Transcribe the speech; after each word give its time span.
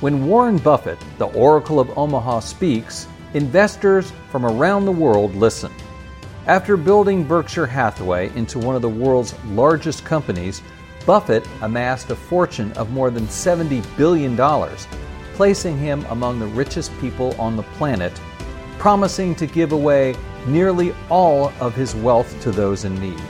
When 0.00 0.26
Warren 0.26 0.56
Buffett, 0.56 0.98
the 1.18 1.26
Oracle 1.26 1.78
of 1.78 1.98
Omaha, 1.98 2.40
speaks, 2.40 3.06
investors 3.34 4.14
from 4.30 4.46
around 4.46 4.86
the 4.86 4.92
world 4.92 5.34
listen. 5.34 5.70
After 6.46 6.78
building 6.78 7.22
Berkshire 7.22 7.66
Hathaway 7.66 8.34
into 8.34 8.58
one 8.58 8.74
of 8.74 8.80
the 8.80 8.88
world's 8.88 9.34
largest 9.48 10.06
companies, 10.06 10.62
Buffett 11.04 11.46
amassed 11.60 12.08
a 12.08 12.16
fortune 12.16 12.72
of 12.72 12.92
more 12.92 13.10
than 13.10 13.26
$70 13.26 13.84
billion, 13.98 14.38
placing 15.34 15.76
him 15.76 16.06
among 16.08 16.38
the 16.38 16.46
richest 16.46 16.98
people 16.98 17.38
on 17.38 17.54
the 17.54 17.62
planet, 17.62 18.18
promising 18.78 19.34
to 19.34 19.46
give 19.46 19.72
away 19.72 20.14
nearly 20.46 20.94
all 21.10 21.52
of 21.60 21.74
his 21.74 21.94
wealth 21.94 22.40
to 22.40 22.50
those 22.50 22.86
in 22.86 22.98
need. 22.98 23.20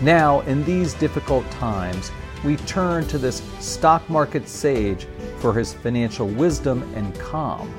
Now, 0.00 0.40
in 0.40 0.64
these 0.64 0.94
difficult 0.94 1.48
times, 1.50 2.10
we 2.44 2.56
turn 2.56 3.06
to 3.06 3.18
this 3.18 3.42
stock 3.60 4.08
market 4.10 4.48
sage 4.48 5.06
for 5.38 5.54
his 5.54 5.72
financial 5.72 6.26
wisdom 6.26 6.82
and 6.94 7.14
calm. 7.18 7.72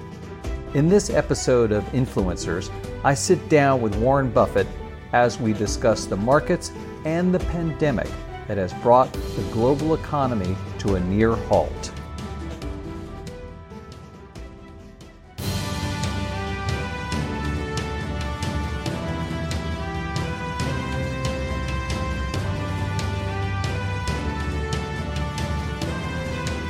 In 0.74 0.90
this 0.90 1.10
episode 1.10 1.72
of 1.72 1.84
Influencers, 1.92 2.72
I 3.04 3.14
sit 3.14 3.48
down 3.50 3.82
with 3.82 3.96
Warren 3.98 4.32
Buffett 4.32 4.68
as 5.12 5.40
we 5.40 5.54
discuss 5.54 6.06
the 6.06 6.18
markets 6.18 6.72
and 7.06 7.34
the 7.34 7.40
pandemic 7.40 8.10
that 8.48 8.58
has 8.58 8.74
brought 8.76 9.12
the 9.14 9.44
global 9.52 9.94
economy 9.94 10.56
to 10.80 10.96
a 10.96 11.00
near 11.02 11.36
halt. 11.36 11.92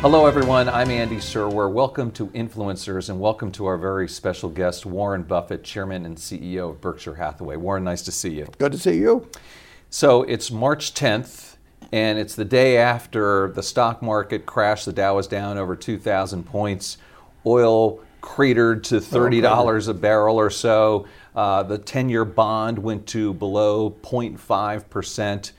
Hello, 0.03 0.25
everyone. 0.25 0.67
I'm 0.67 0.91
Andy 0.91 1.15
Serwer. 1.15 1.71
Welcome 1.71 2.11
to 2.11 2.27
Influencers 2.27 3.07
and 3.07 3.21
welcome 3.21 3.53
to 3.53 3.67
our 3.67 3.77
very 3.77 4.09
special 4.09 4.49
guest, 4.49 4.85
Warren 4.85 5.23
Buffett, 5.23 5.63
Chairman 5.63 6.05
and 6.05 6.17
CEO 6.17 6.71
of 6.71 6.81
Berkshire 6.81 7.13
Hathaway. 7.13 7.55
Warren, 7.55 7.85
nice 7.85 8.01
to 8.01 8.11
see 8.11 8.31
you. 8.31 8.45
Good 8.57 8.73
to 8.73 8.77
see 8.77 8.97
you. 8.97 9.29
So 9.89 10.23
it's 10.23 10.51
March 10.51 10.93
10th, 10.93 11.55
and 11.93 12.19
it's 12.19 12.35
the 12.35 12.43
day 12.43 12.75
after 12.75 13.53
the 13.53 13.63
stock 13.63 14.01
market 14.01 14.45
crashed. 14.45 14.87
The 14.87 14.91
Dow 14.91 15.15
was 15.15 15.25
down 15.25 15.57
over 15.57 15.73
2,000 15.73 16.43
points. 16.43 16.97
Oil 17.45 18.01
cratered 18.19 18.83
to 18.83 18.95
$30 18.95 19.87
a 19.87 19.93
barrel 19.93 20.37
or 20.37 20.49
so. 20.49 21.07
Uh, 21.33 21.63
the 21.63 21.77
10 21.77 22.09
year 22.09 22.25
bond 22.25 22.77
went 22.77 23.07
to 23.07 23.33
below 23.35 23.89
0.5%. 23.89 25.53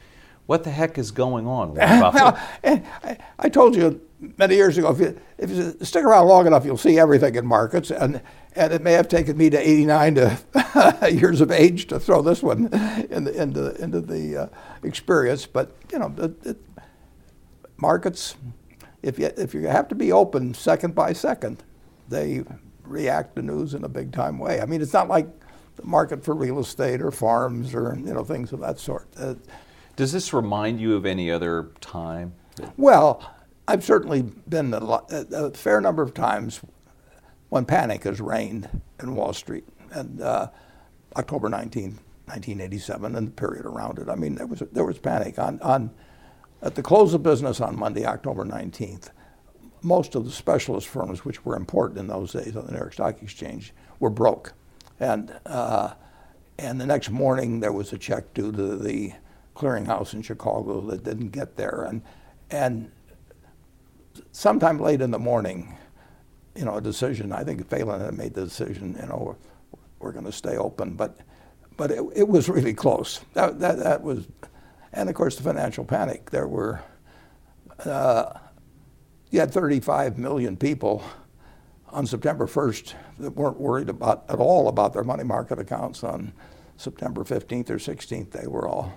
What 0.45 0.65
the 0.65 0.71
heck 0.71 0.99
is 0.99 1.13
going 1.13 1.47
on, 1.47 1.75
Warren 1.75 2.01
Buffett? 2.01 2.85
I, 3.03 3.17
I 3.39 3.49
told 3.49 3.75
you 3.75 4.03
many 4.39 4.55
years 4.55 4.79
ago, 4.79 4.91
if 4.91 5.01
you, 5.01 5.21
if 5.39 5.51
you 5.51 5.77
stick 5.85 6.05
around 6.05 6.27
long 6.29 6.47
enough, 6.47 6.65
you'll 6.65 6.77
see 6.77 6.99
everything 6.99 7.35
in 7.35 7.47
markets. 7.47 7.91
And, 7.91 8.21
and 8.55 8.73
it 8.73 8.83
may 8.83 8.93
have 8.93 9.09
taken 9.09 9.37
me 9.37 9.51
to 9.51 9.59
89 9.59 10.15
to 10.15 11.09
years 11.13 11.41
of 11.41 11.51
age 11.51 11.87
to 11.89 11.99
throw 11.99 12.23
this 12.23 12.43
one 12.43 12.67
in 13.11 13.25
the, 13.25 13.43
into, 13.43 13.75
into 13.83 14.01
the 14.01 14.37
uh, 14.37 14.47
experience. 14.83 15.47
But, 15.47 15.77
you 15.93 15.99
know, 15.99 16.15
it, 16.19 16.47
it, 16.47 16.57
markets, 17.77 18.37
if 19.03 19.19
you, 19.19 19.31
if 19.37 19.55
you 19.55 19.67
have 19.67 19.89
to 19.89 19.95
be 19.95 20.13
open 20.13 20.55
second 20.55 20.95
by 20.95 21.13
second, 21.13 21.63
they 22.09 22.45
react 22.85 23.37
to 23.37 23.43
news 23.43 23.75
in 23.75 23.85
a 23.85 23.89
big 23.89 24.13
time 24.13 24.39
way. 24.39 24.61
I 24.61 24.67
mean, 24.67 24.81
it's 24.81 24.93
not 24.93 25.09
like 25.09 25.27
the 25.77 25.85
market 25.85 26.25
for 26.25 26.35
real 26.35 26.61
estate 26.61 27.01
or 27.01 27.11
farms 27.11 27.75
or, 27.75 27.97
you 27.97 28.15
know, 28.15 28.25
things 28.25 28.53
of 28.53 28.61
that 28.61 28.79
sort. 28.79 29.09
Uh, 29.17 29.35
Does 29.97 30.13
this 30.13 30.33
remind 30.33 30.81
you 30.81 30.95
of 30.95 31.07
any 31.07 31.31
other 31.31 31.71
time? 31.81 32.35
Well, 32.77 33.34
I've 33.67 33.85
certainly 33.85 34.23
been 34.23 34.75
a, 34.75 34.79
a, 34.79 35.51
fair 35.53 35.81
number 35.81 36.03
of 36.03 36.13
times 36.13 36.61
when 37.49 37.65
panic 37.65 38.05
has 38.05 38.21
reigned 38.21 38.69
in 39.01 39.15
Wall 39.15 39.33
Street. 39.33 39.65
And 39.91 40.21
uh, 40.21 40.49
October 41.17 41.49
19, 41.49 41.99
1987, 42.27 43.17
and 43.17 43.29
the 43.29 43.31
period 43.31 43.65
around 43.65 43.99
it. 43.99 44.09
I 44.09 44.17
mean, 44.17 44.35
there 44.35 44.47
was 44.47 44.63
there 44.73 44.85
was 44.85 44.99
panic 44.99 45.39
on 45.39 45.61
on 45.61 45.91
at 46.63 46.75
the 46.75 46.83
close 46.83 47.15
of 47.15 47.23
business 47.23 47.61
on 47.61 47.79
Monday, 47.79 48.05
October 48.05 48.45
19th. 48.45 49.11
Most 49.83 50.15
of 50.15 50.25
the 50.25 50.31
specialist 50.31 50.89
firms, 50.89 51.25
which 51.25 51.45
were 51.45 51.57
important 51.57 52.01
in 52.01 52.07
those 52.07 52.33
days 52.33 52.57
on 52.57 52.67
the 52.67 52.73
New 52.73 52.79
York 52.79 52.95
Stock 52.95 53.23
Exchange, 53.23 53.73
were 54.01 54.11
broke, 54.11 54.55
and 54.99 55.39
uh, 55.47 55.93
and 56.59 56.81
the 56.81 56.87
next 56.87 57.11
morning 57.11 57.61
there 57.61 57.73
was 57.73 57.93
a 57.93 57.99
check 57.99 58.35
due 58.35 58.51
to 58.51 58.77
the 58.77 59.13
clearinghouse 59.55 60.15
in 60.15 60.23
Chicago 60.23 60.81
that 60.81 61.05
didn't 61.05 61.29
get 61.29 61.57
there, 61.57 61.87
and 61.89 62.03
and 62.51 62.91
sometime 64.33 64.79
late 64.79 65.01
in 65.01 65.11
the 65.11 65.19
morning, 65.19 65.77
you 66.55 66.65
know, 66.65 66.77
a 66.77 66.81
decision. 66.81 67.33
I 67.33 67.45
think 67.45 67.69
Phelan 67.69 68.01
had 68.01 68.15
made 68.15 68.35
the 68.35 68.45
decision. 68.45 68.97
You 69.01 69.07
know, 69.09 69.37
we're, 69.71 69.79
we're 69.99 70.13
going 70.13 70.27
to 70.27 70.33
stay 70.33 70.57
open, 70.57 70.95
but 70.95 71.19
but 71.77 71.91
it, 71.91 72.05
it 72.15 72.29
was 72.29 72.49
really 72.49 72.75
close. 72.75 73.21
That, 73.35 73.59
that 73.61 73.79
that 73.79 74.03
was, 74.03 74.27
and 74.93 75.09
of 75.09 75.15
course 75.15 75.37
the 75.37 75.43
financial 75.43 75.85
panic. 75.85 76.31
There 76.31 76.47
were, 76.47 76.81
uh, 77.85 78.39
you 79.31 79.41
had 79.41 79.53
35 79.53 80.19
million 80.19 80.57
people 80.57 81.03
on 81.91 82.07
September 82.07 82.47
1st 82.47 82.95
that 83.21 83.35
weren't 83.37 83.59
worried 83.61 83.89
about 83.89 84.25
at 84.29 84.39
all 84.39 84.69
about 84.69 84.93
their 84.93 85.05
money 85.05 85.25
market 85.25 85.59
accounts. 85.59 86.05
On 86.05 86.33
September 86.77 87.23
15th 87.23 87.71
or 87.71 87.77
16th, 87.77 88.31
they 88.33 88.47
were 88.47 88.69
all 88.69 88.93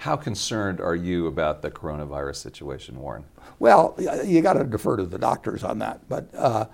how 0.00 0.16
concerned 0.16 0.80
are 0.80 0.94
you 0.94 1.26
about 1.26 1.60
the 1.60 1.70
coronavirus 1.70 2.36
situation, 2.36 2.98
Warren? 2.98 3.22
Well, 3.58 3.94
you 4.24 4.40
got 4.40 4.54
to 4.54 4.64
defer 4.64 4.96
to 4.96 5.04
the 5.04 5.18
doctors 5.18 5.62
on 5.62 5.78
that. 5.80 6.08
But, 6.08 6.34
uh, 6.34 6.64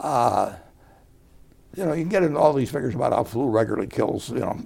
uh, 0.00 0.54
you 1.76 1.84
know, 1.84 1.92
you 1.92 2.04
can 2.04 2.08
get 2.08 2.22
into 2.22 2.38
all 2.38 2.54
these 2.54 2.70
figures 2.70 2.94
about 2.94 3.12
how 3.12 3.22
flu 3.24 3.50
regularly 3.50 3.86
kills, 3.86 4.30
you 4.30 4.38
know, 4.38 4.58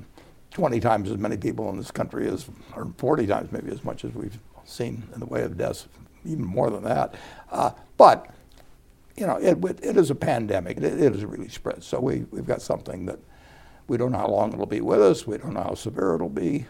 20 0.52 0.78
times 0.78 1.10
as 1.10 1.18
many 1.18 1.36
people 1.36 1.68
in 1.70 1.76
this 1.76 1.90
country 1.90 2.28
as, 2.28 2.48
or 2.76 2.86
40 2.98 3.26
times 3.26 3.50
maybe 3.50 3.72
as 3.72 3.82
much 3.82 4.04
as 4.04 4.14
we've 4.14 4.38
seen 4.64 5.02
in 5.12 5.18
the 5.18 5.26
way 5.26 5.42
of 5.42 5.58
deaths, 5.58 5.88
even 6.24 6.44
more 6.44 6.70
than 6.70 6.84
that. 6.84 7.16
Uh, 7.50 7.72
but, 7.96 8.32
you 9.16 9.26
know, 9.26 9.38
it, 9.38 9.58
it 9.82 9.96
is 9.96 10.12
a 10.12 10.14
pandemic. 10.14 10.76
It, 10.76 10.84
it 10.84 11.12
has 11.14 11.24
really 11.24 11.48
spread. 11.48 11.82
So 11.82 11.98
we, 11.98 12.26
we've 12.30 12.46
got 12.46 12.62
something 12.62 13.06
that 13.06 13.18
we 13.88 13.96
don't 13.96 14.12
know 14.12 14.18
how 14.18 14.28
long 14.28 14.52
it'll 14.52 14.66
be 14.66 14.80
with 14.80 15.02
us. 15.02 15.26
We 15.26 15.36
don't 15.36 15.54
know 15.54 15.64
how 15.64 15.74
severe 15.74 16.14
it'll 16.14 16.28
be. 16.28 16.66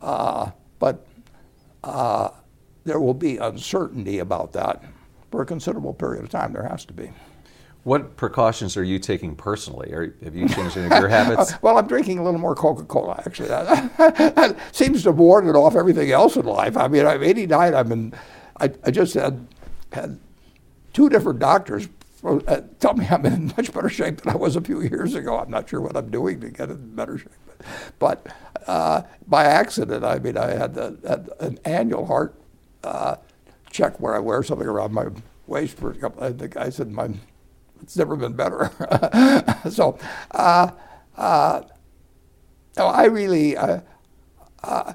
Uh, 0.00 0.52
but 0.78 1.06
uh, 1.84 2.30
there 2.84 3.00
will 3.00 3.14
be 3.14 3.36
uncertainty 3.38 4.18
about 4.18 4.52
that 4.52 4.82
for 5.30 5.42
a 5.42 5.46
considerable 5.46 5.94
period 5.94 6.24
of 6.24 6.30
time. 6.30 6.52
There 6.52 6.66
has 6.66 6.84
to 6.86 6.92
be. 6.92 7.10
What 7.84 8.16
precautions 8.16 8.76
are 8.76 8.82
you 8.82 8.98
taking 8.98 9.36
personally? 9.36 9.92
Are, 9.92 10.12
have 10.24 10.34
you 10.34 10.48
changed 10.48 10.76
any 10.76 10.86
of 10.86 10.98
your 10.98 11.08
habits? 11.08 11.52
well, 11.62 11.78
I'm 11.78 11.86
drinking 11.86 12.18
a 12.18 12.24
little 12.24 12.40
more 12.40 12.56
Coca-Cola. 12.56 13.22
Actually, 13.24 13.48
that, 13.48 14.56
seems 14.72 15.04
to 15.04 15.10
have 15.10 15.18
warded 15.18 15.54
off 15.54 15.76
everything 15.76 16.10
else 16.10 16.34
in 16.34 16.46
life. 16.46 16.76
I 16.76 16.88
mean, 16.88 17.06
I'm 17.06 17.22
89. 17.22 17.74
I'm 17.74 17.92
in. 17.92 18.14
I, 18.58 18.72
I 18.82 18.90
just 18.90 19.14
had 19.14 19.46
had 19.92 20.18
two 20.94 21.08
different 21.08 21.38
doctors 21.38 21.88
uh, 22.26 22.62
tell 22.78 22.94
me 22.94 23.06
I'm 23.08 23.24
in 23.26 23.46
much 23.56 23.72
better 23.72 23.88
shape 23.88 24.22
than 24.22 24.32
I 24.32 24.36
was 24.36 24.56
a 24.56 24.60
few 24.60 24.82
years 24.82 25.14
ago. 25.14 25.38
I'm 25.38 25.50
not 25.50 25.68
sure 25.68 25.80
what 25.80 25.96
I'm 25.96 26.10
doing 26.10 26.40
to 26.40 26.50
get 26.50 26.70
in 26.70 26.94
better 26.94 27.18
shape. 27.18 27.30
But 27.98 28.26
uh, 28.66 29.02
by 29.26 29.44
accident, 29.44 30.04
I 30.04 30.18
mean, 30.18 30.36
I 30.36 30.50
had, 30.50 30.76
a, 30.76 30.96
had 31.06 31.30
an 31.40 31.58
annual 31.64 32.06
heart 32.06 32.34
uh, 32.84 33.16
check 33.70 33.98
where 34.00 34.14
I 34.14 34.18
wear 34.18 34.42
something 34.42 34.66
around 34.66 34.92
my 34.92 35.06
waist 35.46 35.76
for 35.76 35.90
a 35.90 35.94
couple. 35.94 36.36
I 36.56 36.70
said 36.70 36.90
my 36.90 37.10
it's 37.82 37.96
never 37.96 38.16
been 38.16 38.32
better. 38.32 38.70
so, 39.70 39.98
uh, 40.32 40.70
uh, 41.16 41.62
no, 42.76 42.86
I 42.86 43.04
really, 43.04 43.56
uh, 43.56 43.80
uh, 44.62 44.94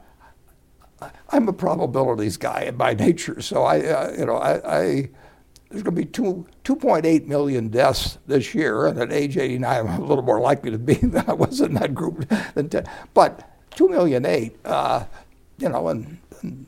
I'm 1.29 1.47
a 1.47 1.53
probabilities 1.53 2.37
guy 2.37 2.71
by 2.71 2.93
nature. 2.93 3.41
So 3.41 3.63
I, 3.63 3.79
uh, 3.79 4.15
you 4.17 4.25
know, 4.25 4.37
I, 4.37 4.79
I 4.79 5.09
there's 5.71 5.83
going 5.83 5.95
to 5.95 6.01
be 6.01 6.05
two, 6.05 6.45
2.8 6.65 7.27
million 7.27 7.69
deaths 7.69 8.17
this 8.27 8.53
year, 8.53 8.87
and 8.87 8.99
at 8.99 9.11
age 9.11 9.37
89, 9.37 9.87
I'm 9.87 10.01
a 10.01 10.05
little 10.05 10.23
more 10.23 10.41
likely 10.41 10.69
to 10.71 10.77
be 10.77 10.93
than 11.01 11.23
I 11.27 11.33
was 11.33 11.61
in 11.61 11.73
that 11.75 11.95
group. 11.95 12.27
Than 12.53 12.69
10. 12.69 12.89
But 13.13 13.49
2 13.75 13.87
million 13.87 14.25
eight, 14.25 14.57
uh, 14.65 15.05
you 15.57 15.69
know, 15.69 15.87
and, 15.87 16.17
and, 16.41 16.65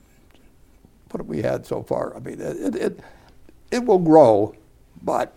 what 1.12 1.20
have 1.20 1.28
we 1.28 1.42
had 1.42 1.66
so 1.66 1.84
far? 1.84 2.16
I 2.16 2.20
mean, 2.20 2.42
it, 2.42 2.76
it, 2.76 3.00
it 3.70 3.86
will 3.86 4.00
grow, 4.00 4.56
but 5.04 5.36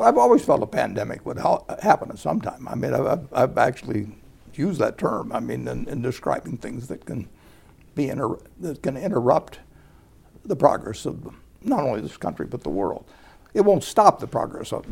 I've 0.00 0.18
always 0.18 0.44
felt 0.44 0.62
a 0.62 0.66
pandemic 0.66 1.24
would 1.24 1.38
happen 1.80 2.10
at 2.10 2.18
some 2.18 2.40
time. 2.40 2.66
I 2.66 2.74
mean, 2.74 2.92
I've, 2.92 3.28
I've 3.32 3.56
actually 3.56 4.08
used 4.54 4.80
that 4.80 4.98
term. 4.98 5.30
I 5.32 5.38
mean, 5.38 5.68
in, 5.68 5.86
in 5.86 6.02
describing 6.02 6.56
things 6.56 6.88
that 6.88 7.04
can 7.04 7.28
be 7.94 8.08
inter- 8.08 8.40
that 8.58 8.82
can 8.82 8.96
interrupt 8.96 9.60
the 10.44 10.56
progress 10.56 11.06
of 11.06 11.32
not 11.64 11.84
only 11.84 12.00
this 12.02 12.16
country 12.16 12.46
but 12.46 12.62
the 12.62 12.70
world. 12.70 13.04
It 13.54 13.62
won't 13.62 13.84
stop 13.84 14.20
the 14.20 14.26
progress 14.28 14.72
of 14.72 14.86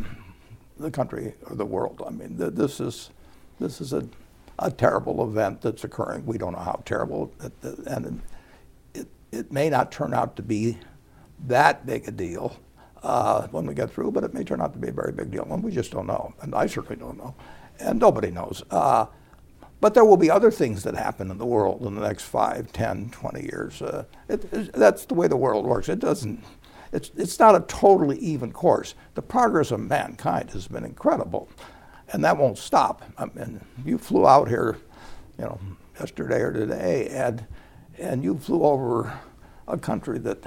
the 0.79 0.91
country 0.91 1.35
or 1.49 1.57
the 1.57 1.67
world. 1.67 2.03
I 2.07 2.11
mean, 2.11 2.39
th- 2.39 2.55
this 2.55 2.81
is 2.81 3.11
this 3.61 3.81
is 3.81 3.93
a, 3.93 4.07
a 4.59 4.71
terrible 4.71 5.25
event 5.29 5.63
that's 5.63 5.85
occurring. 5.85 6.27
We 6.27 6.39
don't 6.39 6.53
know 6.53 6.61
how 6.61 6.83
terrible, 6.87 7.33
and 7.87 8.23
it, 8.95 9.09
it 9.33 9.53
may 9.53 9.71
not 9.71 9.93
turn 9.93 10.15
out 10.15 10.37
to 10.37 10.43
be 10.43 10.79
that 11.47 11.87
big 11.87 12.09
a 12.09 12.13
deal. 12.13 12.57
uh, 13.03 13.49
when 13.49 13.67
we 13.67 13.75
get 13.75 13.91
through, 13.93 14.13
but 14.13 14.25
it 14.25 14.35
may 14.35 14.45
turn 14.45 14.61
out 14.61 14.73
to 14.75 14.79
be 14.79 14.89
a 14.89 14.93
very 14.93 15.13
big 15.13 15.31
deal, 15.31 15.47
and 15.51 15.63
we 15.63 15.71
just 15.73 15.93
don't 15.93 16.07
know. 16.07 16.35
And 16.43 16.55
I 16.55 16.67
certainly 16.67 16.97
don't 16.97 17.19
know, 17.19 17.35
and 17.81 17.99
nobody 18.01 18.31
knows. 18.31 18.63
Uh, 18.71 19.07
but 19.81 19.95
there 19.95 20.05
will 20.05 20.19
be 20.19 20.31
other 20.31 20.51
things 20.51 20.83
that 20.85 20.95
happen 20.97 21.31
in 21.31 21.39
the 21.39 21.47
world 21.47 21.83
in 21.87 21.95
the 21.95 22.03
next 22.07 22.25
5, 22.25 22.73
10, 22.73 23.11
20 23.11 23.43
years. 23.43 23.83
Uh, 23.83 24.05
it, 24.29 24.45
it, 24.53 24.73
that's 24.75 25.07
the 25.07 25.15
way 25.15 25.29
the 25.29 25.37
world 25.37 25.67
works. 25.67 25.89
It 25.89 26.01
doesn't, 26.01 26.45
it's, 26.93 27.11
it's 27.17 27.39
not 27.39 27.55
a 27.55 27.61
totally 27.61 28.19
even 28.19 28.53
course. 28.53 28.95
The 29.15 29.23
progress 29.23 29.71
of 29.71 29.81
mankind 29.81 30.51
has 30.51 30.67
been 30.67 30.85
incredible, 30.85 31.49
and 32.13 32.25
that 32.25 32.37
won't 32.37 32.59
stop. 32.59 33.03
I 33.17 33.27
mean, 33.27 33.61
you 33.85 33.99
flew 33.99 34.27
out 34.27 34.49
here, 34.49 34.77
you 35.39 35.45
know, 35.45 35.59
yesterday 35.99 36.41
or 36.41 36.53
today, 36.53 37.09
and, 37.09 37.47
and 37.99 38.25
you 38.25 38.39
flew 38.39 38.65
over 38.65 39.19
a 39.69 39.79
country 39.79 40.19
that 40.21 40.45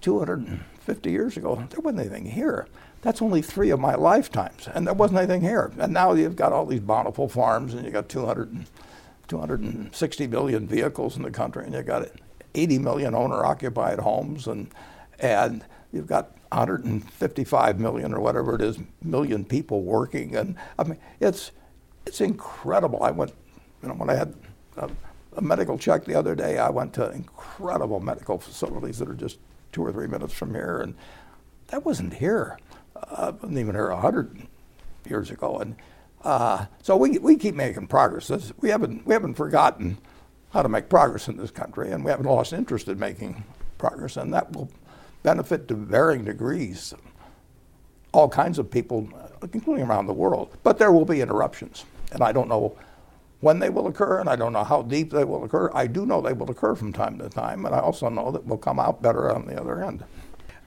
250 0.00 1.10
years 1.10 1.36
ago, 1.36 1.66
there 1.70 1.80
wasn't 1.80 2.00
anything 2.00 2.26
here. 2.26 2.66
That's 3.02 3.22
only 3.22 3.42
three 3.42 3.70
of 3.70 3.78
my 3.80 3.94
lifetimes, 3.94 4.68
and 4.68 4.86
there 4.86 4.94
wasn't 4.94 5.18
anything 5.18 5.40
here. 5.40 5.72
And 5.78 5.92
now 5.92 6.12
you've 6.14 6.36
got 6.36 6.52
all 6.52 6.66
these 6.66 6.80
bountiful 6.80 7.28
farms, 7.28 7.74
and 7.74 7.84
you've 7.84 7.94
got 7.94 8.08
200, 8.08 8.66
260 9.28 10.26
million 10.26 10.66
vehicles 10.66 11.16
in 11.16 11.22
the 11.22 11.30
country, 11.30 11.64
and 11.64 11.74
you've 11.74 11.86
got 11.86 12.08
80 12.54 12.78
million 12.78 13.14
owner-occupied 13.14 14.00
homes, 14.00 14.46
and 14.48 14.72
and 15.22 15.64
you've 15.92 16.06
got 16.06 16.36
155 16.50 17.80
million 17.80 18.12
or 18.12 18.20
whatever 18.20 18.54
it 18.54 18.60
is 18.60 18.78
million 19.02 19.44
people 19.44 19.82
working, 19.82 20.36
and 20.36 20.56
I 20.78 20.84
mean 20.84 20.98
it's 21.20 21.52
it's 22.04 22.20
incredible. 22.20 23.02
I 23.02 23.12
went, 23.12 23.32
you 23.82 23.88
know, 23.88 23.94
when 23.94 24.10
I 24.10 24.14
had 24.14 24.34
a, 24.76 24.90
a 25.36 25.40
medical 25.40 25.78
check 25.78 26.04
the 26.04 26.14
other 26.14 26.34
day, 26.34 26.58
I 26.58 26.68
went 26.68 26.92
to 26.94 27.10
incredible 27.12 28.00
medical 28.00 28.38
facilities 28.38 28.98
that 28.98 29.08
are 29.08 29.14
just 29.14 29.38
two 29.70 29.82
or 29.82 29.92
three 29.92 30.08
minutes 30.08 30.34
from 30.34 30.52
here, 30.52 30.80
and 30.80 30.94
that 31.68 31.86
wasn't 31.86 32.12
here 32.12 32.58
uh, 33.10 33.32
wasn't 33.40 33.58
even 33.58 33.74
here 33.74 33.90
100 33.90 34.46
years 35.08 35.30
ago. 35.30 35.58
And 35.58 35.76
uh, 36.24 36.66
so 36.82 36.96
we, 36.96 37.18
we 37.18 37.36
keep 37.36 37.54
making 37.54 37.86
progress. 37.88 38.28
This, 38.28 38.52
we, 38.60 38.70
haven't, 38.70 39.06
we 39.06 39.12
haven't 39.12 39.34
forgotten 39.34 39.98
how 40.52 40.62
to 40.62 40.68
make 40.68 40.88
progress 40.88 41.28
in 41.28 41.36
this 41.36 41.50
country, 41.50 41.90
and 41.90 42.04
we 42.04 42.10
haven't 42.10 42.26
lost 42.26 42.52
interest 42.52 42.88
in 42.88 42.98
making 42.98 43.44
progress, 43.78 44.16
and 44.16 44.32
that 44.34 44.52
will 44.52 44.70
benefit 45.22 45.68
to 45.68 45.74
varying 45.74 46.24
degrees 46.24 46.94
all 48.12 48.28
kinds 48.28 48.58
of 48.58 48.70
people, 48.70 49.08
including 49.52 49.84
around 49.84 50.06
the 50.06 50.12
world. 50.12 50.56
But 50.62 50.78
there 50.78 50.92
will 50.92 51.04
be 51.04 51.20
interruptions, 51.20 51.84
and 52.12 52.22
I 52.22 52.32
don't 52.32 52.48
know 52.48 52.76
when 53.40 53.58
they 53.58 53.70
will 53.70 53.88
occur, 53.88 54.20
and 54.20 54.28
I 54.28 54.36
don't 54.36 54.52
know 54.52 54.64
how 54.64 54.82
deep 54.82 55.10
they 55.10 55.24
will 55.24 55.44
occur. 55.44 55.70
I 55.74 55.86
do 55.86 56.06
know 56.06 56.20
they 56.20 56.32
will 56.32 56.50
occur 56.50 56.74
from 56.74 56.92
time 56.92 57.18
to 57.18 57.28
time, 57.28 57.64
and 57.64 57.74
I 57.74 57.80
also 57.80 58.08
know 58.08 58.30
that 58.30 58.44
we'll 58.44 58.58
come 58.58 58.78
out 58.78 59.02
better 59.02 59.34
on 59.34 59.46
the 59.46 59.60
other 59.60 59.82
end. 59.82 60.04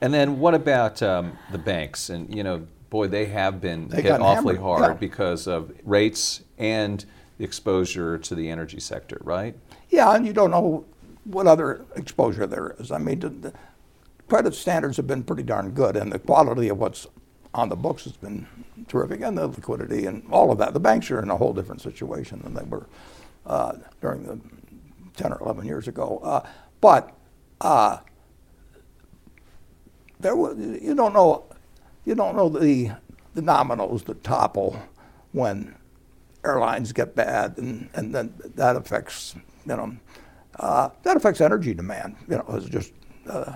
And 0.00 0.12
then 0.12 0.40
what 0.40 0.54
about 0.54 1.02
um, 1.02 1.38
the 1.52 1.58
banks? 1.58 2.10
And 2.10 2.34
you 2.34 2.42
know, 2.42 2.66
boy, 2.90 3.06
they 3.06 3.26
have 3.26 3.60
been 3.60 3.88
they 3.88 4.02
hit 4.02 4.20
awfully 4.20 4.56
hammered. 4.56 4.60
hard 4.60 4.82
yeah. 4.82 4.98
because 4.98 5.46
of 5.46 5.72
rates 5.84 6.42
and 6.58 7.04
exposure 7.38 8.18
to 8.18 8.34
the 8.34 8.50
energy 8.50 8.80
sector, 8.80 9.18
right? 9.22 9.56
Yeah, 9.88 10.14
and 10.14 10.26
you 10.26 10.32
don't 10.32 10.50
know 10.50 10.84
what 11.24 11.46
other 11.46 11.84
exposure 11.94 12.46
there 12.46 12.76
is. 12.78 12.90
I 12.90 12.98
mean, 12.98 13.20
the 13.20 13.52
credit 14.28 14.54
standards 14.54 14.96
have 14.96 15.06
been 15.06 15.22
pretty 15.22 15.42
darn 15.42 15.70
good, 15.70 15.96
and 15.96 16.12
the 16.12 16.18
quality 16.18 16.68
of 16.68 16.78
what's 16.78 17.06
on 17.54 17.68
the 17.68 17.76
books 17.76 18.04
has 18.04 18.16
been 18.16 18.46
terrific, 18.88 19.20
and 19.22 19.38
the 19.38 19.46
liquidity 19.46 20.06
and 20.06 20.22
all 20.30 20.52
of 20.52 20.58
that. 20.58 20.74
The 20.74 20.80
banks 20.80 21.10
are 21.10 21.22
in 21.22 21.30
a 21.30 21.36
whole 21.36 21.52
different 21.52 21.80
situation 21.80 22.40
than 22.42 22.54
they 22.54 22.64
were 22.64 22.86
uh, 23.46 23.74
during 24.00 24.24
the 24.24 24.38
10 25.16 25.32
or 25.32 25.40
11 25.40 25.64
years 25.64 25.88
ago. 25.88 26.20
Uh, 26.22 26.46
but 26.80 27.16
uh, 27.60 27.98
there 30.20 30.36
was, 30.36 30.56
you 30.58 30.94
don't 30.94 31.14
know, 31.14 31.44
you 32.04 32.14
don't 32.14 32.36
know 32.36 32.48
the, 32.48 32.92
the 33.34 33.40
nominals 33.40 34.04
that 34.04 34.22
topple 34.22 34.80
when 35.32 35.74
airlines 36.44 36.92
get 36.92 37.14
bad, 37.14 37.56
and, 37.58 37.88
and 37.94 38.14
then 38.14 38.34
that 38.54 38.76
affects, 38.76 39.34
you 39.66 39.76
know, 39.76 39.96
uh, 40.60 40.88
that 41.02 41.16
affects 41.16 41.40
energy 41.40 41.74
demand. 41.74 42.16
You 42.28 42.36
know, 42.36 42.44
it's 42.50 42.68
just 42.68 42.92
uh, 43.28 43.54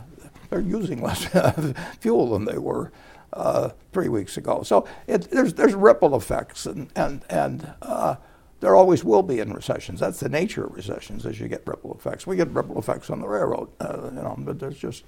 they're 0.50 0.61
using 0.61 1.02
less 1.02 1.25
fuel 2.00 2.31
than 2.31 2.44
they 2.44 2.58
were 2.58 2.93
uh, 3.32 3.70
three 3.93 4.08
weeks 4.08 4.37
ago. 4.37 4.62
So 4.62 4.87
it, 5.06 5.31
there's 5.31 5.55
there's 5.55 5.75
ripple 5.75 6.17
effects, 6.17 6.67
and 6.67 6.91
and 6.97 7.25
and 7.31 7.73
uh, 7.81 8.17
there 8.61 8.75
always 8.75 9.05
will 9.05 9.23
be 9.23 9.38
in 9.38 9.52
recessions. 9.52 10.00
That's 10.00 10.20
the 10.20 10.29
nature 10.29 10.64
of 10.64 10.75
recessions, 10.75 11.25
as 11.25 11.41
you 11.41 11.49
get 11.49 11.62
ripple 11.67 11.94
effects. 11.94 12.26
We 12.26 12.37
get 12.37 12.49
ripple 12.49 12.79
effects 12.79 13.08
on 13.08 13.20
the 13.20 13.29
railroad, 13.29 13.70
uh, 13.81 14.11
you 14.12 14.23
know, 14.23 14.35
but 14.38 14.58
there's 14.58 14.79
just 14.79 15.05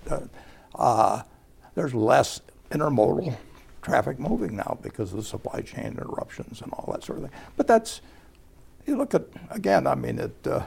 uh, 0.75 1.23
there's 1.75 1.95
less 1.95 2.41
intermodal 2.71 3.37
traffic 3.83 4.19
moving 4.19 4.56
now 4.56 4.79
because 4.83 5.11
of 5.12 5.19
the 5.19 5.25
supply 5.25 5.61
chain 5.61 5.87
interruptions 5.87 6.62
and 6.62 6.73
all 6.73 6.93
that 6.93 7.05
sort 7.05 7.19
of 7.19 7.25
thing. 7.31 7.41
But 7.56 7.67
that's, 7.67 8.00
you 8.87 8.97
look 8.97 9.15
at, 9.15 9.25
again, 9.50 9.87
I 9.87 9.95
mean, 9.95 10.19
it, 10.19 10.47
uh, 10.47 10.62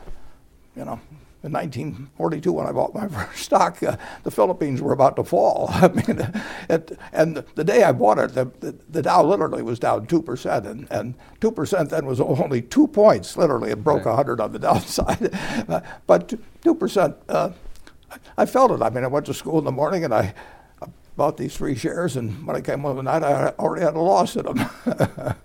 you 0.75 0.85
know, 0.85 0.99
in 1.45 1.51
1942 1.51 2.51
when 2.51 2.65
I 2.65 2.71
bought 2.71 2.95
my 2.95 3.07
first 3.27 3.43
stock, 3.43 3.81
uh, 3.83 3.97
the 4.23 4.31
Philippines 4.31 4.81
were 4.81 4.93
about 4.93 5.15
to 5.17 5.23
fall. 5.23 5.67
I 5.71 5.87
mean, 5.89 6.27
it, 6.69 6.97
and 7.13 7.43
the 7.53 7.63
day 7.63 7.83
I 7.83 7.91
bought 7.91 8.17
it, 8.17 8.33
the, 8.33 8.45
the, 8.59 8.75
the 8.89 9.01
Dow 9.03 9.23
literally 9.23 9.61
was 9.61 9.79
down 9.79 10.07
2%, 10.07 10.65
and, 10.65 10.87
and 10.91 11.15
2% 11.39 11.89
then 11.89 12.05
was 12.05 12.19
only 12.19 12.61
two 12.61 12.87
points, 12.87 13.37
literally. 13.37 13.71
It 13.71 13.83
broke 13.83 14.05
right. 14.05 14.15
100 14.15 14.41
on 14.41 14.51
the 14.51 14.59
downside. 14.67 15.33
uh, 15.69 15.81
but 16.07 16.33
2%, 16.63 17.15
uh, 17.29 17.51
I 18.37 18.45
felt 18.45 18.71
it. 18.71 18.81
I 18.81 18.89
mean, 18.89 19.03
I 19.03 19.07
went 19.07 19.27
to 19.27 19.33
school 19.33 19.59
in 19.59 19.65
the 19.65 19.71
morning 19.71 20.03
and 20.03 20.13
I, 20.13 20.33
bought 21.15 21.37
these 21.37 21.55
three 21.55 21.75
shares, 21.75 22.17
and 22.17 22.45
when 22.45 22.57
I 22.57 22.59
came 22.59 22.81
home 22.81 22.97
at 22.97 23.05
night, 23.05 23.23
I 23.23 23.53
already 23.57 23.85
had 23.85 23.95
a 23.95 24.01
loss 24.01 24.35
in 24.35 24.43
them. 24.43 25.35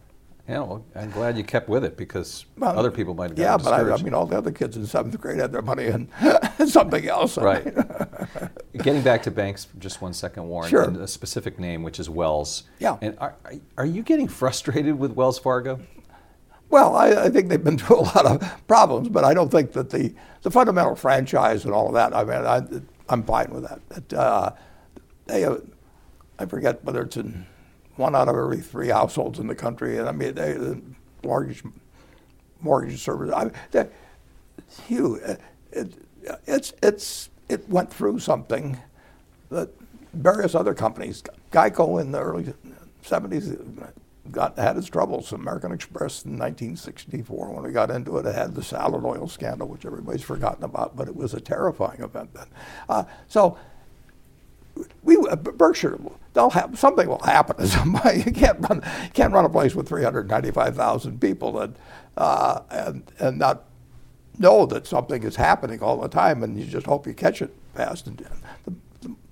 Yeah, 0.50 0.58
well, 0.58 0.84
I'm 0.96 1.12
glad 1.12 1.38
you 1.38 1.44
kept 1.44 1.68
with 1.68 1.84
it 1.84 1.96
because 1.96 2.44
well, 2.58 2.76
other 2.76 2.90
people 2.90 3.14
might 3.14 3.30
have 3.30 3.38
Yeah, 3.38 3.56
but 3.56 3.72
I, 3.72 3.88
I, 3.88 4.02
mean, 4.02 4.14
all 4.14 4.26
the 4.26 4.36
other 4.36 4.50
kids 4.50 4.76
in 4.76 4.84
seventh 4.84 5.18
grade 5.20 5.38
had 5.38 5.52
their 5.52 5.62
money 5.62 5.86
in 5.86 6.08
something 6.66 7.06
else. 7.06 7.38
Right. 7.38 7.72
Getting 8.72 9.02
back 9.02 9.22
to 9.24 9.30
banks 9.30 9.68
just 9.78 10.02
one 10.02 10.12
second, 10.12 10.48
Warren. 10.48 10.68
Sure. 10.68 10.90
a 10.90 11.06
specific 11.06 11.60
name, 11.60 11.84
which 11.84 12.00
is 12.00 12.10
Wells. 12.10 12.64
Yeah. 12.80 12.98
And 13.00 13.16
are, 13.18 13.36
are 13.78 13.86
you 13.86 14.02
getting 14.02 14.26
frustrated 14.26 14.98
with 14.98 15.12
Wells 15.12 15.38
Fargo? 15.38 15.78
Well, 16.68 16.96
I, 16.96 17.26
I, 17.26 17.28
think 17.30 17.48
they've 17.48 17.62
been 17.62 17.78
through 17.78 18.00
a 18.00 18.02
lot 18.02 18.26
of 18.26 18.66
problems, 18.66 19.08
but 19.08 19.24
I 19.24 19.34
don't 19.34 19.52
think 19.52 19.70
that 19.72 19.90
the, 19.90 20.12
the 20.42 20.50
fundamental 20.50 20.96
franchise 20.96 21.64
and 21.64 21.72
all 21.72 21.86
of 21.86 21.94
that, 21.94 22.12
I 22.12 22.24
mean, 22.24 22.82
I, 23.08 23.12
am 23.12 23.22
fine 23.22 23.50
with 23.52 23.68
that. 23.68 23.80
But, 23.88 24.18
uh, 24.18 24.52
they, 25.26 25.44
uh, 25.44 25.58
I 26.40 26.46
forget 26.46 26.82
whether 26.84 27.02
it's 27.02 27.16
in 27.16 27.46
one 27.96 28.14
out 28.14 28.28
of 28.28 28.36
every 28.36 28.60
three 28.60 28.88
households 28.88 29.38
in 29.38 29.46
the 29.46 29.54
country, 29.54 29.98
and 29.98 30.08
I 30.08 30.12
mean, 30.12 30.34
they, 30.34 30.52
the 30.54 30.80
mortgage 31.24 31.62
mortgage 32.60 33.00
service. 33.00 33.32
I, 33.34 33.50
they, 33.70 33.88
huge. 34.86 35.20
It, 35.72 35.94
it's 36.46 36.72
it's 36.82 37.30
it 37.48 37.68
went 37.68 37.92
through 37.92 38.18
something 38.18 38.78
that 39.50 39.70
various 40.12 40.54
other 40.54 40.74
companies, 40.74 41.22
Geico 41.52 42.00
in 42.00 42.12
the 42.12 42.20
early 42.20 42.52
'70s, 43.04 43.92
got 44.30 44.58
had 44.58 44.76
its 44.76 44.88
troubles. 44.88 45.32
American 45.32 45.72
Express 45.72 46.24
in 46.24 46.32
1964, 46.32 47.50
when 47.50 47.64
we 47.64 47.72
got 47.72 47.90
into 47.90 48.16
it, 48.18 48.26
it 48.26 48.34
had 48.34 48.54
the 48.54 48.62
salad 48.62 49.04
oil 49.04 49.28
scandal, 49.28 49.68
which 49.68 49.86
everybody's 49.86 50.22
forgotten 50.22 50.64
about, 50.64 50.96
but 50.96 51.08
it 51.08 51.16
was 51.16 51.34
a 51.34 51.40
terrifying 51.40 52.00
event 52.02 52.32
then. 52.34 52.46
Uh, 52.88 53.04
so 53.28 53.58
we 55.02 55.16
uh, 55.16 55.36
Berkshire, 55.36 55.98
they'll 56.32 56.50
have 56.50 56.78
something 56.78 57.08
will 57.08 57.22
happen 57.22 57.56
to 57.56 57.66
somebody. 57.68 58.22
You 58.22 58.32
can't 58.32 58.58
run 58.68 58.82
can't 59.14 59.32
run 59.32 59.44
a 59.44 59.48
place 59.48 59.74
with 59.74 59.88
395,000 59.88 61.20
people 61.20 61.60
and 61.60 61.76
uh, 62.16 62.60
and 62.70 63.10
and 63.18 63.38
not 63.38 63.64
know 64.38 64.66
that 64.66 64.86
something 64.86 65.22
is 65.22 65.36
happening 65.36 65.82
all 65.82 66.00
the 66.00 66.08
time, 66.08 66.42
and 66.42 66.58
you 66.58 66.66
just 66.66 66.86
hope 66.86 67.06
you 67.06 67.14
catch 67.14 67.42
it 67.42 67.54
fast. 67.74 68.06
And 68.06 68.18
the, 68.64 68.74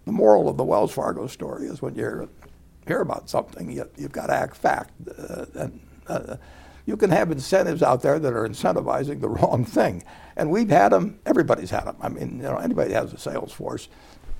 the 0.04 0.12
moral 0.12 0.48
of 0.48 0.56
the 0.56 0.64
Wells 0.64 0.92
Fargo 0.92 1.26
story 1.26 1.66
is 1.66 1.82
when 1.82 1.94
you 1.94 2.28
hear, 2.86 3.00
about 3.00 3.28
something, 3.28 3.70
you, 3.70 3.88
have 4.00 4.12
got 4.12 4.26
to 4.26 4.34
act 4.34 4.56
fact. 4.56 4.92
Uh, 5.18 5.46
and 5.54 5.80
uh, 6.06 6.36
you 6.86 6.96
can 6.96 7.10
have 7.10 7.30
incentives 7.30 7.82
out 7.82 8.00
there 8.00 8.18
that 8.18 8.32
are 8.32 8.48
incentivizing 8.48 9.20
the 9.20 9.28
wrong 9.28 9.64
thing, 9.64 10.02
and 10.36 10.50
we've 10.50 10.70
had 10.70 10.90
them. 10.92 11.18
Everybody's 11.26 11.70
had 11.70 11.84
them. 11.84 11.96
I 12.00 12.08
mean, 12.08 12.36
you 12.36 12.44
know, 12.44 12.56
anybody 12.56 12.92
has 12.92 13.12
a 13.12 13.18
sales 13.18 13.52
force 13.52 13.88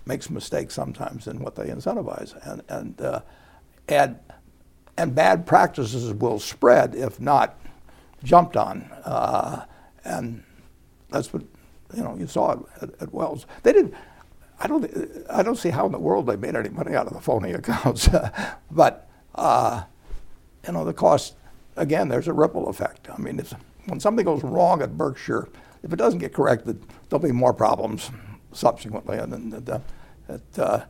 makes 0.08 0.30
mistakes 0.30 0.74
sometimes 0.74 1.28
in 1.28 1.38
what 1.38 1.54
they 1.54 1.66
incentivize, 1.66 2.34
and 2.50 2.62
and 2.68 3.00
uh, 3.00 3.20
and 3.88 4.18
and 4.96 5.14
bad 5.14 5.46
practices 5.46 6.12
will 6.14 6.40
spread 6.40 6.94
if 6.94 7.20
not 7.20 7.60
jumped 8.24 8.56
on, 8.56 8.90
uh, 9.04 9.64
and 10.04 10.42
that's 11.10 11.32
what 11.32 11.42
you 11.94 12.02
know 12.02 12.16
you 12.16 12.26
saw 12.26 12.52
it 12.52 12.58
at, 12.82 13.02
at, 13.02 13.14
Wells. 13.14 13.46
They 13.62 13.72
did. 13.72 13.94
I 14.58 14.66
don't. 14.66 14.90
I 15.30 15.42
don't 15.42 15.56
see 15.56 15.70
how 15.70 15.86
in 15.86 15.92
the 15.92 15.98
world 15.98 16.26
they 16.26 16.36
made 16.36 16.56
any 16.56 16.70
money 16.70 16.96
out 16.96 17.06
of 17.06 17.12
the 17.12 17.20
phony 17.20 17.52
accounts, 17.62 18.08
but 18.70 19.08
uh, 19.34 19.84
you 20.66 20.72
know 20.72 20.84
the 20.84 20.94
cost. 20.94 21.36
Again, 21.76 22.08
there's 22.08 22.26
a 22.26 22.32
ripple 22.32 22.68
effect. 22.68 23.08
I 23.08 23.18
mean, 23.18 23.40
when 23.86 24.00
something 24.00 24.24
goes 24.24 24.42
wrong 24.42 24.82
at 24.82 24.98
Berkshire, 24.98 25.48
if 25.84 25.92
it 25.92 25.96
doesn't 25.96 26.18
get 26.18 26.34
corrected, 26.34 26.82
there'll 27.08 27.22
be 27.22 27.30
more 27.30 27.54
problems 27.54 28.10
subsequently, 28.52 29.18
and, 29.18 29.32
and, 29.32 29.54
and 29.54 29.82
it 30.28 30.58
uh, 30.58 30.84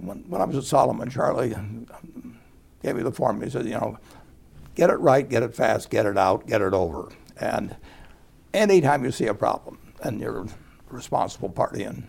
when, 0.00 0.18
when 0.28 0.40
I 0.40 0.44
was 0.44 0.56
at 0.56 0.64
Salomon, 0.64 1.10
Charlie 1.10 1.54
gave 2.82 2.96
me 2.96 3.02
the 3.02 3.12
formula. 3.12 3.46
He 3.46 3.50
said, 3.50 3.66
you 3.66 3.72
know, 3.72 3.98
get 4.74 4.90
it 4.90 4.96
right, 5.00 5.28
get 5.28 5.42
it 5.42 5.54
fast, 5.54 5.90
get 5.90 6.06
it 6.06 6.16
out, 6.16 6.46
get 6.46 6.62
it 6.62 6.72
over. 6.72 7.10
And 7.36 7.76
anytime 8.54 9.04
you 9.04 9.10
see 9.10 9.26
a 9.26 9.34
problem 9.34 9.78
and 10.02 10.20
you're 10.20 10.42
a 10.42 10.48
responsible 10.88 11.48
party 11.48 11.82
in, 11.82 12.08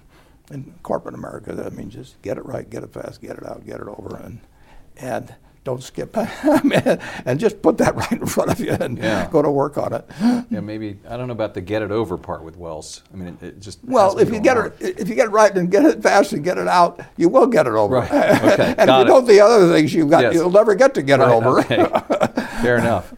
in 0.52 0.76
corporate 0.84 1.16
America, 1.16 1.54
that 1.54 1.74
means 1.74 1.94
just 1.94 2.22
get 2.22 2.38
it 2.38 2.46
right, 2.46 2.70
get 2.70 2.84
it 2.84 2.94
fast, 2.94 3.22
get 3.22 3.38
it 3.38 3.46
out, 3.46 3.66
get 3.66 3.80
it 3.80 3.88
over. 3.88 4.16
And, 4.18 4.40
and 4.98 5.36
don't 5.66 5.84
skip 5.84 6.16
and 7.26 7.40
just 7.40 7.62
put 7.62 7.78
that 7.78 7.96
right 7.96 8.12
in 8.14 8.26
front 8.26 8.50
of 8.50 8.60
you 8.60 8.72
and 8.72 8.98
Yeah. 8.98 9.28
go 9.30 9.42
to 9.42 9.52
work 9.52 9.78
on 9.78 9.94
it. 9.94 10.06
Yeah, 10.50 10.62
maybe 10.62 11.00
I 11.08 11.18
don't 11.18 11.28
know 11.28 11.34
about 11.34 11.54
the 11.54 11.62
get 11.62 11.82
it 11.82 11.92
over 11.92 12.18
part 12.18 12.44
with 12.44 12.56
Wells. 12.58 13.04
I 13.14 13.18
mean, 13.18 13.38
it, 13.42 13.46
it 13.46 13.60
just 13.60 13.80
Well, 13.84 14.18
if 14.20 14.32
you 14.32 14.40
get 14.40 14.58
on. 14.58 14.68
it, 14.68 14.76
if 15.00 15.10
you 15.10 15.16
get 15.16 15.28
it 15.28 15.32
right 15.32 15.56
and 15.56 15.70
get 15.70 15.86
it 15.86 16.02
fast 16.02 16.32
and 16.34 16.44
get 16.44 16.58
it 16.58 16.68
out, 16.68 17.02
you 17.18 17.30
will 17.30 17.46
get 17.48 17.68
it 17.68 17.74
over. 17.74 17.96
Right. 17.98 18.10
Okay. 18.50 18.74
and 18.78 18.88
Got 18.88 19.02
if 19.02 19.08
you 19.08 19.14
it. 19.14 19.18
don't 19.18 19.28
the 19.28 19.40
other 19.42 19.72
things 19.74 19.94
you've 19.94 20.10
got, 20.10 20.24
Yes. 20.24 20.34
you'll 20.36 20.50
never 20.50 20.76
get 20.76 20.94
to 20.96 21.02
get 21.02 21.20
Right, 21.20 21.30
it 21.30 21.34
over. 21.46 21.60
okay. 21.60 22.42
Fair 22.62 22.78
enough. 22.78 23.14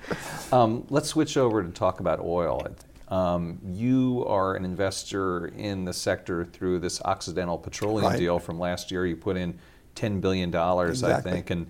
Um, 0.54 0.86
let's 0.90 1.08
switch 1.10 1.38
over 1.38 1.64
to 1.64 1.70
talk 1.70 2.00
about 2.00 2.20
oil. 2.20 2.66
Um, 3.08 3.60
you 3.66 4.26
are 4.28 4.56
an 4.56 4.66
investor 4.66 5.48
in 5.48 5.86
the 5.86 5.94
sector 5.94 6.44
through 6.46 6.80
this 6.80 7.02
Occidental 7.04 7.58
Petroleum 7.58 8.10
Right. 8.10 8.18
deal 8.20 8.40
from 8.40 8.60
last 8.60 8.90
year. 8.92 9.06
You 9.06 9.16
put 9.16 9.38
in 9.38 9.60
ten 9.96 10.20
billion 10.22 10.50
dollars, 10.52 11.02
Exactly. 11.04 11.32
I 11.32 11.36
think, 11.36 11.50
and 11.52 11.68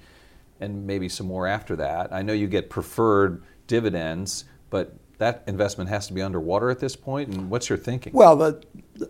and 0.62 0.86
maybe 0.86 1.10
some 1.10 1.27
more 1.27 1.48
after 1.48 1.75
that. 1.75 2.13
I 2.13 2.22
know 2.22 2.34
you 2.34 2.48
get 2.48 2.70
preferred 2.70 3.44
dividends, 3.68 4.46
but 4.70 4.96
that 5.18 5.44
investment 5.48 5.89
has 5.89 6.08
to 6.08 6.13
be 6.13 6.22
underwater 6.22 6.70
at 6.70 6.80
this 6.80 6.96
point. 6.96 7.30
And 7.30 7.50
what's 7.50 7.70
your 7.70 7.77
thinking? 7.77 8.13
Well, 8.13 8.36
the, 8.36 8.63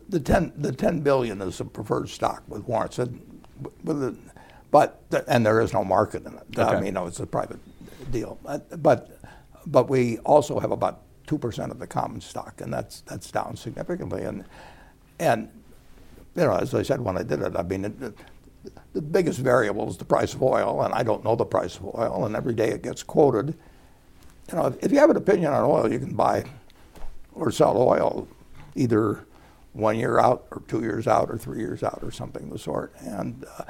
the 0.10 0.20
ten 0.20 0.54
the 0.58 0.72
ten 0.72 1.02
billion 1.02 1.42
is 1.42 1.60
a 1.60 1.66
preferred 1.66 2.10
stock 2.10 2.44
with 2.48 2.64
warrants, 2.64 3.00
and 3.00 3.44
but 4.72 5.10
the, 5.10 5.24
and 5.28 5.46
there 5.46 5.62
is 5.62 5.74
no 5.74 5.84
market 5.84 6.26
in 6.26 6.34
it. 6.34 6.60
I 6.60 6.80
mean, 6.80 6.94
know, 6.94 7.06
it's 7.06 7.20
a 7.20 7.28
private 7.28 7.60
deal. 8.12 8.40
But 8.44 8.82
but, 8.82 9.20
but 9.66 9.90
we 9.90 10.18
also 10.20 10.60
have 10.60 10.72
about 10.72 11.02
two 11.28 11.38
percent 11.38 11.72
of 11.72 11.80
the 11.80 11.88
common 11.88 12.22
stock, 12.22 12.62
and 12.62 12.74
that's 12.74 13.02
that's 13.02 13.30
down 13.32 13.56
significantly. 13.56 14.24
And 14.24 14.46
and 15.20 15.50
you 16.36 16.44
know, 16.44 16.56
as 16.56 16.74
I 16.74 16.82
said 16.82 17.02
when 17.02 17.18
I 17.18 17.24
did 17.24 17.42
it, 17.42 17.56
I 17.56 17.64
mean. 17.64 17.86
It, 17.86 18.16
the 18.94 19.02
biggest 19.02 19.40
variable 19.40 19.90
is 19.90 19.98
the 19.98 20.06
price 20.06 20.34
of 20.34 20.44
oil, 20.44 20.82
and 20.82 20.94
I 20.94 21.04
don't 21.04 21.24
know 21.24 21.36
the 21.36 21.46
price 21.46 21.78
of 21.78 21.86
oil, 21.86 22.26
and 22.26 22.36
every 22.36 22.54
day 22.54 22.70
it 22.70 22.84
gets 22.84 23.04
quoted. 23.04 23.56
You 24.50 24.58
know, 24.58 24.68
if, 24.68 24.84
if 24.84 24.92
you 24.92 25.00
have 25.00 25.10
an 25.10 25.18
opinion 25.18 25.54
on 25.54 25.64
oil, 25.64 25.92
you 25.92 26.00
can 26.00 26.16
buy 26.16 26.44
or 27.34 27.52
sell 27.52 27.78
oil 27.78 28.28
either 28.76 29.26
one 29.74 29.98
year 29.98 30.20
out 30.20 30.48
or 30.52 30.62
two 30.68 30.82
years 30.82 31.08
out 31.08 31.30
or 31.30 31.38
three 31.38 31.60
years 31.60 31.84
out 31.84 32.00
or 32.02 32.12
something 32.12 32.44
of 32.44 32.50
the 32.50 32.60
sort. 32.60 32.94
And 33.00 33.46
uh, 33.58 33.64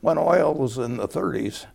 when 0.00 0.18
oil 0.18 0.54
was 0.54 0.78
in 0.78 0.96
the 0.96 1.08
30s, 1.08 1.66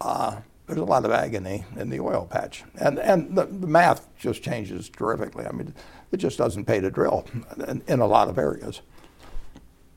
uh, 0.00 0.40
there's 0.66 0.78
a 0.78 0.84
lot 0.84 1.04
of 1.04 1.10
agony 1.10 1.64
in 1.76 1.90
the 1.90 2.00
oil 2.00 2.26
patch. 2.30 2.64
And, 2.76 2.98
and 2.98 3.36
the, 3.36 3.44
the 3.44 3.66
math 3.66 4.08
just 4.18 4.42
changes 4.42 4.88
terrifically. 4.88 5.44
I 5.44 5.52
mean, 5.52 5.74
it 6.12 6.16
just 6.16 6.38
doesn't 6.38 6.64
pay 6.64 6.80
to 6.80 6.90
drill 6.90 7.26
in, 7.68 7.82
in 7.86 8.00
a 8.00 8.06
lot 8.06 8.28
of 8.28 8.38
areas. 8.38 8.80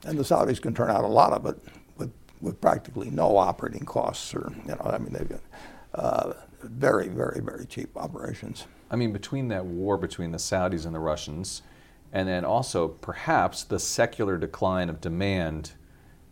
And 0.03 0.20
the 0.20 0.24
Saudis 0.24 0.62
can 0.62 0.74
turn 0.74 0.89
out 0.89 1.05
a 1.05 1.08
lot 1.08 1.32
of 1.32 1.46
it 1.46 1.58
with, 2.43 2.62
practically 2.62 3.09
no 3.09 3.38
operating 3.38 3.85
costs 3.85 4.35
or, 4.35 4.53
you 4.67 4.75
know, 4.75 4.81
I 4.83 4.97
mean, 4.97 5.13
they've 5.13 5.29
got 5.29 5.41
uh, 5.95 6.33
very, 6.62 7.07
very, 7.07 7.41
very 7.41 7.65
cheap 7.65 7.95
operations. 7.97 8.67
I 8.91 8.95
mean, 8.95 9.12
between 9.12 9.47
that 9.47 9.65
war 9.65 9.97
between 9.97 10.31
the 10.31 10.38
Saudis 10.38 10.85
and 10.85 10.93
the 10.93 11.00
Russians, 11.00 11.63
and 12.12 12.27
then 12.27 12.45
also 12.45 12.89
perhaps 12.89 13.63
the 13.63 13.79
secular 13.79 14.38
decline 14.38 14.89
of 14.89 15.01
demand 15.01 15.71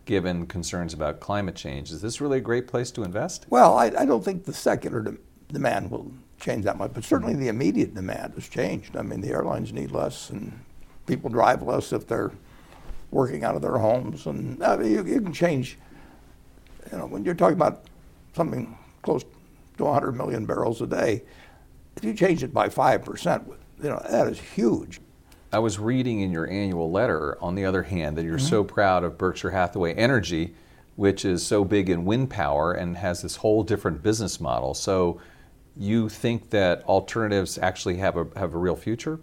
given 0.05 0.45
concerns 0.45 0.93
about 0.93 1.19
climate 1.19 1.55
change, 1.55 1.91
is 1.91 2.01
this 2.01 2.21
really 2.21 2.37
a 2.37 2.41
great 2.41 2.67
place 2.67 2.91
to 2.91 3.03
invest? 3.03 3.45
Well, 3.49 3.77
I, 3.77 3.85
I 3.97 4.05
don't 4.05 4.23
think 4.23 4.45
the 4.45 4.53
secular 4.53 5.01
de- 5.01 5.17
demand 5.51 5.89
will 5.89 6.11
change 6.39 6.65
that 6.65 6.77
much, 6.77 6.91
but 6.93 7.03
certainly 7.03 7.35
the 7.35 7.47
immediate 7.47 7.93
demand 7.95 8.33
has 8.33 8.47
changed. 8.47 8.97
I 8.97 9.01
mean, 9.01 9.21
the 9.21 9.29
airlines 9.29 9.71
need 9.71 9.91
less, 9.91 10.29
and 10.29 10.59
people 11.05 11.29
drive 11.29 11.61
less 11.61 11.93
if 11.93 12.07
they're 12.07 12.31
working 13.11 13.43
out 13.43 13.55
of 13.55 13.61
their 13.61 13.77
homes, 13.77 14.25
and 14.25 14.63
I 14.63 14.77
mean, 14.77 14.91
you, 14.91 15.05
you 15.05 15.21
can 15.21 15.33
change. 15.33 15.77
You 16.91 16.98
know, 16.98 17.05
when 17.05 17.24
you're 17.24 17.36
talking 17.36 17.55
about 17.55 17.86
something 18.36 18.77
close 19.01 19.24
to 19.77 19.83
100 19.86 20.12
million 20.13 20.45
barrels 20.45 20.81
a 20.81 20.88
day, 20.88 21.24
if 21.95 22.03
you 22.03 22.13
change 22.13 22.43
it 22.43 22.53
by 22.53 22.69
five 22.69 23.03
percent, 23.03 23.48
you 23.81 23.89
know 23.89 24.01
that 24.10 24.27
is 24.27 24.39
huge. 24.39 25.00
I 25.53 25.60
was 25.60 25.77
reading 25.79 26.21
in 26.21 26.31
your 26.31 26.48
annual 26.50 26.89
letter, 26.89 27.38
on 27.41 27.55
the 27.55 27.65
other 27.65 27.83
hand, 27.83 28.17
that 28.17 28.24
you're 28.24 28.38
Mm-hmm. 28.38 28.48
so 28.48 28.63
proud 28.63 29.03
of 29.03 29.17
Berkshire 29.17 29.50
Hathaway 29.51 29.93
Energy, 29.95 30.53
which 30.95 31.25
is 31.25 31.45
so 31.45 31.65
big 31.65 31.89
in 31.89 32.05
wind 32.05 32.29
power 32.29 32.71
and 32.71 32.95
has 32.98 33.21
this 33.21 33.38
whole 33.38 33.62
different 33.63 34.01
business 34.01 34.39
model. 34.39 34.74
So 34.74 35.19
you 35.75 36.07
think 36.07 36.51
that 36.51 36.83
alternatives 36.86 37.57
actually 37.57 37.98
have 37.98 38.15
a, 38.15 38.27
have 38.38 38.53
a 38.53 38.57
real 38.57 38.77
future? 38.77 39.19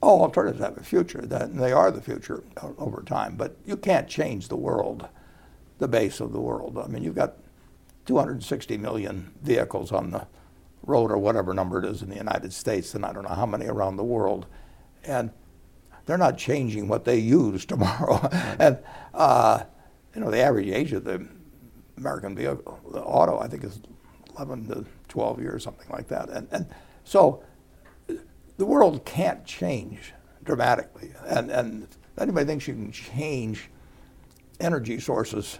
All 0.00 0.22
alternatives 0.22 0.60
have 0.60 0.76
a 0.76 0.82
future, 0.82 1.22
that, 1.22 1.54
they 1.56 1.70
are 1.70 1.92
the 1.92 2.00
future 2.02 2.42
over 2.78 3.02
time. 3.06 3.36
But 3.36 3.56
you 3.64 3.76
can't 3.76 4.08
change 4.08 4.48
the 4.48 4.56
world, 4.56 5.06
the 5.82 5.88
base 5.88 6.20
of 6.20 6.32
the 6.32 6.40
world. 6.40 6.78
I 6.78 6.86
mean, 6.86 7.02
you've 7.02 7.16
got 7.16 7.34
260 8.06 8.78
million 8.78 9.32
vehicles 9.42 9.90
on 9.90 10.12
the 10.12 10.26
road, 10.86 11.10
or 11.10 11.18
whatever 11.18 11.52
number 11.52 11.80
it 11.80 11.84
is 11.84 12.02
in 12.02 12.08
the 12.08 12.16
United 12.16 12.52
States, 12.52 12.94
and 12.94 13.04
I 13.04 13.12
don't 13.12 13.24
know 13.24 13.34
how 13.34 13.46
many 13.46 13.66
around 13.66 13.96
the 13.96 14.04
world, 14.04 14.46
and 15.04 15.30
they're 16.06 16.16
not 16.16 16.38
changing 16.38 16.86
what 16.86 17.04
they 17.04 17.18
use 17.18 17.64
tomorrow. 17.72 18.28
and 18.60 18.78
uh, 19.12 19.64
you 20.14 20.20
know, 20.20 20.30
the 20.30 20.40
average 20.40 20.68
age 20.68 20.92
of 20.92 21.02
the 21.02 21.26
American 21.96 22.36
vehicle, 22.36 22.78
the 22.92 23.02
auto, 23.02 23.40
I 23.40 23.48
think, 23.48 23.64
is 23.64 23.80
11 24.36 24.68
to 24.68 24.84
12 25.08 25.40
years, 25.40 25.64
something 25.64 25.88
like 25.90 26.06
that. 26.08 26.28
And 26.30 26.46
and 26.52 26.66
so 27.02 27.42
the 28.56 28.66
world 28.66 29.04
can't 29.04 29.44
change 29.44 30.12
dramatically. 30.44 31.12
And, 31.26 31.50
and 31.50 31.82
if 31.82 32.22
anybody 32.22 32.46
thinks 32.46 32.68
you 32.68 32.74
can 32.74 32.92
change 32.92 33.68
energy 34.60 35.00
sources 35.00 35.58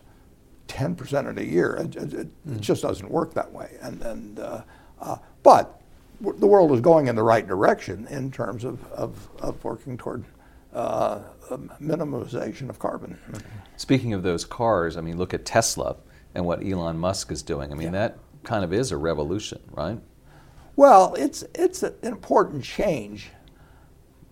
10% 0.72 1.30
in 1.30 1.38
a 1.38 1.42
year, 1.42 1.74
it, 1.74 1.96
it, 1.96 2.14
it 2.14 2.60
just 2.60 2.82
doesn't 2.82 3.10
work 3.10 3.34
that 3.34 3.52
way. 3.52 3.76
And, 3.82 4.00
and, 4.02 4.38
uh, 4.38 4.62
uh, 5.00 5.16
but 5.42 5.80
w- 6.22 6.38
the 6.38 6.46
world 6.46 6.72
is 6.72 6.80
going 6.80 7.08
in 7.08 7.14
the 7.14 7.22
right 7.22 7.46
direction 7.46 8.06
in 8.08 8.30
terms 8.30 8.64
of, 8.64 8.82
of, 8.92 9.28
of 9.40 9.62
working 9.62 9.98
toward 9.98 10.24
uh, 10.72 11.20
minimization 11.80 12.70
of 12.70 12.78
carbon. 12.78 13.18
Speaking 13.76 14.14
of 14.14 14.22
those 14.22 14.44
cars, 14.46 14.96
I 14.96 15.02
mean, 15.02 15.18
look 15.18 15.34
at 15.34 15.44
Tesla 15.44 15.96
and 16.34 16.46
what 16.46 16.64
Elon 16.64 16.98
Musk 16.98 17.30
is 17.30 17.42
doing. 17.42 17.70
I 17.70 17.74
mean, 17.74 17.92
that 17.92 18.18
kind 18.42 18.64
of 18.64 18.72
is 18.72 18.90
a 18.90 18.96
revolution, 18.96 19.60
right? 19.70 20.00
Well, 20.74 21.14
it's 21.18 21.44
it's 21.54 21.82
an 21.82 21.94
important 22.02 22.64
change, 22.64 23.28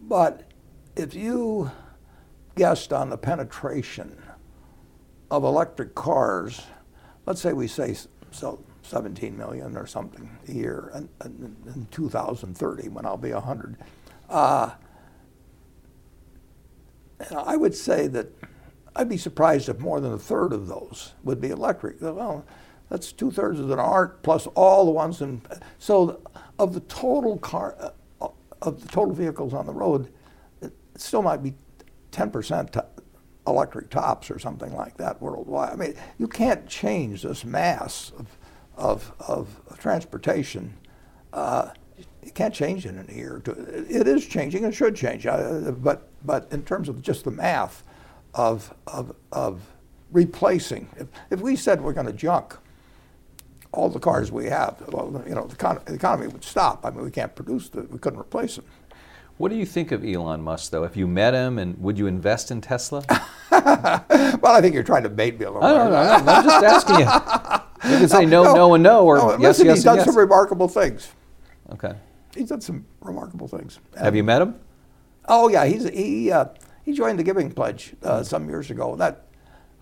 but 0.00 0.50
if 0.97 1.14
you 1.14 1.70
guessed 2.56 2.94
on 2.94 3.11
the 3.11 3.18
penetration 3.18 4.16
of 5.31 5.45
electric 5.45 5.95
cars, 5.95 6.63
let's 7.27 7.41
say 7.41 7.53
we 7.53 7.67
say 7.67 7.97
so 8.31 8.63
17 8.83 9.37
million 9.37 9.77
or 9.77 9.87
something 9.87 10.29
a 10.49 10.53
year, 10.53 10.91
and, 10.95 11.09
and 11.21 11.57
in 11.75 11.87
2030 11.91 12.89
when 12.89 13.07
I'll 13.07 13.17
be 13.17 13.33
100, 13.33 13.77
uh, 14.29 14.71
and 17.21 17.39
I 17.39 17.57
would 17.57 17.75
say 17.75 18.07
that 18.09 18.33
I'd 18.97 19.09
be 19.09 19.17
surprised 19.17 19.69
if 19.69 19.79
more 19.79 20.01
than 20.01 20.13
a 20.13 20.19
third 20.19 20.53
of 20.53 20.67
those 20.67 21.13
would 21.23 21.41
be 21.41 21.51
electric. 21.51 22.01
Well, 22.01 22.45
that's 22.89 23.13
two 23.13 23.31
thirds 23.31 23.61
that 23.61 23.79
aren't, 23.79 24.23
plus 24.23 24.47
all 24.49 24.85
the 24.85 24.91
ones 24.91 25.21
in. 25.21 25.43
So, 25.79 26.21
of 26.59 26.75
the 26.75 26.81
total 26.81 27.39
car, 27.39 27.77
uh, 28.21 28.29
of 28.63 28.81
the 28.83 28.89
total 28.89 29.15
vehicles 29.15 29.55
on 29.55 29.67
the 29.67 29.73
road, 29.73 30.13
it 30.61 30.73
still 30.97 31.23
might 31.23 31.43
be 31.43 31.55
10% 32.11 32.71
to 32.71 32.85
electric 33.50 33.90
tops 33.90 34.30
or 34.30 34.38
something 34.38 34.75
like 34.75 34.97
that 34.97 35.21
worldwide. 35.21 35.73
I 35.73 35.76
mean, 35.76 35.95
you 36.19 36.28
can't 36.28 36.66
change 36.66 37.23
this 37.23 37.45
mass 37.45 38.12
of, 38.19 38.38
of, 38.76 39.12
of 39.21 39.78
transportation. 39.78 40.75
Uh, 41.33 41.71
you 42.25 42.33
can't 42.33 42.54
change 42.54 42.87
it 42.87 42.90
in 42.90 43.07
a 43.09 43.12
year. 43.12 43.42
It 43.47 44.07
is 44.07 44.26
changing 44.26 44.64
and 44.64 44.75
should 44.75 44.95
change, 44.95 45.26
uh, 45.26 45.73
but 45.73 46.09
but 46.25 46.49
in 46.52 46.62
terms 46.64 46.88
of 46.88 47.00
just 47.00 47.25
the 47.25 47.30
math 47.30 47.83
of 48.35 48.75
of, 48.87 49.14
of 49.33 49.62
replacing, 50.12 50.88
if, 50.97 51.09
if 51.30 51.40
we 51.40 51.57
said 51.57 51.80
we're 51.80 51.92
going 51.92 52.07
to 52.07 52.12
junk 52.12 52.57
all 53.73 53.88
the 53.88 54.00
cars 54.00 54.33
we 54.33 54.47
have, 54.47 54.83
well, 54.88 55.23
you 55.26 55.35
know, 55.35 55.47
the, 55.47 55.57
econ- 55.57 55.85
the 55.85 55.95
economy 55.95 56.26
would 56.26 56.45
stop. 56.45 56.85
I 56.85 56.90
mean, 56.90 57.04
we 57.04 57.11
can't 57.11 57.35
produce 57.35 57.69
them. 57.69 57.88
We 57.90 57.99
couldn't 57.99 58.19
replace 58.19 58.57
them. 58.57 58.64
What 59.40 59.50
do 59.50 59.56
you 59.56 59.64
think 59.64 59.90
of 59.90 60.04
Elon 60.04 60.42
Musk, 60.42 60.70
though? 60.70 60.85
If 60.85 60.99
you 60.99 61.06
met 61.06 61.32
him, 61.32 61.59
and 61.59 61.75
would 61.78 61.97
you 61.97 62.06
invest 62.06 62.50
in 62.50 62.61
Tesla? 62.61 63.02
Well, 63.50 64.54
I 64.54 64.61
think 64.61 64.75
you're 64.75 64.85
trying 64.85 65.02
to 65.02 65.09
bait 65.09 65.38
me 65.38 65.44
a 65.44 65.50
little. 65.50 65.64
I 65.64 65.73
don't 65.73 65.90
know. 65.90 66.32
I'm 66.32 66.44
just 66.44 66.64
asking 66.64 67.00
you. 67.00 67.90
You 67.90 67.99
can 67.99 68.09
say 68.09 68.25
no, 68.26 68.54
no, 68.54 68.75
and 68.75 68.82
no, 68.82 69.04
or 69.04 69.18
No, 69.18 69.30
yes, 69.32 69.40
listen, 69.40 69.66
yes, 69.66 69.76
he's 69.76 69.85
done 69.85 69.97
yes. 69.97 70.06
some 70.06 70.16
remarkable 70.16 70.68
things. 70.68 71.11
Okay. 71.73 71.92
He's 72.35 72.49
done 72.49 72.61
some 72.61 72.87
remarkable 73.00 73.49
things. 73.49 73.80
Have 73.99 74.14
you 74.14 74.23
met 74.23 74.40
him? 74.40 74.54
Oh 75.26 75.49
yeah, 75.49 75.66
he's 75.66 75.88
he 75.88 76.30
uh, 76.30 76.47
he 76.85 76.92
joined 76.92 77.18
the 77.18 77.23
Giving 77.23 77.50
Pledge 77.50 77.94
uh, 78.02 78.23
some 78.23 78.49
years 78.49 78.70
ago. 78.70 78.94
That 78.97 79.26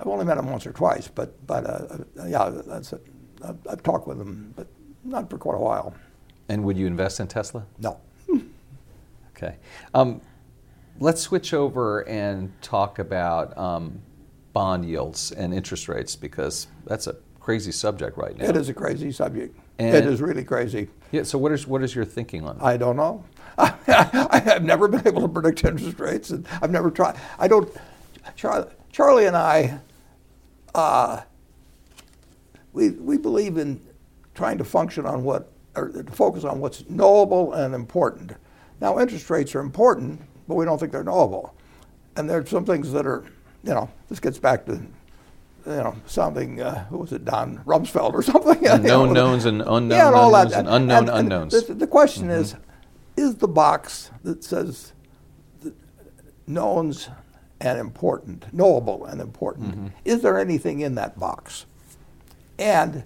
I've 0.01 0.07
only 0.07 0.25
met 0.25 0.39
him 0.39 0.51
once 0.51 0.67
or 0.67 0.73
twice, 0.73 1.09
but 1.09 1.47
but 1.47 1.67
uh, 1.67 1.99
uh 2.21 2.27
yeah, 2.27 2.49
that's 2.67 2.95
I've, 3.43 3.83
talked 3.83 4.09
with 4.09 4.21
him, 4.21 4.55
but 4.57 4.67
not 5.05 5.29
for 5.29 5.37
quite 5.39 5.57
a 5.57 5.61
while. 5.61 5.95
And 6.49 6.65
would 6.65 6.79
you 6.79 6.87
invest 6.87 7.21
in 7.21 7.29
Tesla? 7.29 7.67
No. 7.79 8.01
Okay. 9.39 9.57
Um, 9.95 10.21
let's 10.99 11.21
switch 11.21 11.55
over 11.55 12.07
and 12.09 12.53
talk 12.61 12.99
about 12.99 13.57
um, 13.57 14.01
bond 14.53 14.85
yields 14.85 15.33
and 15.33 15.55
interest 15.55 15.89
rates 15.89 16.17
because 16.17 16.67
that's 16.85 17.07
a 17.07 17.17
crazy 17.41 17.73
subject 17.73 18.17
right 18.17 18.37
now. 18.37 18.49
It 18.49 18.57
is 18.57 18.69
a 18.69 18.75
crazy 18.75 19.13
subject. 19.13 19.59
And 19.79 19.95
it 19.95 20.07
is 20.07 20.21
really 20.21 20.45
crazy. 20.45 20.89
Yeah. 21.13 21.23
So 21.23 21.39
what 21.39 21.53
is 21.53 21.67
what 21.67 21.83
is 21.83 21.95
your 21.95 22.05
thinking 22.05 22.45
on? 22.45 22.59
That? 22.59 22.65
I 22.65 22.77
don't 22.77 22.97
know. 22.97 23.25
I 23.59 24.43
have 24.45 24.65
never 24.65 24.89
been 24.89 25.07
able 25.07 25.23
to 25.23 25.29
predict 25.29 25.65
interest 25.65 25.99
rates, 25.99 26.31
and 26.31 26.47
I've 26.61 26.71
never 26.71 26.91
tried. 26.91 27.17
I 27.39 27.49
don't. 27.49 27.69
Charlie, 28.37 28.71
Charlie 28.93 29.27
and 29.27 29.37
I, 29.37 29.81
uh, 30.75 31.23
we 32.73 32.91
we 32.91 33.19
believe 33.19 33.57
in 33.57 33.81
trying 34.35 34.59
to 34.59 34.65
function 34.65 35.07
on 35.07 35.23
what 35.25 35.53
or 35.77 35.89
to 35.91 36.05
focus 36.13 36.45
on 36.45 36.61
what's 36.61 36.89
knowable 36.89 37.53
and 37.53 37.75
important. 37.75 38.33
Now, 38.81 38.99
interest 38.99 39.29
rates 39.31 39.55
are 39.55 39.61
important, 39.61 40.21
but 40.47 40.55
we 40.55 40.65
don't 40.65 40.79
think 40.79 40.93
they're 40.93 41.05
knowable. 41.05 41.55
And 42.17 42.29
there's 42.29 42.49
some 42.49 42.65
things 42.65 42.93
that 42.93 43.07
are, 43.07 43.25
you 43.63 43.75
know, 43.75 43.91
this 44.09 44.21
gets 44.21 44.39
back 44.39 44.67
to 44.67 44.81
you 45.69 45.75
know, 45.75 45.97
something, 46.07 46.63
uh, 46.63 46.85
who 46.87 46.99
was 46.99 47.13
it, 47.13 47.25
Don 47.25 47.59
Rumsfeld 47.59 48.15
or 48.15 48.23
something? 48.23 48.63
Known 48.63 49.13
knowns 49.13 49.45
and 49.45 49.61
unknown 49.61 49.91
yeah, 49.91 50.07
and 50.07 50.17
all 50.17 50.33
that. 50.33 50.53
and 50.53 50.69
unknown 50.69 51.09
and, 51.09 51.11
unknowns. 51.11 51.55
And 51.55 51.67
the, 51.67 51.75
the, 51.75 51.87
question 51.87 52.25
mm-hmm. 52.25 52.41
is, 52.41 52.57
is 53.17 53.37
the 53.37 53.49
box 53.49 54.11
that 54.23 54.43
says 54.43 54.93
knowns 56.47 57.11
and 57.61 57.79
important, 57.79 58.47
knowable 58.53 59.05
and 59.05 59.21
important, 59.21 59.71
mm-hmm. 59.73 59.87
is 60.05 60.23
there 60.23 60.39
anything 60.39 60.81
in 60.81 60.95
that 60.95 61.19
box? 61.19 61.67
And 62.59 63.05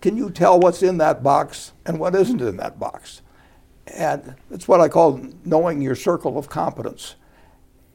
can 0.00 0.16
you 0.16 0.30
tell 0.30 0.60
what's 0.60 0.82
in 0.82 0.98
that 0.98 1.22
box 1.22 1.72
and 1.86 1.98
what 1.98 2.14
isn't 2.14 2.40
in 2.40 2.58
that 2.58 2.78
box? 2.78 3.22
And 3.86 4.34
it's 4.50 4.66
what 4.66 4.80
I 4.80 4.88
call 4.88 5.20
knowing 5.44 5.80
your 5.80 5.94
circle 5.94 6.38
of 6.38 6.48
competence. 6.48 7.14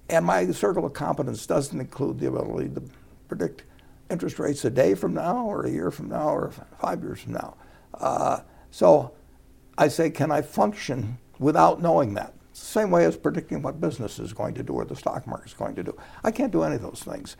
And 0.10 0.26
my 0.26 0.50
circle 0.52 0.86
of 0.86 0.94
competence 0.94 1.46
doesn't 1.46 1.80
include 1.80 2.20
the 2.20 2.28
ability 2.28 2.70
to 2.76 2.84
predict 3.28 3.64
interest 4.10 4.40
rates 4.40 4.66
a 4.66 4.70
day 4.70 4.94
from 4.94 5.14
now, 5.14 5.46
or 5.46 5.66
a 5.66 5.70
year 5.70 5.90
from 5.90 6.10
now, 6.10 6.30
or 6.30 6.52
five 6.80 7.02
years 7.02 7.22
from 7.22 7.34
now. 7.34 7.56
Uh, 7.94 8.42
so 8.70 9.14
I 9.78 9.88
say, 9.88 10.10
can 10.10 10.32
I 10.32 10.42
function 10.42 11.18
without 11.40 11.82
knowing 11.82 12.14
that? 12.16 12.34
Same 12.54 12.92
way 12.92 13.06
as 13.06 13.16
predicting 13.16 13.62
what 13.62 13.80
business 13.80 14.20
is 14.20 14.34
going 14.34 14.54
to 14.56 14.64
do 14.64 14.74
or 14.74 14.86
the 14.86 14.96
stock 14.96 15.26
market 15.26 15.48
is 15.48 15.54
going 15.54 15.76
to 15.76 15.84
do. 15.84 15.98
I 16.24 16.32
can't 16.32 16.52
do 16.52 16.64
any 16.64 16.76
of 16.76 16.82
those 16.82 17.02
things. 17.04 17.38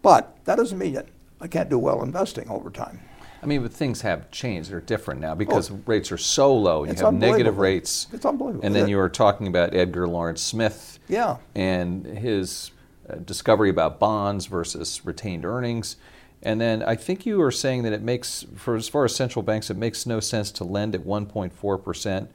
But 0.00 0.44
that 0.44 0.56
doesn't 0.56 0.78
mean 0.78 0.94
that 0.94 1.08
I 1.40 1.48
can't 1.48 1.68
do 1.68 1.78
well 1.78 2.02
investing 2.02 2.48
over 2.48 2.70
time. 2.70 3.00
I 3.42 3.46
mean, 3.46 3.62
but 3.62 3.72
things 3.72 4.02
have 4.02 4.30
changed. 4.30 4.70
They're 4.70 4.80
different 4.80 5.20
now 5.20 5.34
because 5.34 5.70
oh, 5.70 5.80
rates 5.86 6.12
are 6.12 6.18
so 6.18 6.54
low. 6.54 6.84
You 6.84 6.94
have 6.94 7.14
negative 7.14 7.58
rates. 7.58 8.06
It's 8.12 8.24
unbelievable. 8.24 8.64
And 8.64 8.74
then 8.74 8.88
you 8.88 8.96
were 8.96 9.08
talking 9.08 9.48
about 9.48 9.74
Edgar 9.74 10.06
Lawrence 10.06 10.40
Smith. 10.40 11.00
Yeah. 11.08 11.38
And 11.54 12.06
his 12.06 12.70
uh, 13.10 13.16
discovery 13.16 13.70
about 13.70 13.98
bonds 13.98 14.46
versus 14.46 15.04
retained 15.04 15.44
earnings. 15.44 15.96
And 16.44 16.60
then 16.60 16.82
I 16.82 16.94
think 16.94 17.26
you 17.26 17.38
were 17.38 17.50
saying 17.50 17.82
that 17.82 17.92
it 17.92 18.02
makes, 18.02 18.46
for 18.56 18.76
as 18.76 18.88
far 18.88 19.04
as 19.04 19.14
central 19.14 19.42
banks, 19.42 19.70
it 19.70 19.76
makes 19.76 20.06
no 20.06 20.20
sense 20.20 20.50
to 20.52 20.64
lend 20.64 20.94
at 20.94 21.02
1.4 21.02 21.82
percent 21.82 22.30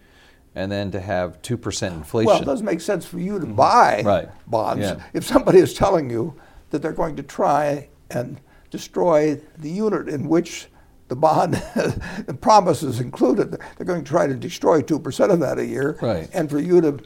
and 0.56 0.72
then 0.72 0.90
to 0.90 1.00
have 1.00 1.40
2% 1.44 1.92
inflation. 1.92 2.26
Well, 2.26 2.42
it 2.42 2.46
does 2.46 2.64
make 2.64 2.82
sense 2.82 3.06
for 3.06 3.20
you 3.20 3.40
to 3.40 3.46
mm-hmm. 3.46 3.54
buy 3.54 4.02
right. 4.04 4.30
bonds. 4.48 4.82
Yeah. 4.82 5.04
If 5.14 5.24
somebody 5.24 5.60
is 5.60 5.74
telling 5.76 6.10
you 6.10 6.36
that 6.72 6.82
they're 6.82 6.94
going 6.94 7.16
to 7.18 7.24
try 7.24 7.90
and 8.10 8.42
destroy 8.72 9.40
the 9.60 9.70
unit 9.70 10.10
in 10.10 10.28
which 10.28 10.68
the 11.08 11.16
bond 11.16 11.54
the 12.26 12.38
promise 12.40 12.84
is 12.84 13.00
included, 13.00 13.52
they're 13.78 13.86
going 13.86 14.04
to 14.04 14.10
try 14.10 14.28
to 14.28 14.36
destroy 14.36 14.82
2% 14.82 15.32
of 15.32 15.40
that 15.40 15.58
a 15.58 15.66
year. 15.66 15.98
Right. 16.02 16.30
And 16.34 16.50
for 16.50 16.60
you 16.60 16.82
to 16.82 17.00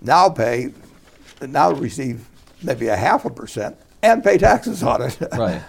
now 0.00 0.28
pay, 0.28 0.72
now 1.40 1.72
receive 1.72 2.28
maybe 2.62 2.88
a 2.88 2.96
half 2.96 3.24
a 3.24 3.30
percent 3.30 3.76
and 4.02 4.22
pay 4.22 4.38
taxes 4.38 4.82
on 4.82 5.02
it. 5.02 5.18
right. 5.32 5.62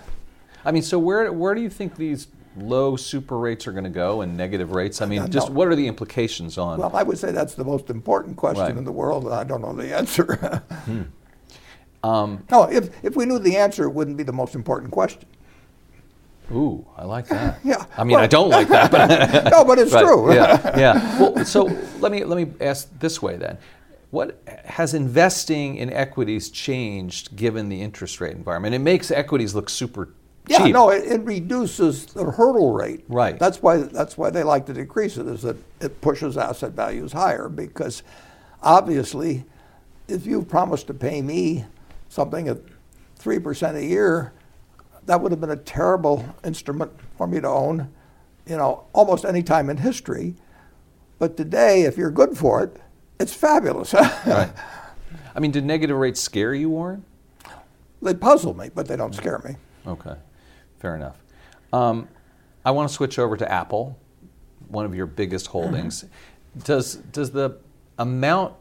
I 0.66 0.72
mean, 0.72 0.84
so 0.84 0.98
where 0.98 1.32
where 1.32 1.54
do 1.54 1.62
you 1.62 1.70
think 1.70 1.98
these 1.98 2.28
low 2.56 2.96
super 2.96 3.38
rates 3.38 3.68
are 3.68 3.72
going 3.72 3.84
to 3.84 3.90
go 3.90 4.22
and 4.22 4.38
negative 4.38 4.72
rates? 4.72 5.02
I 5.02 5.06
mean, 5.06 5.30
just 5.30 5.50
what 5.50 5.68
are 5.68 5.76
the 5.76 5.88
implications 5.88 6.58
on? 6.58 6.80
Well, 6.80 6.96
I 6.96 7.04
would 7.04 7.18
say 7.18 7.32
that's 7.32 7.56
the 7.56 7.66
most 7.66 7.90
important 7.90 8.38
question 8.38 8.64
right. 8.64 8.78
in 8.78 8.86
the 8.86 8.92
world, 8.92 9.26
and 9.26 9.34
I 9.34 9.44
don't 9.44 9.62
know 9.62 9.74
the 9.74 9.96
answer. 9.96 10.36
hmm. 10.86 11.02
um, 12.08 12.46
no, 12.50 12.64
if 12.64 13.04
if 13.04 13.16
we 13.16 13.26
knew 13.26 13.40
the 13.40 13.58
answer, 13.58 13.84
it 13.84 13.92
wouldn't 13.92 14.18
be 14.18 14.24
the 14.24 14.34
most 14.34 14.56
important 14.56 14.92
question. 14.92 15.28
Ooh, 16.52 16.86
I 16.98 17.06
like 17.06 17.28
that. 17.28 17.60
yeah. 17.64 17.86
I 17.98 18.04
mean, 18.04 18.16
well, 18.16 18.24
I 18.24 18.28
don't 18.28 18.50
like 18.50 18.68
that, 18.68 18.92
but 18.92 19.44
no, 19.52 19.64
but 19.64 19.80
it's 19.80 19.92
but, 19.94 20.02
true. 20.04 20.34
yeah, 20.34 20.78
yeah. 20.78 21.20
Well, 21.20 21.46
so 21.46 21.64
let 22.00 22.12
me 22.12 22.24
let 22.24 22.38
me 22.38 22.54
ask 22.62 22.90
this 23.00 23.22
way 23.22 23.38
then. 23.38 23.58
What 24.12 24.40
has 24.66 24.94
investing 24.94 25.78
in 25.78 25.92
equities 25.92 26.50
changed 26.50 27.36
given 27.36 27.70
the 27.70 27.82
interest 27.82 28.22
rate 28.22 28.36
environment? 28.36 28.76
It 28.76 28.80
makes 28.80 29.10
equities 29.10 29.56
look 29.56 29.70
super 29.70 30.10
yeah, 30.48 30.60
cheap. 30.60 30.74
no, 30.74 30.90
it, 30.90 31.04
it, 31.06 31.22
reduces 31.22 32.06
the 32.08 32.26
hurdle 32.26 32.74
rate. 32.74 33.06
Right. 33.08 33.40
That's 33.40 33.62
why 33.62 33.78
that's 33.78 34.18
why 34.18 34.30
they 34.30 34.44
like 34.44 34.66
to 34.68 34.74
decrease 34.74 35.18
it. 35.18 35.26
Is 35.26 35.42
that 35.44 35.58
it 35.80 36.00
pushes 36.02 36.38
asset 36.38 36.74
values 36.74 37.14
higher 37.14 37.50
because 37.50 38.04
obviously, 38.62 39.46
if 40.08 40.26
you 40.26 40.44
promised 40.44 40.88
to 40.88 40.94
pay 40.94 41.22
me 41.22 41.66
something 42.10 42.50
at 42.50 42.58
three 43.16 43.40
percent 43.40 43.78
a 43.78 43.84
year, 43.84 44.34
that 45.06 45.22
would 45.22 45.32
have 45.32 45.42
been 45.42 45.52
a 45.52 45.58
terrible 45.58 46.26
instrument 46.44 46.92
for 47.18 47.28
me 47.28 47.40
to 47.42 47.48
own, 47.48 47.92
you 48.48 48.58
know, 48.58 48.86
almost 48.94 49.26
any 49.26 49.44
time 49.44 49.70
in 49.70 49.78
history. 49.78 50.36
But 51.20 51.38
today, 51.38 51.84
if 51.84 51.98
you're 51.98 52.12
good 52.12 52.38
for 52.38 52.64
it, 52.64 52.78
it's 53.20 53.34
fabulous. 53.34 53.94
right. 54.26 54.52
I 55.36 55.40
mean, 55.40 55.52
did 55.52 55.66
negative 55.66 55.98
rates 55.98 56.20
scare 56.20 56.54
you, 56.54 56.70
Warren? 56.70 57.06
They 58.02 58.14
puzzle 58.14 58.54
me, 58.54 58.70
but 58.74 58.88
they 58.88 58.96
don't 58.96 59.16
scare 59.16 59.40
me. 59.46 59.56
Okay. 59.88 60.16
Fair 60.80 60.96
enough. 60.96 61.24
Um, 61.72 62.10
I 62.66 62.72
want 62.72 62.90
to 62.90 62.94
switch 62.94 63.18
over 63.18 63.38
to 63.38 63.50
Apple, 63.50 63.98
one 64.68 64.86
of 64.86 64.94
your 64.96 65.06
biggest 65.06 65.48
holdings. 65.48 66.04
Mm-hmm. 66.04 66.14
Does 66.66 66.98
does 67.12 67.32
the 67.32 67.58
amount 67.98 68.54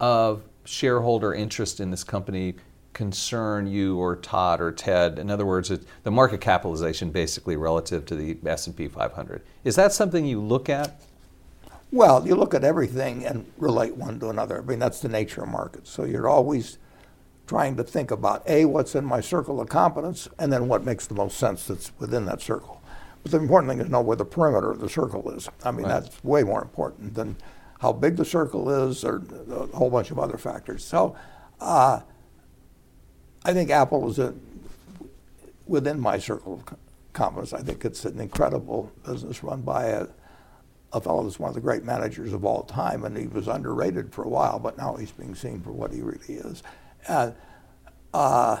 of 0.00 0.42
shareholder 0.64 1.34
interest 1.34 1.80
in 1.80 1.90
this 1.90 2.02
company 2.02 2.54
concern 2.96 3.66
you 3.66 3.98
or 3.98 4.16
Todd 4.16 4.58
or 4.58 4.72
Ted? 4.72 5.18
In 5.18 5.30
other 5.30 5.44
words, 5.44 5.70
the 6.02 6.10
market 6.10 6.40
capitalization 6.40 7.10
basically 7.10 7.54
relative 7.54 8.06
to 8.06 8.16
the 8.16 8.38
S&P 8.48 8.88
500. 8.88 9.42
Is 9.64 9.76
that 9.76 9.92
something 9.92 10.24
you 10.24 10.40
look 10.40 10.70
at? 10.70 10.98
Well, 11.92 12.26
you 12.26 12.34
look 12.34 12.54
at 12.54 12.64
everything 12.64 13.26
and 13.26 13.44
relate 13.58 13.96
one 13.96 14.18
to 14.20 14.30
another. 14.30 14.62
I 14.62 14.64
mean, 14.64 14.78
that's 14.78 15.00
the 15.00 15.10
nature 15.10 15.42
of 15.42 15.50
markets. 15.50 15.90
So 15.90 16.04
you're 16.04 16.26
always 16.26 16.78
trying 17.46 17.76
to 17.76 17.84
think 17.84 18.10
about 18.10 18.42
A, 18.48 18.64
what's 18.64 18.94
in 18.94 19.04
my 19.04 19.20
circle 19.20 19.60
of 19.60 19.68
competence, 19.68 20.26
and 20.38 20.50
then 20.50 20.66
what 20.66 20.82
makes 20.82 21.06
the 21.06 21.14
most 21.14 21.36
sense 21.36 21.66
that's 21.66 21.92
within 21.98 22.24
that 22.24 22.40
circle. 22.40 22.80
But 23.22 23.32
the 23.32 23.38
important 23.38 23.70
thing 23.70 23.80
is 23.80 23.86
to 23.86 23.92
know 23.92 24.00
where 24.00 24.16
the 24.16 24.24
perimeter 24.24 24.70
of 24.70 24.80
the 24.80 24.88
circle 24.88 25.30
is. 25.32 25.50
I 25.62 25.70
mean, 25.70 25.84
right. 25.84 26.00
that's 26.00 26.24
way 26.24 26.44
more 26.44 26.62
important 26.62 27.14
than 27.14 27.36
how 27.78 27.92
big 27.92 28.16
the 28.16 28.24
circle 28.24 28.70
is 28.88 29.04
or 29.04 29.22
a 29.50 29.66
whole 29.76 29.90
bunch 29.90 30.10
of 30.10 30.18
other 30.18 30.38
factors. 30.38 30.82
So 30.82 31.14
uh, 31.60 32.00
I 33.46 33.52
think 33.52 33.70
Apple 33.70 34.10
is 34.10 34.18
a, 34.18 34.34
within 35.68 36.00
my 36.00 36.18
circle 36.18 36.54
of 36.54 36.76
competence. 37.12 37.52
I 37.52 37.62
think 37.62 37.84
it's 37.84 38.04
an 38.04 38.18
incredible 38.18 38.90
business 39.06 39.44
run 39.44 39.62
by 39.62 39.84
a, 39.84 40.08
a 40.92 41.00
fellow 41.00 41.22
that's 41.22 41.38
one 41.38 41.50
of 41.50 41.54
the 41.54 41.60
great 41.60 41.84
managers 41.84 42.32
of 42.32 42.44
all 42.44 42.64
time, 42.64 43.04
and 43.04 43.16
he 43.16 43.28
was 43.28 43.46
underrated 43.46 44.12
for 44.12 44.24
a 44.24 44.28
while, 44.28 44.58
but 44.58 44.76
now 44.76 44.96
he's 44.96 45.12
being 45.12 45.36
seen 45.36 45.60
for 45.60 45.70
what 45.70 45.92
he 45.92 46.02
really 46.02 46.34
is. 46.34 46.64
And 47.06 47.34
uh, 48.12 48.58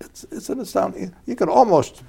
it's, 0.00 0.24
it's 0.30 0.48
an 0.48 0.60
astounding, 0.60 1.14
you 1.26 1.36
could 1.36 1.50
almost, 1.50 2.02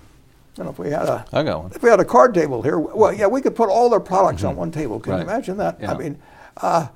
you 0.57 0.63
know, 0.63 0.69
if 0.69 0.79
we 0.79 0.91
had 0.91 1.09
a, 1.09 1.25
I 1.33 1.43
got 1.43 1.63
one. 1.63 1.71
if 1.75 1.83
we 1.83 1.89
had 1.89 1.99
a 1.99 2.05
card 2.05 2.33
table 2.33 2.62
here, 2.62 2.79
well, 2.79 3.12
yeah, 3.12 3.27
we 3.27 3.41
could 3.41 3.57
put 3.57 3.67
all 3.67 3.89
their 3.89 3.99
products 3.99 4.43
mm-hmm. 4.43 4.51
on 4.51 4.55
one 4.55 4.71
table. 4.71 5.01
Can 5.01 5.12
right. 5.12 5.17
you 5.17 5.23
imagine 5.23 5.57
that? 5.57 5.81
Yeah. 5.81 5.91
I 5.91 5.97
mean, 5.97 6.17
uh, 6.55 6.88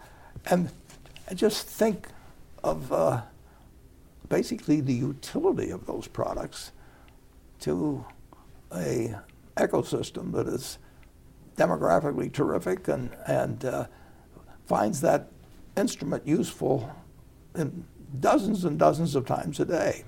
and, 0.46 0.70
and 1.28 1.38
just 1.38 1.68
think 1.68 2.08
of 2.64 2.94
uh, 2.94 3.22
basically 4.34 4.82
the 4.82 4.94
utility 4.94 5.70
of 5.70 5.86
those 5.86 6.08
products 6.08 6.72
to 7.60 8.04
a 8.74 9.16
ecosystem 9.58 10.32
that 10.32 10.48
is 10.48 10.80
demographically 11.56 12.34
terrific 12.34 12.88
and, 12.88 13.16
and 13.28 13.64
uh, 13.64 13.86
finds 14.66 15.02
that 15.02 15.30
instrument 15.78 16.26
useful 16.26 16.92
in 17.54 17.86
dozens 18.20 18.66
and 18.66 18.80
dozens 18.80 19.16
of 19.16 19.24
times 19.28 19.60
a 19.60 19.66
day. 19.66 20.04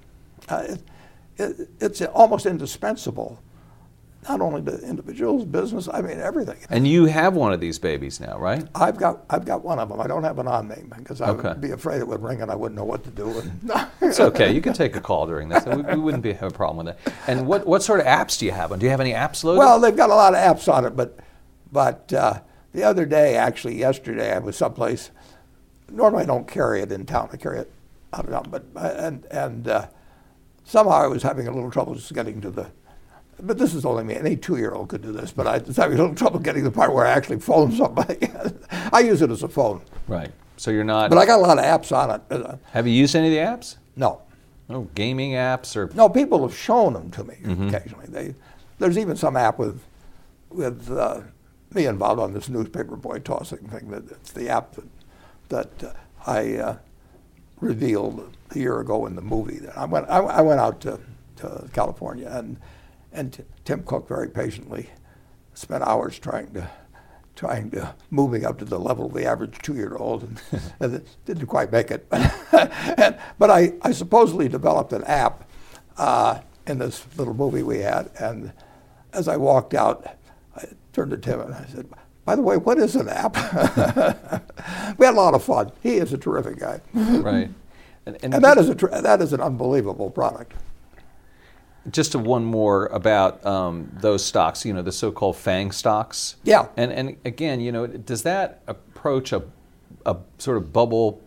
Uh, 0.49 0.63
it, 0.69 0.81
it, 1.37 1.69
it's 1.79 2.01
almost 2.01 2.47
indispensable. 2.47 3.39
Not 4.27 4.41
only 4.41 4.61
to 4.63 4.77
individuals, 4.87 5.45
business, 5.45 5.87
I 5.91 6.01
mean 6.01 6.19
everything. 6.19 6.57
And 6.69 6.87
you 6.87 7.05
have 7.05 7.35
one 7.35 7.53
of 7.53 7.59
these 7.59 7.77
babies 7.79 8.19
now, 8.19 8.37
right? 8.37 8.67
I've 8.73 8.97
got 8.97 9.23
I've 9.29 9.45
got 9.45 9.63
one 9.63 9.79
of 9.79 9.89
them. 9.89 9.99
I 10.01 10.07
don't 10.07 10.23
have 10.23 10.39
an 10.39 10.47
on 10.47 10.67
me 10.67 10.83
because 10.97 11.21
I 11.21 11.29
Okay. 11.29 11.49
would 11.49 11.61
be 11.61 11.71
afraid 11.71 11.99
it 11.99 12.07
would 12.07 12.23
ring 12.23 12.41
and 12.41 12.49
I 12.51 12.55
wouldn't 12.55 12.77
know 12.77 12.85
what 12.85 13.03
to 13.03 13.09
do. 13.11 13.43
It's 14.01 14.19
okay. 14.19 14.51
You 14.53 14.61
can 14.61 14.73
take 14.73 14.95
a 14.95 15.01
call 15.01 15.25
during 15.25 15.49
this. 15.49 15.65
We, 15.65 15.81
we 15.81 15.95
wouldn't 15.95 16.21
be, 16.21 16.33
have 16.33 16.51
a 16.51 16.55
problem 16.55 16.85
with 16.85 16.95
that. 17.03 17.13
And 17.27 17.47
what, 17.47 17.65
what 17.65 17.81
sort 17.81 17.99
of 17.99 18.05
apps 18.05 18.37
do 18.37 18.45
you 18.45 18.51
have? 18.51 18.77
Do 18.77 18.85
you 18.85 18.91
have 18.91 19.01
any 19.01 19.13
apps 19.13 19.43
loaded? 19.43 19.59
well, 19.59 19.79
they've 19.79 19.95
got 19.95 20.09
a 20.11 20.15
lot 20.15 20.35
of 20.35 20.39
apps 20.39 20.71
on 20.71 20.85
it, 20.85 20.95
but 20.95 21.17
but 21.71 22.13
uh, 22.13 22.39
the 22.71 22.83
other 22.83 23.05
day, 23.05 23.35
actually 23.35 23.75
yesterday, 23.77 24.33
I 24.33 24.39
was 24.39 24.55
someplace. 24.57 25.09
Normally, 25.91 26.23
I 26.23 26.25
don't 26.27 26.47
carry 26.47 26.81
it 26.81 26.91
in 26.91 27.05
town. 27.05 27.29
I 27.33 27.37
carry 27.37 27.59
it 27.59 27.71
out 28.13 28.25
of 28.25 28.31
town, 28.31 28.47
but 28.49 28.65
and 29.01 29.25
and 29.31 29.67
uh, 29.67 29.87
somehow 30.63 30.91
I 30.93 31.07
was 31.07 31.23
having 31.23 31.47
a 31.47 31.51
little 31.51 31.71
trouble 31.71 31.95
just 31.95 32.13
getting 32.13 32.41
to 32.41 32.49
the. 32.51 32.67
But 33.39 33.57
this 33.57 33.73
is 33.73 33.85
only 33.85 34.03
me. 34.03 34.15
Any 34.15 34.35
two-year-old 34.37 34.87
could 34.89 35.01
do 35.01 35.11
this, 35.11 35.31
but 35.31 35.45
I 35.45 35.57
was 35.57 35.75
having 35.77 35.97
a 35.97 36.01
little 36.01 36.15
trouble 36.15 36.39
getting 36.39 36.63
the 36.63 36.71
part 36.71 36.93
where 36.93 37.05
I 37.05 37.11
actually 37.11 37.39
phone 37.39 37.71
somebody. 37.73 38.29
I 38.93 38.99
use 39.01 39.21
it 39.21 39.29
as 39.29 39.43
a 39.43 39.49
phone, 39.49 39.81
right. 40.07 40.31
So 40.57 40.71
you're 40.71 40.85
not. 40.85 41.09
but 41.09 41.17
I 41.19 41.25
got 41.25 41.39
a 41.39 41.41
lot 41.41 41.57
of 41.59 41.65
apps 41.65 41.91
on 41.95 42.11
it. 42.11 42.21
Uh, 42.29 42.55
have 42.71 42.87
you 42.87 42.93
used 42.93 43.13
any 43.15 43.27
of 43.27 43.33
the 43.33 43.39
apps? 43.39 43.75
no, 43.97 44.21
No 44.69 44.83
gaming 44.95 45.31
apps 45.33 45.75
or. 45.75 45.89
No, 45.93 46.07
people 46.07 46.47
have 46.47 46.57
shown 46.57 46.93
them 46.93 47.11
to 47.11 47.23
me 47.25 47.35
occasionally. 47.43 48.05
They, 48.07 48.35
there's 48.79 48.97
even 48.97 49.17
some 49.17 49.35
app 49.35 49.59
with, 49.59 49.81
with 50.49 50.89
uh, 50.89 51.21
me 51.73 51.85
involved 51.87 52.21
on 52.21 52.33
this 52.33 52.47
newspaper 52.47 52.95
boy 52.95 53.19
tossing 53.19 53.67
thing. 53.67 53.89
That 53.91 54.09
it's 54.11 54.31
the 54.31 54.47
app 54.47 54.75
that, 54.75 54.87
that 55.49 55.83
uh, 55.83 55.93
I 56.25 56.55
uh, 56.55 56.77
revealed 57.59 58.33
a 58.51 58.57
year 58.59 58.79
ago 58.79 59.05
in 59.05 59.15
the 59.15 59.21
movie. 59.21 59.59
That 59.59 59.77
I 59.77 59.85
went, 59.85 60.09
I, 60.09 60.19
I 60.19 60.41
went 60.41 60.59
out 60.61 60.79
to, 60.81 60.99
to 61.37 61.69
California 61.73 62.29
and 62.31 62.57
and 63.15 63.33
T- 63.33 63.43
Tim 63.63 63.83
Cook 63.83 64.07
very 64.07 64.29
patiently 64.29 64.89
spent 65.53 65.83
hours 65.83 66.19
trying 66.19 66.51
to 66.53 66.69
trying 67.35 67.69
to 67.69 67.93
move 68.11 68.31
me 68.31 68.45
up 68.45 68.57
to 68.57 68.63
the 68.63 68.79
level 68.79 69.07
of 69.07 69.13
the 69.13 69.25
average 69.25 69.57
two-year-old, 69.61 70.23
and, 70.23 70.41
and 70.79 70.93
it 70.95 71.07
didn't 71.25 71.47
quite 71.47 71.69
make 71.69 71.91
it. 71.91 72.07
and, 72.11 73.17
but 73.37 73.49
I, 73.51 73.73
I 73.81 73.91
supposedly 73.91 74.47
developed 74.47 74.93
an 74.93 75.03
app 75.03 75.49
uh, 75.97 76.39
in 76.65 76.79
this 76.79 77.05
little 77.17 77.33
movie 77.33 77.61
we 77.61 77.79
had, 77.79 78.09
and 78.19 78.53
as 79.11 79.27
I 79.27 79.35
walked 79.35 79.73
out, 79.73 80.05
I 80.55 80.65
turned 80.93 81.11
to 81.11 81.17
Tim 81.17 81.41
and 81.41 81.53
I 81.53 81.65
said, 81.65 81.87
"By 82.23 82.35
the 82.35 82.41
way, 82.41 82.55
what 82.57 82.77
is 82.77 82.95
an 82.95 83.09
app?" 83.09 83.35
we 84.97 85.05
had 85.05 85.13
a 85.13 85.17
lot 85.17 85.33
of 85.33 85.43
fun. 85.43 85.71
He 85.83 85.95
is 85.95 86.13
a 86.13 86.17
terrific 86.17 86.57
guy, 86.59 86.79
Right. 86.93 87.49
And, 88.05 88.17
and 88.21 88.33
that 88.43 88.57
is 88.57 88.69
a 88.69 88.75
tr- 88.75 88.87
that 88.87 89.21
is 89.21 89.33
an 89.33 89.41
unbelievable 89.41 90.09
product. 90.09 90.53
Just 91.91 92.13
to 92.13 92.19
one 92.19 92.43
more 92.43 92.87
about 92.87 93.45
um, 93.45 93.91
those 94.01 94.25
stocks, 94.25 94.65
you 94.65 94.73
know, 94.73 94.81
the 94.81 94.91
so-called 94.91 95.35
FANG 95.37 95.71
stocks. 95.71 96.35
Yeah. 96.43 96.67
And 96.77 96.91
and 96.91 97.17
again, 97.25 97.59
you 97.59 97.71
know, 97.71 97.87
does 97.87 98.23
that 98.23 98.61
approach 98.67 99.31
a, 99.33 99.43
a 100.05 100.17
sort 100.37 100.57
of 100.57 100.73
bubble 100.73 101.21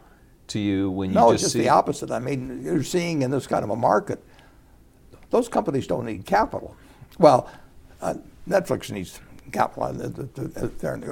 to 0.49 0.59
you 0.59 0.91
when 0.91 1.11
you 1.11 1.15
No, 1.15 1.33
just 1.33 1.45
just 1.45 1.53
see? 1.53 1.61
the 1.61 1.69
opposite. 1.69 2.11
I 2.11 2.19
mean, 2.19 2.63
you're 2.63 2.83
seeing 2.83 3.23
in 3.23 3.31
this 3.31 3.47
kind 3.47 3.63
of 3.65 3.71
a 3.71 3.77
market, 3.77 4.23
those 5.31 5.49
companies 5.49 5.87
don't 5.87 6.07
need 6.07 6.25
capital. 6.25 6.75
Well, 7.19 7.51
uh, 8.01 8.15
Netflix 8.49 8.91
needs 8.91 9.21
capital, 9.53 9.95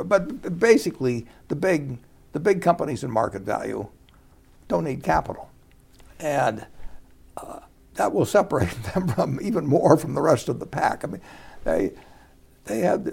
but 0.04 0.58
basically, 0.58 1.26
the 1.48 1.56
big 1.56 1.98
the 2.32 2.40
big 2.40 2.62
companies 2.62 3.04
in 3.04 3.10
market 3.10 3.42
value 3.42 3.88
don't 4.68 4.84
need 4.84 5.02
capital, 5.02 5.50
and 6.18 6.66
uh, 7.36 7.60
that 7.96 8.12
will 8.12 8.26
separate 8.26 8.82
them 8.94 9.08
from 9.08 9.40
even 9.42 9.66
more 9.66 9.96
from 9.96 10.14
the 10.14 10.22
rest 10.22 10.48
of 10.48 10.60
the 10.60 10.66
pack. 10.66 11.04
I 11.04 11.08
mean, 11.08 11.22
they 11.64 11.92
they 12.64 12.80
have 12.80 13.06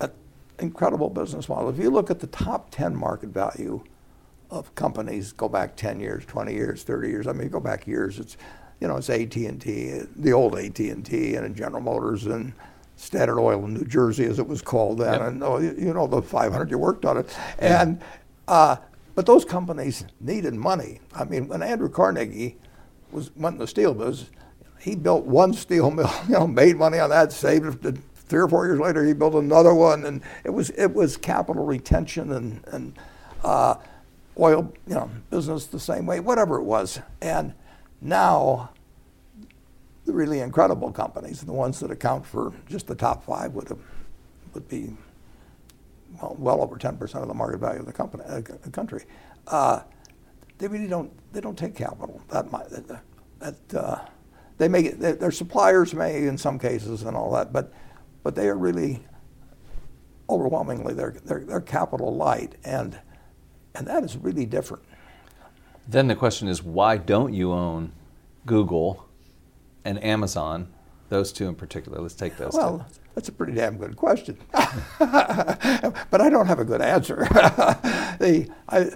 an 0.00 0.10
incredible 0.58 1.10
business 1.10 1.48
model. 1.48 1.68
If 1.68 1.78
you 1.78 1.90
look 1.90 2.10
at 2.10 2.20
the 2.20 2.26
top 2.26 2.70
ten 2.70 2.96
market 2.96 3.30
value 3.30 3.84
of 4.52 4.74
companies 4.74 5.32
go 5.32 5.48
back 5.48 5.74
10 5.76 5.98
years, 5.98 6.26
20 6.26 6.52
years, 6.52 6.82
30 6.82 7.08
years. 7.08 7.26
I 7.26 7.32
mean, 7.32 7.48
go 7.48 7.58
back 7.58 7.86
years. 7.86 8.18
It's, 8.18 8.36
you 8.80 8.86
know, 8.86 8.98
it's 8.98 9.08
AT&T, 9.08 10.02
the 10.14 10.32
old 10.32 10.58
AT&T, 10.58 11.34
and 11.34 11.56
General 11.56 11.82
Motors, 11.82 12.26
and 12.26 12.52
Standard 12.96 13.40
Oil 13.40 13.64
in 13.64 13.74
New 13.74 13.86
Jersey, 13.86 14.26
as 14.26 14.38
it 14.38 14.46
was 14.46 14.60
called 14.60 14.98
then. 14.98 15.14
Yep. 15.14 15.22
And 15.22 15.42
oh, 15.42 15.58
you, 15.58 15.74
you 15.78 15.94
know, 15.94 16.06
the 16.06 16.20
500 16.20 16.70
you 16.70 16.78
worked 16.78 17.06
on 17.06 17.16
it. 17.16 17.34
And, 17.58 18.00
uh, 18.46 18.76
but 19.14 19.24
those 19.24 19.44
companies 19.44 20.04
needed 20.20 20.54
money. 20.54 21.00
I 21.14 21.24
mean, 21.24 21.48
when 21.48 21.62
Andrew 21.62 21.88
Carnegie 21.88 22.58
was 23.12 23.34
went 23.36 23.54
in 23.54 23.60
the 23.60 23.66
steel 23.66 23.94
business, 23.94 24.30
he 24.80 24.96
built 24.96 25.24
one 25.24 25.52
steel 25.52 25.90
mill, 25.92 26.12
you 26.28 26.34
know, 26.34 26.46
made 26.46 26.76
money 26.76 26.98
on 26.98 27.10
that, 27.10 27.32
saved 27.32 27.84
it. 27.84 27.98
Three 28.14 28.40
or 28.40 28.48
four 28.48 28.64
years 28.66 28.80
later, 28.80 29.04
he 29.04 29.12
built 29.12 29.34
another 29.34 29.74
one, 29.74 30.06
and 30.06 30.22
it 30.42 30.50
was 30.50 30.70
it 30.70 30.94
was 30.94 31.18
capital 31.18 31.66
retention 31.66 32.32
and 32.32 32.64
and 32.68 32.94
uh, 33.44 33.74
oil, 34.38 34.72
you 34.86 34.94
know, 34.94 35.10
business 35.30 35.66
the 35.66 35.80
same 35.80 36.06
way, 36.06 36.20
whatever 36.20 36.56
it 36.56 36.62
was. 36.62 36.98
And 37.20 37.52
now, 38.00 38.70
the 40.06 40.12
really 40.12 40.40
incredible 40.40 40.90
companies, 40.92 41.42
the 41.42 41.52
ones 41.52 41.80
that 41.80 41.90
account 41.90 42.24
for 42.26 42.52
just 42.68 42.86
the 42.86 42.94
top 42.94 43.24
five, 43.24 43.52
would 43.52 43.68
have, 43.68 43.78
would 44.54 44.68
be 44.68 44.96
well, 46.20 46.36
well 46.38 46.62
over 46.62 46.76
10% 46.76 47.14
of 47.16 47.28
the 47.28 47.34
market 47.34 47.58
value 47.58 47.80
of 47.80 47.86
the 47.86 47.92
company, 47.92 48.24
uh, 48.24 48.40
country. 48.70 49.04
Uh, 49.46 49.80
they 50.62 50.68
really 50.68 50.86
don't. 50.86 51.10
They 51.32 51.40
don't 51.40 51.58
take 51.58 51.74
capital. 51.74 52.22
That 52.28 52.52
might, 52.52 52.68
that, 53.40 53.74
uh, 53.74 53.98
they 54.58 54.68
may. 54.68 54.90
Their 54.90 55.14
their 55.14 55.32
suppliers 55.32 55.92
may, 55.92 56.28
in 56.28 56.38
some 56.38 56.56
cases, 56.56 57.02
and 57.02 57.16
all 57.16 57.32
that, 57.32 57.52
but 57.52 57.72
but 58.22 58.36
they 58.36 58.46
are 58.46 58.56
really 58.56 59.04
overwhelmingly 60.30 60.94
they're 60.94 61.16
they're, 61.24 61.40
they're 61.40 61.60
capital 61.60 62.14
light, 62.14 62.54
and 62.62 62.96
and 63.74 63.88
that 63.88 64.04
is 64.04 64.16
really 64.16 64.46
different. 64.46 64.84
Then 65.88 66.06
the 66.06 66.14
question 66.14 66.46
is, 66.46 66.62
why 66.62 66.96
don't 66.96 67.34
you 67.34 67.50
own 67.50 67.90
Google 68.46 69.08
and 69.84 70.02
Amazon? 70.04 70.68
Those 71.08 71.32
two 71.32 71.48
in 71.48 71.56
particular. 71.56 72.00
Let's 72.00 72.14
take 72.14 72.36
those. 72.36 72.52
Well, 72.54 72.78
two. 72.78 73.00
that's 73.16 73.28
a 73.28 73.32
pretty 73.32 73.54
damn 73.54 73.78
good 73.78 73.96
question, 73.96 74.38
but 74.52 76.20
I 76.20 76.30
don't 76.30 76.46
have 76.46 76.60
a 76.60 76.64
good 76.64 76.80
answer. 76.80 77.16
the, 78.20 78.48
I, 78.68 78.92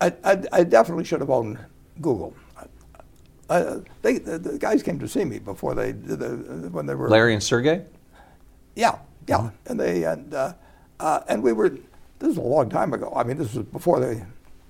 I, 0.00 0.12
I, 0.24 0.42
I 0.52 0.64
definitely 0.64 1.04
should 1.04 1.20
have 1.20 1.30
owned 1.30 1.58
Google. 2.00 2.34
Uh, 3.48 3.78
they, 4.02 4.18
the, 4.18 4.38
the 4.38 4.58
guys 4.58 4.82
came 4.82 4.98
to 4.98 5.06
see 5.06 5.24
me 5.24 5.38
before 5.38 5.74
they 5.74 5.92
the, 5.92 6.68
when 6.72 6.84
they 6.84 6.94
were 6.96 7.08
Larry 7.08 7.32
and 7.32 7.42
Sergey. 7.42 7.84
yeah 8.74 8.98
yeah 9.28 9.50
and 9.66 9.78
they 9.78 10.02
and 10.02 10.34
uh, 10.34 10.52
uh, 10.98 11.20
and 11.28 11.42
we 11.42 11.52
were 11.52 11.68
this 12.18 12.30
is 12.30 12.38
a 12.38 12.42
long 12.42 12.68
time 12.68 12.92
ago. 12.92 13.12
I 13.14 13.22
mean 13.22 13.36
this 13.36 13.54
was 13.54 13.64
before 13.66 14.00
they 14.00 14.24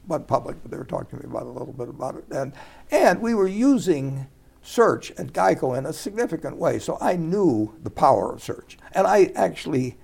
went 0.07 0.27
public, 0.27 0.57
but 0.63 0.71
they 0.71 0.77
were 0.77 0.85
talking 0.85 1.19
to 1.19 1.25
me 1.27 1.31
about 1.31 1.45
a 1.45 1.51
little 1.51 1.73
bit 1.73 1.89
about 1.89 2.17
it 2.17 2.25
and 2.31 2.53
and 2.91 3.23
we 3.23 3.33
were 3.35 3.49
using 3.49 4.27
search 4.61 5.11
at 5.13 5.29
Geico 5.29 5.79
in 5.79 5.87
a 5.87 5.93
significant 5.93 6.59
way. 6.59 6.79
So 6.79 6.99
I 7.01 7.17
knew 7.17 7.75
the 7.83 7.91
power 7.91 8.33
of 8.35 8.43
search, 8.43 8.77
and 8.93 9.07
I 9.07 9.33
actually 9.37 9.97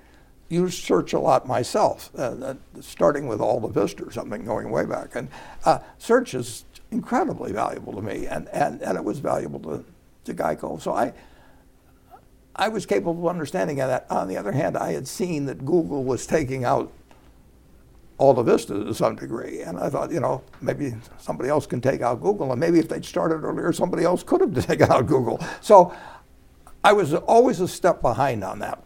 used 0.52 0.84
search 0.84 1.12
a 1.12 1.18
lot 1.18 1.46
myself, 1.46 2.10
uh, 2.16 2.22
uh, 2.22 2.54
starting 2.80 3.26
with 3.26 3.40
AltaVista 3.40 4.06
or 4.06 4.10
something 4.12 4.44
going 4.44 4.70
way 4.70 4.84
back. 4.84 5.16
And 5.16 5.28
uh, 5.64 5.78
search 5.98 6.34
is 6.34 6.64
incredibly 6.90 7.52
valuable 7.52 7.94
to 7.94 8.02
me, 8.02 8.26
and, 8.26 8.48
and, 8.48 8.82
and 8.82 8.98
it 8.98 9.04
was 9.04 9.18
valuable 9.18 9.60
to, 9.60 9.84
to 10.24 10.34
Geico. 10.34 10.80
So 10.80 10.92
I, 10.92 11.14
I 12.54 12.68
was 12.68 12.84
capable 12.84 13.22
of 13.22 13.26
understanding 13.28 13.76
that. 13.76 14.06
On 14.10 14.28
the 14.28 14.36
other 14.36 14.52
hand, 14.52 14.76
I 14.76 14.92
had 14.92 15.08
seen 15.08 15.46
that 15.46 15.64
Google 15.64 16.04
was 16.04 16.26
taking 16.26 16.64
out 16.64 16.92
AltaVista 18.20 18.86
to 18.86 18.94
some 18.94 19.16
degree. 19.16 19.62
And 19.62 19.78
I 19.78 19.88
thought, 19.88 20.12
you 20.12 20.20
know, 20.20 20.42
maybe 20.60 20.94
somebody 21.18 21.48
else 21.48 21.66
can 21.66 21.80
take 21.80 22.02
out 22.02 22.20
Google. 22.20 22.52
And 22.52 22.60
maybe 22.60 22.78
if 22.78 22.88
they'd 22.88 23.04
started 23.04 23.42
earlier, 23.42 23.72
somebody 23.72 24.04
else 24.04 24.22
could 24.22 24.42
have 24.42 24.66
taken 24.66 24.92
out 24.92 25.06
Google. 25.06 25.40
So 25.62 25.94
I 26.84 26.92
was 26.92 27.14
always 27.14 27.60
a 27.60 27.68
step 27.68 28.02
behind 28.02 28.44
on 28.44 28.58
that. 28.58 28.84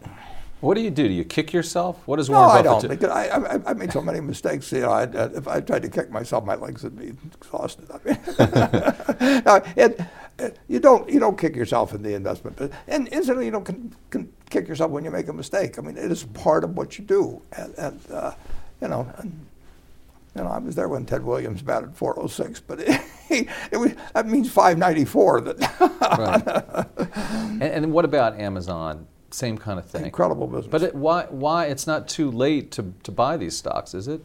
What 0.59 0.73
do 0.75 0.81
you 0.81 0.89
do? 0.89 1.07
Do 1.07 1.13
you 1.13 1.23
kick 1.23 1.53
yourself? 1.53 2.01
What 2.07 2.15
does 2.15 2.29
No, 2.29 2.37
Warren 2.39 2.51
I 2.51 2.61
Buffett 2.63 2.89
don't. 2.89 2.99
do? 2.99 3.07
Because 3.07 3.11
I, 3.11 3.55
I, 3.55 3.71
I 3.71 3.73
made 3.73 3.91
so 3.93 4.01
many 4.01 4.19
mistakes. 4.19 4.71
You 4.71 4.81
know, 4.81 4.89
I, 4.89 5.03
uh, 5.03 5.29
if 5.35 5.47
I 5.47 5.59
tried 5.61 5.83
to 5.83 5.89
kick 5.89 6.09
myself, 6.09 6.45
my 6.45 6.55
legs 6.55 6.83
would 6.83 6.97
be 6.97 7.13
exhausted. 7.35 7.87
I 7.91 7.99
mean, 8.03 9.43
no, 9.45 9.55
it, 9.75 9.99
it- 10.39 10.57
you 10.67 10.79
don't 10.79 11.09
you 11.09 11.19
don't 11.19 11.37
kick 11.37 11.55
yourself 11.55 11.93
in 11.95 12.01
the 12.03 12.13
investment, 12.13 12.57
but- 12.57 12.71
and 12.87 13.07
incidentally, 13.07 13.45
you 13.45 13.51
don't 13.51 13.65
can, 13.65 13.95
can 14.11 14.31
kick 14.51 14.67
yourself 14.67 14.91
when 14.91 15.03
you 15.03 15.09
make 15.11 15.27
a 15.27 15.33
mistake. 15.33 15.77
I 15.79 15.81
mean, 15.81 15.97
it 15.97 16.11
is 16.11 16.23
part 16.25 16.63
of 16.63 16.75
what 16.77 16.97
you 16.99 17.05
do, 17.05 17.41
and, 17.55 17.73
and 17.77 17.99
uh, 18.11 18.31
you 18.81 18.87
know. 18.87 19.07
And, 19.17 19.45
you 20.35 20.43
know, 20.43 20.49
I 20.49 20.59
was 20.59 20.75
there 20.75 20.87
when 20.87 21.03
Ted 21.03 21.23
Williams 21.23 21.63
batted 21.63 21.95
406, 21.95 22.59
but 22.59 22.79
it, 22.81 23.01
it 23.71 23.77
was, 23.77 23.93
that 24.13 24.27
means 24.27 24.51
594. 24.51 25.41
That 25.41 26.87
And, 27.59 27.63
and 27.63 27.91
what 27.91 28.05
about 28.05 28.39
Amazon? 28.39 29.07
Same 29.31 29.57
kind 29.57 29.77
of 29.79 29.85
thing. 29.85 30.05
incredible 30.05 30.47
business. 30.47 30.67
But 30.71 30.83
it, 30.83 30.95
why? 30.95 31.25
Why 31.29 31.65
it's 31.65 31.85
not 31.85 32.07
too 32.07 32.31
late 32.31 32.71
to, 32.71 32.93
to 33.03 33.11
buy 33.11 33.35
these 33.37 33.57
stocks, 33.57 33.93
is 33.93 34.07
it? 34.07 34.21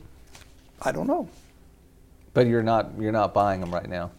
I 0.80 0.92
don't 0.92 1.06
know. 1.06 1.28
But 2.34 2.46
you're 2.46 2.62
not 2.62 2.92
you're 2.98 3.12
not 3.12 3.34
buying 3.34 3.60
them 3.60 3.72
right 3.74 3.88
now. 3.88 4.10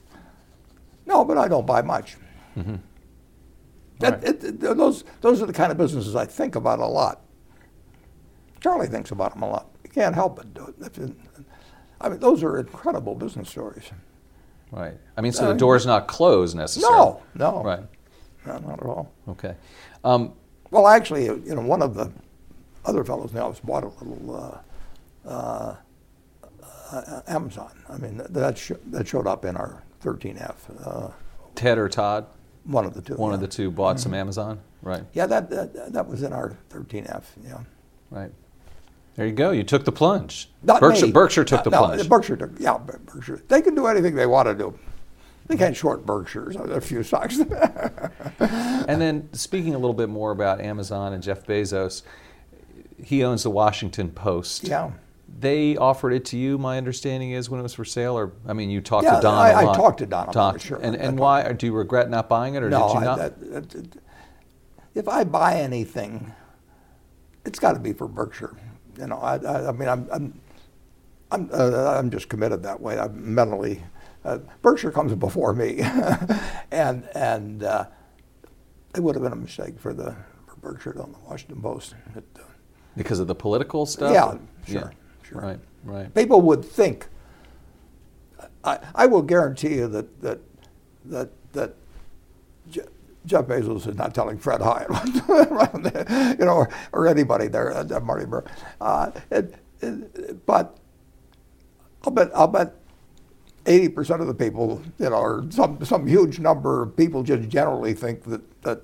No, 1.05 1.23
but 1.25 1.37
I 1.37 1.47
don't 1.47 1.65
buy 1.65 1.81
much. 1.81 2.17
That- 3.99 4.13
right. 4.15 4.23
it- 4.23 4.43
it- 4.43 4.59
those, 4.59 5.03
those 5.21 5.41
are 5.41 5.45
the 5.45 5.53
kind 5.53 5.71
of 5.71 5.77
businesses 5.77 6.15
I 6.15 6.25
think 6.25 6.55
about 6.55 6.79
a 6.79 6.85
lot. 6.85 7.21
Charlie 8.59 8.87
thinks 8.87 9.11
about 9.11 9.33
them 9.33 9.43
a 9.43 9.49
lot. 9.49 9.69
You 9.83 9.89
can't 9.89 10.15
help 10.15 10.37
but 10.37 10.53
do 10.53 10.73
it. 10.81 11.11
I 12.01 12.09
mean, 12.09 12.19
those 12.19 12.43
are 12.43 12.57
incredible 12.59 13.15
business 13.15 13.49
stories. 13.49 13.89
Right. 14.71 14.97
I 15.15 15.21
mean, 15.21 15.31
so 15.31 15.47
the 15.47 15.53
door's 15.53 15.85
not 15.85 16.07
closed 16.07 16.55
necessarily. 16.55 16.97
No, 16.97 17.21
no, 17.35 17.63
Right. 17.63 17.83
no, 18.45 18.57
not 18.59 18.79
at 18.79 18.85
all. 18.85 19.11
Okay. 19.29 19.55
Um, 20.03 20.33
Well, 20.73 20.87
actually, 20.87 21.25
you 21.25 21.53
know, 21.53 21.61
one 21.61 21.83
of 21.83 21.93
the 21.93 22.11
other 22.83 23.03
fellows 23.03 23.31
the 23.31 23.39
office 23.39 23.59
bought 23.59 23.83
a 23.83 23.87
little 24.03 24.35
uh, 25.23 25.29
uh, 25.29 25.75
uh, 26.91 27.21
Amazon. 27.27 27.71
I 27.87 27.97
mean, 27.97 28.19
that 28.27 28.57
sh- 28.57 28.71
that 28.87 29.07
showed 29.07 29.27
up 29.27 29.45
in 29.45 29.55
our 29.55 29.83
13F. 30.03 30.55
Uh, 30.83 31.11
Ted 31.53 31.77
or 31.77 31.87
Todd, 31.87 32.25
one 32.63 32.85
of 32.85 32.95
the 32.95 33.01
two. 33.03 33.13
one 33.15 33.29
yeah. 33.29 33.35
of 33.35 33.41
the 33.41 33.47
two, 33.47 33.69
bought 33.69 33.99
some 33.99 34.15
Amazon. 34.15 34.59
Right. 34.81 35.03
Yeah, 35.13 35.27
that, 35.27 35.47
that 35.51 35.93
that 35.93 36.07
was 36.07 36.23
in 36.23 36.33
our 36.33 36.57
13F. 36.71 37.21
Yeah. 37.45 37.59
Right. 38.09 38.31
There 39.15 39.27
you 39.27 39.31
go. 39.33 39.51
You 39.51 39.63
took 39.63 39.85
the 39.85 39.91
plunge. 39.91 40.49
Not 40.63 40.81
Berkshire, 40.81 41.05
me. 41.05 41.11
Berkshire 41.11 41.43
took 41.43 41.59
Uh, 41.59 41.63
the 41.63 41.69
no, 41.69 41.77
plunge. 41.85 42.09
Berkshire 42.09 42.35
took. 42.35 42.59
Yeah, 42.59 42.79
Berkshire. 42.79 43.43
They 43.47 43.61
can 43.61 43.75
do 43.75 43.85
anything 43.85 44.15
they 44.15 44.25
want 44.25 44.47
to 44.47 44.55
do. 44.55 44.77
They 45.47 45.57
can't 45.57 45.75
short 45.75 46.05
Berkshires. 46.05 46.55
A 46.55 46.79
few 46.81 47.03
stocks. 47.03 47.39
And 48.39 48.99
then 49.01 49.29
speaking 49.33 49.75
a 49.75 49.77
little 49.77 49.93
bit 49.93 50.09
more 50.09 50.31
about 50.31 50.59
Amazon 50.59 51.13
and 51.13 51.23
Jeff 51.23 51.45
Bezos, 51.45 52.03
he 53.01 53.23
owns 53.23 53.43
the 53.43 53.49
Washington 53.49 54.09
Post. 54.11 54.65
yeah. 54.67 54.91
They 55.39 55.77
offered 55.77 56.11
it 56.13 56.25
to 56.25 56.37
you. 56.37 56.57
My 56.59 56.77
understanding 56.77 57.31
is 57.31 57.49
when 57.49 57.59
it 57.59 57.63
was 57.63 57.73
for 57.73 57.85
sale, 57.85 58.15
or 58.17 58.33
I 58.47 58.53
mean, 58.53 58.69
you 58.69 58.81
talked 58.81 59.05
Yeah, 59.05 59.15
to 59.15 59.21
Don. 59.21 59.33
I- 59.33 59.61
I 59.71 59.75
talked 59.75 59.97
to 59.99 60.05
Don 60.05 60.31
Talked- 60.31 60.61
sure. 60.61 60.77
And 60.81 60.95
and 60.95 61.17
why? 61.17 61.51
Do 61.53 61.65
you 61.65 61.73
regret 61.73 62.09
not 62.09 62.29
buying 62.29 62.53
it, 62.55 62.61
or 62.61 62.69
no, 62.69 62.87
did 62.89 62.93
you 62.93 62.99
I, 62.99 63.03
not? 63.03 63.17
that, 63.17 63.51
that- 63.51 63.69
that- 63.69 64.01
if 64.93 65.07
I 65.07 65.23
buy 65.23 65.55
anything, 65.55 66.31
it's 67.45 67.57
got 67.57 67.73
to 67.73 67.79
be 67.79 67.93
for 67.93 68.07
Berkshire. 68.07 68.55
You 68.99 69.07
know, 69.07 69.17
I, 69.17 69.37
I, 69.37 69.69
I 69.69 69.71
mean, 69.71 69.89
I'm, 69.89 70.07
I'm, 70.11 70.39
I'm, 71.31 71.49
uh, 71.51 71.95
I'm 71.97 72.11
just 72.11 72.29
committed 72.29 72.61
that 72.63 72.79
way. 72.79 72.99
I'm 72.99 73.33
mentally, 73.33 73.81
uh, 74.25 74.39
Berkshire 74.61 74.91
comes 74.91 75.13
before 75.15 75.53
me, 75.53 75.79
and 76.71 77.07
and 77.15 77.63
uh, 77.63 77.85
it 78.95 79.01
would 79.01 79.15
have 79.15 79.23
been 79.23 79.33
a 79.33 79.37
mistake 79.37 79.79
for 79.79 79.93
the 79.93 80.15
for 80.47 80.55
Berkshire 80.61 81.01
on 81.01 81.11
the 81.11 81.19
Washington 81.29 81.61
Post. 81.61 81.95
It, 82.15 82.23
uh, 82.37 82.43
because 82.95 83.19
of 83.19 83.27
the 83.27 83.35
political 83.35 83.85
stuff. 83.85 84.13
Yeah, 84.13 84.37
sure, 84.71 84.93
sure. 85.23 85.41
Right. 85.41 85.59
Right. 85.83 86.13
people 86.13 86.41
would 86.41 86.63
think. 86.63 87.07
I, 88.63 88.79
I 88.95 89.05
will 89.07 89.21
guarantee 89.21 89.75
you 89.75 89.87
that 89.89 90.21
that 90.21 90.39
that 91.05 91.29
that 91.53 91.75
Je- 92.69 92.81
Jeff 93.25 93.45
Bezos 93.45 93.87
is 93.87 93.95
not 93.95 94.13
telling 94.15 94.37
Fred 94.37 94.61
Hiatt, 94.61 96.37
you 96.39 96.45
know, 96.45 96.53
or, 96.55 96.69
or 96.93 97.07
anybody 97.07 97.47
there, 97.47 97.75
uh, 97.75 97.99
Marty 97.99 98.25
Baron. 98.25 98.45
Uh, 98.79 99.11
it, 99.31 99.55
it, 99.81 100.45
but 100.45 100.77
I'll 102.05 102.11
bet 102.13 102.31
I'll 102.33 102.47
bet 102.47 102.73
eighty 103.65 103.89
percent 103.89 104.21
of 104.21 104.27
the 104.27 104.33
people, 104.33 104.81
you 104.99 105.09
know, 105.09 105.15
or 105.15 105.45
some 105.49 105.83
some 105.85 106.07
huge 106.07 106.39
number 106.39 106.83
of 106.83 106.95
people 106.95 107.23
just 107.23 107.49
generally 107.49 107.93
think 107.93 108.23
that 108.25 108.61
that 108.63 108.81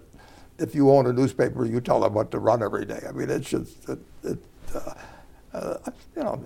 if 0.57 0.75
you 0.75 0.91
own 0.91 1.07
a 1.07 1.13
newspaper, 1.13 1.65
you 1.65 1.79
tell 1.81 2.01
them 2.01 2.13
what 2.13 2.31
to 2.31 2.39
run 2.39 2.61
every 2.61 2.85
day. 2.85 3.01
I 3.07 3.11
mean, 3.11 3.29
it's 3.29 3.49
just 3.49 3.87
it, 3.89 3.99
it 4.23 4.37
uh, 4.73 4.93
uh, 5.53 5.77
you 6.15 6.23
know. 6.23 6.41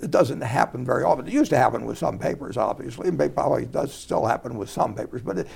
It 0.00 0.10
doesn't 0.10 0.40
happen 0.40 0.84
very 0.84 1.04
often. 1.04 1.28
It 1.28 1.32
used 1.32 1.50
to 1.50 1.56
happen 1.56 1.84
with 1.84 1.96
some 1.96 2.18
papers, 2.18 2.56
obviously, 2.56 3.06
and 3.06 3.20
it 3.20 3.36
probably 3.36 3.66
does 3.66 3.94
still 3.94 4.26
happen 4.26 4.58
with 4.58 4.68
some 4.68 4.96
papers, 4.96 5.22
but 5.22 5.38
it, 5.38 5.46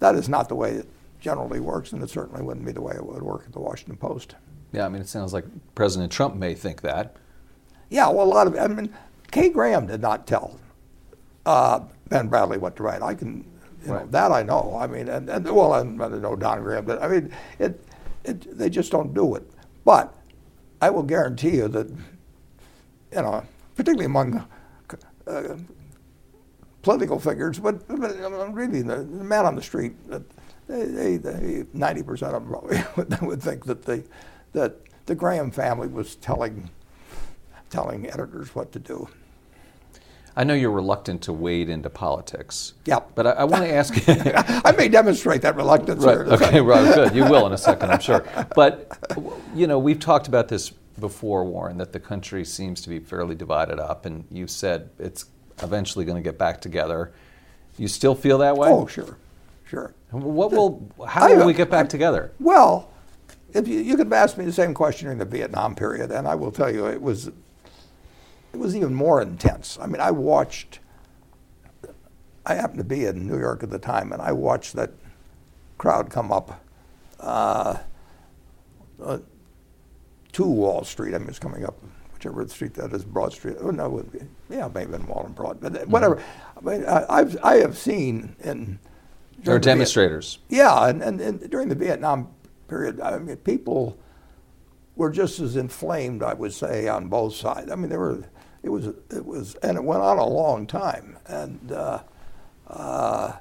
that 0.00 0.16
is 0.16 0.28
not 0.28 0.48
the 0.48 0.56
way 0.56 0.72
it 0.72 0.88
generally 1.20 1.60
works, 1.60 1.92
and 1.92 2.02
it 2.02 2.10
certainly 2.10 2.42
wouldn't 2.42 2.66
be 2.66 2.72
the 2.72 2.80
way 2.80 2.94
it 2.96 3.06
would 3.06 3.22
work 3.22 3.44
at 3.46 3.52
the 3.52 3.60
Washington 3.60 3.96
Post. 3.96 4.34
Yeah. 4.72 4.86
I 4.86 4.88
mean, 4.88 5.00
it 5.00 5.08
sounds 5.08 5.32
like 5.32 5.44
President 5.76 6.10
Trump 6.10 6.34
may 6.34 6.54
think 6.54 6.80
that. 6.80 7.14
Yeah, 7.90 8.08
well, 8.08 8.26
a 8.26 8.32
lot 8.32 8.48
of 8.48 8.58
I 8.58 8.66
mean, 8.66 8.92
Kay 9.30 9.50
Graham 9.50 9.86
did 9.86 10.00
not 10.00 10.26
tell 10.26 10.58
uh, 11.46 11.80
Ben 12.08 12.28
Bradlee 12.28 12.58
went 12.58 12.76
to 12.76 12.82
write. 12.82 13.02
I 13.02 13.14
can, 13.14 13.44
you 13.82 13.88
know, 13.88 14.06
that 14.10 14.32
I 14.32 14.42
know. 14.42 14.76
I 14.78 14.86
mean, 14.86 15.08
and, 15.08 15.28
and 15.28 15.50
well, 15.50 15.74
and 15.74 16.02
I 16.02 16.08
know 16.08 16.36
Don 16.36 16.62
Graham 16.62 16.84
but 16.84 17.02
I 17.02 17.08
mean, 17.08 17.32
it, 17.58 17.84
it, 18.24 18.58
they 18.58 18.70
just 18.70 18.92
don't 18.92 19.12
do 19.14 19.34
it. 19.34 19.50
But 19.84 20.14
I 20.80 20.90
will 20.90 21.02
guarantee 21.02 21.56
you 21.56 21.68
that, 21.68 21.88
you 21.88 23.22
know, 23.22 23.44
particularly 23.74 24.06
among 24.06 24.46
uh, 25.26 25.56
political 26.82 27.18
figures, 27.18 27.58
but, 27.58 27.86
but 27.88 28.16
really 28.52 28.82
the, 28.82 28.96
the 28.96 29.24
man 29.24 29.46
on 29.46 29.56
the 29.56 29.62
street, 29.62 29.94
they, 30.68 31.16
they, 31.16 31.64
ninety 31.72 32.02
percent 32.02 32.34
of 32.34 32.42
them 32.42 32.52
probably 32.52 32.82
would, 32.96 33.20
would 33.20 33.42
think 33.42 33.64
that 33.66 33.82
the 33.82 34.04
that 34.52 34.76
the 35.06 35.14
Graham 35.14 35.50
family 35.50 35.88
was 35.88 36.16
telling 36.16 36.70
telling 37.70 38.08
editors 38.08 38.54
what 38.54 38.70
to 38.72 38.78
do. 38.78 39.08
I 40.36 40.44
know 40.44 40.54
you're 40.54 40.70
reluctant 40.70 41.22
to 41.22 41.32
wade 41.32 41.68
into 41.68 41.90
politics. 41.90 42.74
Yeah. 42.86 43.00
But 43.14 43.26
I, 43.26 43.30
I 43.30 43.44
want 43.44 43.64
to 43.64 43.72
ask. 43.74 43.94
I 44.66 44.72
may 44.72 44.88
demonstrate 44.88 45.42
that 45.42 45.56
reluctance. 45.56 46.04
Right. 46.04 46.16
Okay. 46.18 46.60
Right. 46.60 46.94
Good. 46.94 47.14
You 47.14 47.24
will 47.24 47.46
in 47.46 47.52
a 47.52 47.58
second, 47.70 47.90
I'm 47.90 48.00
sure. 48.00 48.24
But 48.54 48.98
you 49.54 49.66
know, 49.66 49.78
we've 49.78 50.00
talked 50.00 50.28
about 50.28 50.48
this 50.48 50.70
before, 51.00 51.44
Warren, 51.44 51.78
that 51.78 51.92
the 51.92 52.00
country 52.00 52.44
seems 52.44 52.80
to 52.82 52.88
be 52.88 52.98
fairly 52.98 53.34
divided 53.34 53.78
up, 53.78 54.06
and 54.06 54.24
you 54.30 54.46
said 54.46 54.90
it's 54.98 55.26
eventually 55.62 56.04
going 56.04 56.16
to 56.16 56.22
get 56.22 56.38
back 56.38 56.60
together. 56.60 57.12
You 57.78 57.88
still 57.88 58.14
feel 58.14 58.38
that 58.38 58.56
way? 58.56 58.68
Oh, 58.68 58.86
sure, 58.86 59.16
sure. 59.66 59.94
What 60.10 60.52
will? 60.52 60.90
How 61.06 61.26
I- 61.28 61.34
will 61.34 61.46
we 61.46 61.54
get 61.54 61.70
back 61.70 61.88
together? 61.88 62.32
Well, 62.38 62.90
if 63.54 63.66
you, 63.68 63.80
you 63.80 63.96
could 63.96 64.06
have 64.06 64.12
asked 64.12 64.38
me 64.38 64.44
the 64.44 64.52
same 64.52 64.72
question 64.74 65.06
during 65.06 65.18
the 65.18 65.24
Vietnam 65.24 65.74
period, 65.74 66.10
and 66.10 66.26
I 66.28 66.34
will 66.34 66.52
tell 66.52 66.70
you 66.72 66.86
it 66.86 67.00
was 67.00 67.30
it 68.52 68.58
was 68.58 68.74
even 68.76 68.94
more 68.94 69.20
intense. 69.22 69.78
I 69.80 69.86
mean, 69.86 70.00
I 70.00 70.10
watched. 70.10 70.78
I 72.44 72.54
happened 72.54 72.78
to 72.78 72.84
be 72.84 73.04
in 73.04 73.26
New 73.26 73.38
York 73.38 73.62
at 73.62 73.70
the 73.70 73.78
time, 73.78 74.12
and 74.12 74.20
I 74.20 74.32
watched 74.32 74.74
that 74.74 74.90
crowd 75.78 76.10
come 76.10 76.32
up 76.32 76.60
uh, 77.20 77.78
uh, 79.02 79.18
to 80.32 80.44
Wall 80.44 80.82
Street. 80.84 81.14
I 81.14 81.18
mean, 81.18 81.28
it's 81.28 81.38
coming 81.38 81.64
up 81.64 81.76
whichever 82.14 82.46
street 82.48 82.74
that 82.74 82.92
is, 82.92 83.04
Broad 83.04 83.32
Street. 83.32 83.56
Oh 83.60 83.70
no, 83.70 83.86
it 83.86 83.90
would 83.92 84.12
be, 84.12 84.18
yeah, 84.50 84.68
maybe 84.74 84.92
in 84.94 85.06
Wall 85.06 85.24
and 85.24 85.34
Broad, 85.34 85.60
but 85.60 85.86
whatever. 85.88 86.20
I 86.56 86.60
mean, 86.68 86.84
I, 86.84 87.04
I've 87.08 87.36
I 87.44 87.56
have 87.56 87.78
seen 87.78 88.34
in 88.42 88.78
There 89.38 89.54
are 89.54 89.58
the 89.58 89.64
Viet- 89.64 89.74
demonstrators. 89.76 90.38
yeah, 90.48 90.88
and, 90.88 91.00
and, 91.02 91.20
and 91.20 91.48
during 91.50 91.68
the 91.68 91.74
Vietnam 91.76 92.28
period, 92.68 93.00
I 93.00 93.18
mean, 93.18 93.36
people 93.36 93.98
were 94.96 95.10
just 95.10 95.38
as 95.40 95.56
inflamed, 95.56 96.22
I 96.24 96.34
would 96.34 96.52
say, 96.52 96.88
on 96.88 97.06
both 97.08 97.34
sides. 97.34 97.70
I 97.70 97.76
mean, 97.76 97.88
there 97.88 97.98
were, 98.00 98.24
it 98.62 98.68
was, 98.68 98.86
it 98.86 99.24
was, 99.24 99.54
and 99.56 99.76
it 99.76 99.84
went 99.84 100.02
on 100.02 100.18
a 100.18 100.26
long 100.26 100.66
time, 100.66 101.18
and 101.26 101.72
uh, 101.72 102.02
uh, 102.68 103.32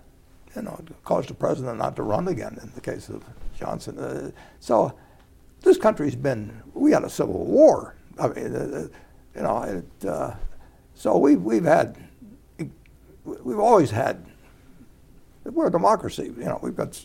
you 0.55 0.61
know, 0.63 0.79
it 0.85 1.03
caused 1.03 1.29
the 1.29 1.33
president 1.33 1.77
not 1.77 1.95
to 1.95 2.03
run 2.03 2.27
again 2.27 2.59
in 2.61 2.71
the 2.73 2.81
case 2.81 3.09
of 3.09 3.23
Johnson. 3.57 3.97
Uh, 3.99 4.31
so, 4.59 4.93
this 5.61 5.77
country's 5.77 6.15
been, 6.15 6.61
we 6.73 6.91
had 6.91 7.03
a 7.03 7.09
civil 7.09 7.45
war. 7.45 7.95
I 8.19 8.27
mean, 8.27 8.55
uh, 8.55 8.87
you 9.35 9.41
know, 9.41 9.61
it, 9.63 10.07
uh, 10.07 10.33
so 10.95 11.17
we've 11.17 11.41
we've 11.41 11.63
had, 11.63 11.97
we've 13.25 13.59
always 13.59 13.91
had 13.91 14.25
we're 15.43 15.67
a 15.67 15.71
democracy. 15.71 16.33
You 16.37 16.45
know, 16.45 16.59
we've 16.61 16.75
got, 16.75 17.03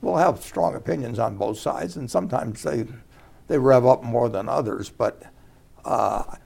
we'll 0.00 0.16
have 0.16 0.42
strong 0.42 0.74
opinions 0.74 1.18
on 1.18 1.36
both 1.36 1.58
sides, 1.58 1.96
and 1.96 2.10
sometimes 2.10 2.62
they, 2.62 2.86
they 3.46 3.58
rev 3.58 3.86
up 3.86 4.02
more 4.02 4.28
than 4.28 4.48
others. 4.48 4.88
But 4.88 5.22
uh, 5.84 6.36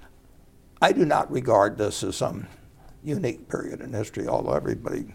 I 0.82 0.90
do 0.90 1.04
not 1.04 1.30
regard 1.30 1.78
this 1.78 2.02
as 2.02 2.16
some 2.16 2.48
unique 3.04 3.48
period 3.48 3.80
in 3.80 3.92
history. 3.92 4.26
Although 4.26 4.54
everybody, 4.54 5.06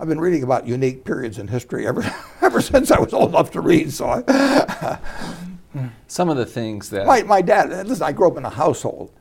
I've 0.00 0.08
been 0.08 0.18
reading 0.18 0.42
about 0.42 0.66
unique 0.66 1.04
periods 1.04 1.38
in 1.38 1.46
history 1.46 1.86
ever, 1.86 2.02
ever 2.40 2.62
since 2.62 2.90
I 2.90 2.98
was 2.98 3.12
old 3.12 3.28
enough 3.28 3.50
to 3.50 3.60
read. 3.60 3.92
So 3.92 4.08
I, 4.08 4.98
Some 6.08 6.30
of 6.30 6.38
the 6.38 6.46
things 6.46 6.90
that 6.90 7.06
my, 7.06 7.22
my 7.22 7.42
dad, 7.42 7.86
listen, 7.86 8.02
I 8.02 8.12
grew 8.12 8.28
up 8.28 8.36
in 8.36 8.44
a 8.44 8.50
household 8.50 9.12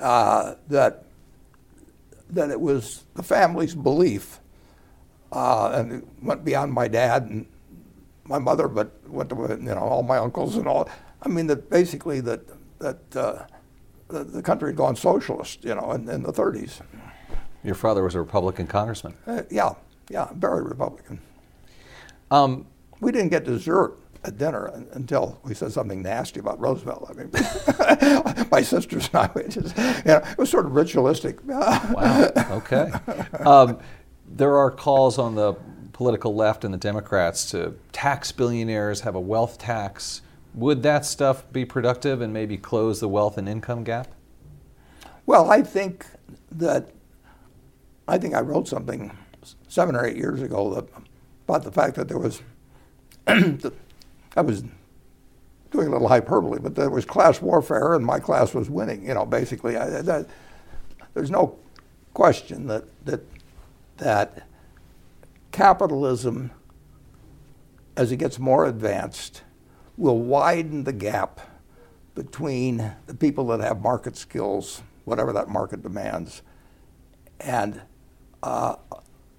uh, 0.00 0.54
that 0.68 1.04
that 2.30 2.50
it 2.50 2.60
was 2.60 3.04
the 3.14 3.22
family's 3.22 3.74
belief, 3.74 4.40
uh, 5.30 5.70
and 5.74 5.92
it 5.92 6.04
went 6.20 6.44
beyond 6.44 6.72
my 6.72 6.88
dad 6.88 7.24
and 7.24 7.46
my 8.24 8.38
mother, 8.38 8.66
but 8.66 8.92
went 9.08 9.30
to 9.30 9.36
you 9.36 9.56
know 9.56 9.78
all 9.78 10.02
my 10.02 10.18
uncles 10.18 10.56
and 10.56 10.66
all. 10.66 10.88
I 11.22 11.28
mean 11.28 11.46
that 11.46 11.70
basically 11.70 12.20
that 12.22 12.40
that 12.80 13.16
uh, 13.16 13.46
the, 14.08 14.24
the 14.24 14.42
country 14.42 14.70
had 14.70 14.76
gone 14.76 14.96
socialist, 14.96 15.64
you 15.64 15.74
know, 15.74 15.92
in, 15.92 16.08
in 16.08 16.22
the 16.22 16.32
30s. 16.32 16.80
your 17.62 17.74
father 17.74 18.02
was 18.02 18.14
a 18.14 18.20
Republican 18.20 18.66
congressman. 18.66 19.14
Uh, 19.26 19.42
yeah, 19.50 19.74
yeah, 20.08 20.28
very 20.34 20.62
Republican. 20.62 21.20
Um, 22.30 22.66
We 23.00 23.12
didn't 23.12 23.28
get 23.30 23.44
dessert 23.44 23.96
at 24.24 24.36
dinner 24.36 24.66
until 24.92 25.38
we 25.44 25.54
said 25.54 25.72
something 25.72 26.02
nasty 26.02 26.40
about 26.40 26.58
Roosevelt. 26.58 27.08
I 27.08 27.12
mean, 27.12 28.48
my 28.50 28.62
sisters 28.62 29.08
and 29.12 29.30
I, 29.34 29.42
just, 29.48 29.76
you 29.76 29.84
know, 30.06 30.16
it 30.16 30.38
was 30.38 30.50
sort 30.50 30.66
of 30.66 30.74
ritualistic. 30.74 31.44
Wow. 31.46 32.30
Okay. 32.50 32.90
Um, 33.40 33.78
there 34.30 34.56
are 34.56 34.70
calls 34.70 35.18
on 35.18 35.34
the 35.36 35.54
political 35.92 36.34
left 36.34 36.64
and 36.64 36.72
the 36.74 36.78
Democrats 36.78 37.50
to 37.50 37.74
tax 37.92 38.32
billionaires, 38.32 39.00
have 39.02 39.14
a 39.14 39.20
wealth 39.20 39.58
tax. 39.58 40.22
Would 40.58 40.82
that 40.82 41.06
stuff 41.06 41.50
be 41.52 41.64
productive 41.64 42.20
and 42.20 42.32
maybe 42.32 42.56
close 42.56 42.98
the 42.98 43.06
wealth 43.06 43.38
and 43.38 43.48
income 43.48 43.84
gap? 43.84 44.08
Well, 45.24 45.52
I 45.52 45.62
think 45.62 46.04
that 46.50 46.90
I 48.08 48.18
think 48.18 48.34
I 48.34 48.40
wrote 48.40 48.66
something 48.66 49.16
seven 49.68 49.94
or 49.94 50.04
eight 50.04 50.16
years 50.16 50.42
ago 50.42 50.74
that, 50.74 50.88
about 51.46 51.62
the 51.62 51.70
fact 51.70 51.94
that 51.94 52.08
there 52.08 52.18
was 52.18 52.42
I 53.28 54.40
was 54.40 54.64
doing 55.70 55.86
a 55.86 55.90
little 55.90 56.08
hyperbole, 56.08 56.58
but 56.58 56.74
there 56.74 56.90
was 56.90 57.04
class 57.04 57.40
warfare, 57.40 57.94
and 57.94 58.04
my 58.04 58.18
class 58.18 58.52
was 58.52 58.68
winning. 58.68 59.06
You 59.06 59.14
know, 59.14 59.26
basically, 59.26 59.76
I, 59.76 60.02
that, 60.02 60.26
there's 61.14 61.30
no 61.30 61.56
question 62.14 62.66
that 62.66 62.84
that 63.04 63.20
that 63.98 64.48
capitalism, 65.52 66.50
as 67.96 68.10
it 68.10 68.16
gets 68.16 68.40
more 68.40 68.66
advanced, 68.66 69.42
will 69.98 70.18
widen 70.18 70.84
the 70.84 70.92
gap 70.92 71.40
between 72.14 72.92
the 73.06 73.14
people 73.14 73.46
that 73.48 73.60
have 73.60 73.82
market 73.82 74.16
skills, 74.16 74.82
whatever 75.04 75.32
that 75.32 75.48
market 75.48 75.82
demands, 75.82 76.42
and 77.40 77.82
uh, 78.42 78.76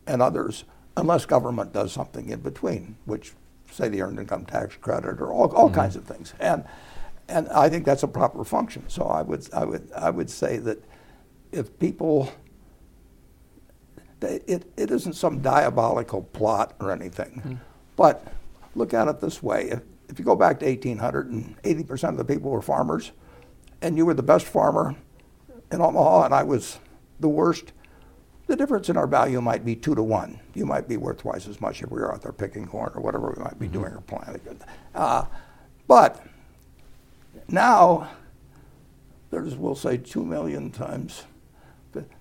and 0.06 0.22
others, 0.22 0.66
unless 0.98 1.26
government 1.26 1.74
does 1.74 1.92
something 1.92 2.30
in 2.30 2.42
between, 2.42 2.98
which 3.06 3.34
say 3.72 3.88
the 3.88 4.02
earned 4.02 4.20
income 4.20 4.46
tax 4.46 4.76
credit 4.76 5.22
or 5.22 5.32
all, 5.32 5.54
all 5.56 5.68
mm-hmm. 5.68 5.76
kinds 5.76 5.96
of 5.96 6.04
things. 6.04 6.34
And 6.40 6.66
and 7.28 7.48
I 7.50 7.70
think 7.70 7.86
that's 7.86 8.04
a 8.04 8.08
proper 8.08 8.44
function. 8.44 8.84
So 8.88 9.06
I 9.06 9.22
would 9.22 9.48
I 9.54 9.64
would 9.64 9.90
I 9.96 10.10
would 10.10 10.30
say 10.30 10.58
that 10.58 10.84
if 11.52 11.78
people 11.80 12.32
it, 14.22 14.66
it 14.76 14.92
isn't 14.92 15.14
some 15.14 15.40
diabolical 15.40 16.24
plot 16.24 16.76
or 16.82 16.92
anything, 16.92 17.32
mm-hmm. 17.40 17.54
but 17.96 18.28
look 18.76 18.94
at 18.94 19.08
it 19.08 19.22
this 19.22 19.42
way: 19.42 19.70
if, 19.70 19.82
if 20.10 20.20
you 20.20 20.26
go 20.26 20.36
back 20.36 20.60
to 20.60 20.66
1800 20.66 21.32
and 21.32 21.56
80 21.64 21.84
percent 21.84 22.20
of 22.20 22.28
the 22.28 22.34
people 22.34 22.52
were 22.52 22.62
farmers, 22.62 23.12
and 23.82 23.96
you 23.96 24.06
were 24.06 24.14
the 24.14 24.24
best 24.24 24.46
farmer 24.46 24.96
in 25.72 25.82
Omaha, 25.82 26.26
and 26.26 26.34
I 26.34 26.44
was 26.44 26.80
the 27.20 27.30
worst, 27.30 27.72
the 28.48 28.56
difference 28.56 28.90
in 28.90 28.98
our 28.98 29.08
value 29.08 29.40
might 29.42 29.64
be 29.64 29.76
two 29.76 29.94
to 29.96 30.02
one. 30.02 30.40
You 30.56 30.66
might 30.66 30.88
be 30.88 30.98
worth 30.98 31.20
twice 31.20 31.48
as 31.48 31.62
much 31.62 31.82
if 31.84 31.92
we 31.92 32.02
were 32.02 32.14
out 32.14 32.24
there 32.24 32.34
picking 32.34 32.66
corn 32.66 32.92
or 32.96 33.02
whatever 33.02 33.34
we 33.36 33.44
might 33.44 33.60
be 33.60 33.68
mm-hmm. 33.68 33.74
doing 33.74 33.94
or 33.94 34.02
planting. 34.02 34.60
Uh, 34.96 35.26
but 35.88 36.26
now 37.48 38.10
there's, 39.30 39.56
we'll 39.56 39.76
say, 39.76 39.98
two 39.98 40.26
million 40.26 40.72
times. 40.72 41.26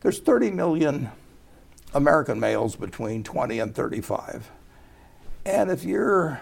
There's 0.01 0.19
30 0.21 0.51
million 0.51 1.11
American 1.95 2.39
males 2.39 2.77
between 2.77 3.23
20 3.25 3.59
and 3.59 3.75
35. 3.75 4.51
And 5.47 5.71
if 5.71 5.85
you're 5.85 6.41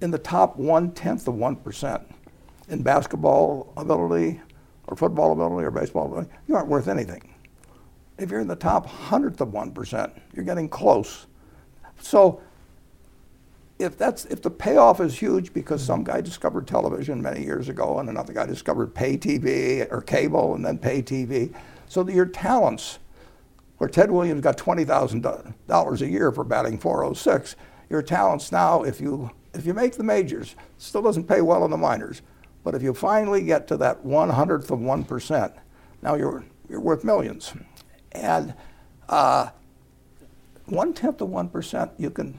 in 0.00 0.10
the 0.10 0.18
top 0.18 0.56
one 0.56 0.92
tenth 0.92 1.26
of 1.28 1.34
1% 1.34 2.04
in 2.68 2.82
basketball 2.82 3.72
ability 3.76 4.40
or 4.86 4.96
football 4.96 5.32
ability 5.32 5.66
or 5.66 5.70
baseball 5.70 6.06
ability, 6.06 6.30
you 6.48 6.56
aren't 6.56 6.68
worth 6.68 6.88
anything 6.88 7.34
if 8.18 8.30
you're 8.30 8.40
in 8.40 8.48
the 8.48 8.56
top 8.56 8.86
hundredth 8.86 9.40
of 9.40 9.48
1%, 9.48 10.20
you're 10.34 10.44
getting 10.44 10.68
close. 10.68 11.26
So 12.00 12.40
if 13.78 13.98
that's 13.98 14.24
if 14.26 14.40
the 14.40 14.50
payoff 14.50 15.00
is 15.00 15.18
huge 15.18 15.52
because 15.52 15.82
some 15.82 16.04
guy 16.04 16.20
discovered 16.20 16.66
television 16.66 17.20
many 17.20 17.42
years 17.42 17.68
ago 17.68 17.98
and 17.98 18.08
another 18.08 18.32
guy 18.32 18.46
discovered 18.46 18.94
pay 18.94 19.16
TV 19.16 19.90
or 19.90 20.00
cable 20.00 20.54
and 20.54 20.64
then 20.64 20.78
pay 20.78 21.02
TV, 21.02 21.52
so 21.88 22.02
that 22.04 22.14
your 22.14 22.26
talents, 22.26 23.00
where 23.78 23.90
Ted 23.90 24.10
Williams 24.10 24.42
got 24.42 24.56
twenty 24.56 24.84
thousand 24.84 25.26
dollars 25.66 26.02
a 26.02 26.08
year 26.08 26.30
for 26.30 26.44
batting 26.44 26.78
406, 26.78 27.56
your 27.90 28.02
talents 28.02 28.52
now, 28.52 28.84
if 28.84 29.00
you 29.00 29.30
if 29.54 29.66
you 29.66 29.74
make 29.74 29.94
the 29.94 30.02
majors, 30.02 30.56
still 30.78 31.02
doesn't 31.02 31.24
pay 31.24 31.40
well 31.40 31.64
in 31.64 31.70
the 31.70 31.76
minors, 31.76 32.22
but 32.62 32.74
if 32.74 32.82
you 32.82 32.92
finally 32.94 33.42
get 33.42 33.66
to 33.68 33.76
that 33.78 34.04
one 34.04 34.30
hundredth 34.30 34.70
of 34.70 34.80
one 34.80 35.04
percent, 35.04 35.52
now 36.02 36.14
you're 36.14 36.44
you're 36.68 36.80
worth 36.80 37.04
millions. 37.04 37.54
And 38.12 38.54
uh, 39.08 39.50
one 40.66 40.92
tenth 40.92 41.20
of 41.20 41.28
one 41.28 41.48
percent, 41.48 41.92
you 41.98 42.10
can 42.10 42.38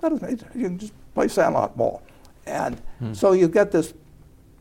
that 0.00 0.12
is, 0.12 0.44
you 0.54 0.64
can 0.64 0.78
just 0.78 0.92
play 1.14 1.28
sandlot 1.28 1.76
ball, 1.76 2.02
and 2.46 2.80
hmm. 2.98 3.12
so 3.12 3.32
you 3.32 3.48
get 3.48 3.72
this 3.72 3.94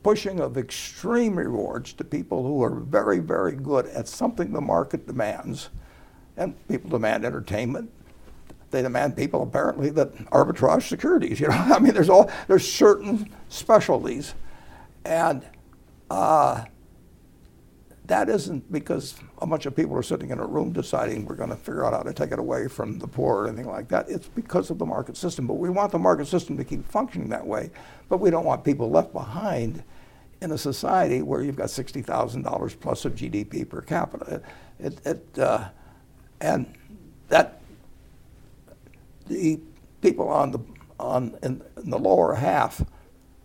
pushing 0.04 0.40
of 0.40 0.58
extreme 0.58 1.38
rewards 1.38 1.92
to 1.94 2.04
people 2.04 2.44
who 2.44 2.64
are 2.64 2.70
very 2.70 3.20
very 3.20 3.56
good 3.56 3.86
at 3.88 4.08
something 4.08 4.54
the 4.54 4.62
market 4.62 5.06
demands, 5.06 5.70
and 6.38 6.56
people 6.68 6.90
demand 6.90 7.26
entertainment. 7.26 7.92
They 8.72 8.82
demand 8.82 9.16
people 9.16 9.44
apparently 9.44 9.90
that 9.92 10.14
arbitrage 10.32 10.88
securities. 10.88 11.40
You 11.40 11.48
know, 11.48 11.54
I 11.58 11.80
mean, 11.80 11.94
there's 11.94 12.10
all 12.10 12.32
there's 12.48 12.70
certain 12.70 13.30
specialties, 13.50 14.34
and. 15.06 15.46
Uh, 16.10 16.66
that 18.08 18.30
isn't 18.30 18.72
because 18.72 19.16
a 19.40 19.46
bunch 19.46 19.66
of 19.66 19.76
people 19.76 19.96
are 19.96 20.04
sitting 20.04 20.32
in 20.32 20.40
a 20.40 20.46
room 20.46 20.72
deciding 20.72 21.26
we're 21.26 21.36
going 21.36 21.50
to 21.50 21.58
figure 21.58 21.86
out 21.86 21.94
how 21.94 22.02
to 22.02 22.14
take 22.14 22.32
it 22.32 22.40
away 22.40 22.68
from 22.68 22.98
the 23.00 23.08
poor 23.08 23.44
or 23.44 23.48
anything 23.48 23.68
like 23.68 23.90
that. 23.90 24.10
It's 24.10 24.30
because 24.30 24.70
of 24.70 24.78
the 24.78 24.86
market 24.86 25.18
system. 25.18 25.46
But 25.46 25.56
we 25.56 25.70
want 25.70 25.92
the 25.92 26.00
market 26.00 26.28
system 26.28 26.58
to 26.58 26.64
keep 26.64 26.88
functioning 26.88 27.30
that 27.30 27.46
way. 27.46 27.70
But 28.08 28.18
we 28.18 28.30
don't 28.30 28.46
want 28.46 28.64
people 28.64 28.90
left 28.90 29.12
behind 29.12 29.84
in 30.42 30.52
a 30.52 30.58
society 30.58 31.22
where 31.22 31.42
you've 31.42 31.58
got 31.58 31.68
$60,000 31.68 32.80
plus 32.80 33.06
of 33.06 33.16
GDP 33.16 33.68
per 33.68 33.82
capita. 33.82 34.42
It, 34.80 35.06
it, 35.06 35.40
uh, 35.40 35.68
and 36.40 36.74
that 37.28 37.62
the 39.28 39.60
people 40.02 40.30
on 40.30 40.52
the, 40.52 40.60
on, 41.00 41.38
in, 41.44 41.62
in 41.84 41.90
the 41.90 42.00
lower 42.00 42.36
half 42.36 42.84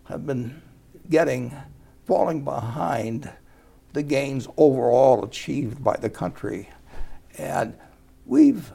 have 0.04 0.26
been 0.26 0.62
getting, 1.10 1.54
falling 2.04 2.44
behind 2.44 3.30
the 3.92 4.02
gains 4.02 4.48
overall 4.56 5.24
achieved 5.24 5.82
by 5.82 5.96
the 5.96 6.10
country. 6.10 6.68
And 7.38 7.74
we've, 8.26 8.72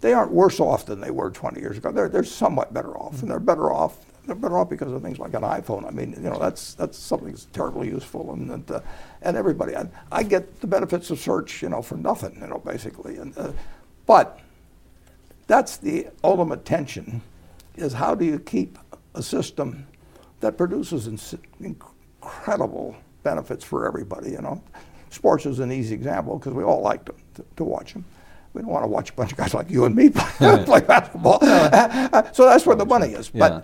they 0.00 0.12
aren't 0.12 0.32
worse 0.32 0.60
off 0.60 0.86
than 0.86 1.00
they 1.00 1.10
were 1.10 1.30
20 1.30 1.60
years 1.60 1.78
ago. 1.78 1.92
They're, 1.92 2.08
they're 2.08 2.24
somewhat 2.24 2.72
better 2.72 2.96
off, 2.96 3.22
and 3.22 3.30
they're 3.30 3.40
better 3.40 3.72
off. 3.72 4.04
They're 4.26 4.36
better 4.36 4.58
off 4.58 4.68
because 4.68 4.92
of 4.92 5.00
things 5.00 5.18
like 5.18 5.32
an 5.32 5.42
iPhone. 5.42 5.86
I 5.86 5.90
mean, 5.90 6.12
you 6.12 6.28
know, 6.28 6.38
that's 6.38 6.74
that's 6.74 6.98
something 6.98 7.30
that's 7.30 7.46
terribly 7.46 7.88
useful, 7.88 8.34
and 8.34 8.50
and, 8.50 8.70
uh, 8.70 8.80
and 9.22 9.38
everybody. 9.38 9.74
I, 9.74 9.88
I, 10.12 10.22
get 10.22 10.60
the 10.60 10.66
benefits 10.66 11.08
of 11.08 11.18
search, 11.18 11.62
you 11.62 11.70
know, 11.70 11.80
for 11.80 11.96
nothing, 11.96 12.36
you 12.38 12.46
know, 12.46 12.58
basically. 12.58 13.16
And 13.16 13.36
uh, 13.38 13.52
but 14.04 14.38
that's 15.48 15.78
the 15.78 16.06
ultimate 16.22 16.64
tension: 16.64 17.22
is 17.74 17.92
how 17.92 18.14
do 18.14 18.24
you 18.24 18.38
keep 18.38 18.78
a 19.14 19.22
system 19.22 19.86
that 20.40 20.56
produces 20.56 21.34
incredible 21.60 22.96
benefits 23.22 23.64
for 23.64 23.86
everybody, 23.86 24.30
you 24.30 24.40
know. 24.40 24.62
Sports 25.10 25.46
is 25.46 25.58
an 25.58 25.72
easy 25.72 25.94
example 25.94 26.38
because 26.38 26.52
we 26.52 26.62
all 26.62 26.80
like 26.80 27.04
to, 27.06 27.14
to, 27.34 27.44
to, 27.56 27.64
watch 27.64 27.94
them. 27.94 28.04
We 28.52 28.62
don't 28.62 28.70
want 28.70 28.84
to 28.84 28.88
watch 28.88 29.10
a 29.10 29.12
bunch 29.14 29.32
of 29.32 29.38
guys 29.38 29.54
like 29.54 29.70
you 29.70 29.84
and 29.84 29.94
me 29.94 30.10
play, 30.14 30.64
play 30.64 30.80
basketball. 30.80 31.40
so 32.32 32.44
that's 32.44 32.66
where 32.66 32.76
the 32.76 32.86
money 32.86 33.08
is. 33.08 33.30
But 33.30 33.52
yeah. 33.52 33.60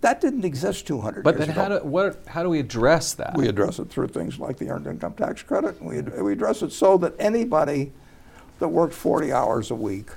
that 0.00 0.20
didn't 0.20 0.44
exist 0.44 0.86
200 0.86 1.22
but 1.22 1.36
years 1.36 1.44
ago. 1.44 1.54
But 1.54 1.54
then 1.54 1.70
how 1.70 1.78
do, 1.78 1.86
what, 1.86 2.22
how 2.26 2.42
do 2.42 2.48
we 2.48 2.60
address 2.60 3.12
that? 3.14 3.36
We 3.36 3.48
address 3.48 3.78
it 3.78 3.90
through 3.90 4.08
things 4.08 4.38
like 4.38 4.56
the 4.56 4.70
Earned 4.70 4.86
Income 4.86 5.14
Tax 5.14 5.42
Credit. 5.42 5.80
We, 5.82 6.00
we 6.00 6.32
address 6.32 6.62
it 6.62 6.72
so 6.72 6.96
that 6.98 7.14
anybody 7.18 7.92
that 8.58 8.68
works 8.68 8.96
40 8.96 9.32
hours 9.32 9.70
a 9.70 9.74
week 9.74 10.10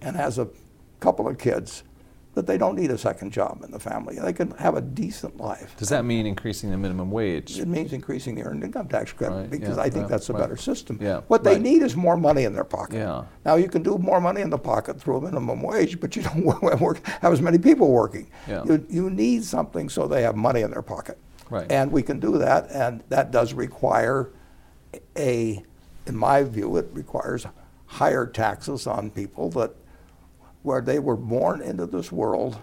and 0.00 0.16
has 0.16 0.38
a 0.38 0.48
couple 1.00 1.28
of 1.28 1.38
kids 1.38 1.84
that 2.38 2.46
they 2.46 2.56
don't 2.56 2.76
need 2.76 2.90
a 2.92 2.96
second 2.98 3.32
job 3.32 3.62
in 3.64 3.72
the 3.72 3.80
family. 3.80 4.16
They 4.16 4.32
can 4.32 4.52
have 4.52 4.76
a 4.76 4.80
decent 4.80 5.38
life. 5.38 5.74
Does 5.76 5.88
that 5.88 6.04
mean 6.04 6.24
increasing 6.24 6.70
the 6.70 6.76
minimum 6.76 7.10
wage? 7.10 7.58
It 7.58 7.66
means 7.66 7.92
increasing 7.92 8.36
the 8.36 8.44
earned 8.44 8.62
income 8.62 8.86
tax 8.86 9.12
credit 9.12 9.34
right, 9.34 9.50
because 9.50 9.76
yeah, 9.76 9.82
I 9.82 9.90
think 9.90 10.04
yeah, 10.04 10.10
that's 10.10 10.28
a 10.28 10.32
right. 10.32 10.40
better 10.40 10.56
system. 10.56 11.00
Yeah, 11.02 11.22
what 11.26 11.42
they 11.42 11.54
right. 11.54 11.60
need 11.60 11.82
is 11.82 11.96
more 11.96 12.16
money 12.16 12.44
in 12.44 12.52
their 12.52 12.62
pocket. 12.62 12.98
Yeah. 12.98 13.24
Now 13.44 13.56
you 13.56 13.68
can 13.68 13.82
do 13.82 13.98
more 13.98 14.20
money 14.20 14.40
in 14.40 14.50
the 14.50 14.58
pocket 14.58 15.00
through 15.00 15.16
a 15.16 15.20
minimum 15.22 15.62
wage, 15.62 15.98
but 15.98 16.14
you 16.14 16.22
don't 16.22 16.44
work, 16.80 17.04
have 17.06 17.32
as 17.32 17.42
many 17.42 17.58
people 17.58 17.90
working. 17.90 18.30
Yeah. 18.46 18.62
You, 18.64 18.86
you 18.88 19.10
need 19.10 19.42
something 19.42 19.88
so 19.88 20.06
they 20.06 20.22
have 20.22 20.36
money 20.36 20.60
in 20.60 20.70
their 20.70 20.82
pocket. 20.82 21.18
Right. 21.50 21.70
And 21.72 21.90
we 21.90 22.04
can 22.04 22.20
do 22.20 22.38
that, 22.38 22.70
and 22.70 23.02
that 23.08 23.32
does 23.32 23.52
require 23.52 24.30
a, 25.16 25.64
in 26.06 26.16
my 26.16 26.44
view, 26.44 26.76
it 26.76 26.88
requires 26.92 27.46
higher 27.86 28.26
taxes 28.26 28.86
on 28.86 29.10
people 29.10 29.50
that 29.50 29.74
where 30.62 30.80
they 30.80 30.98
were 30.98 31.16
born 31.16 31.62
into 31.62 31.86
this 31.86 32.10
world 32.12 32.58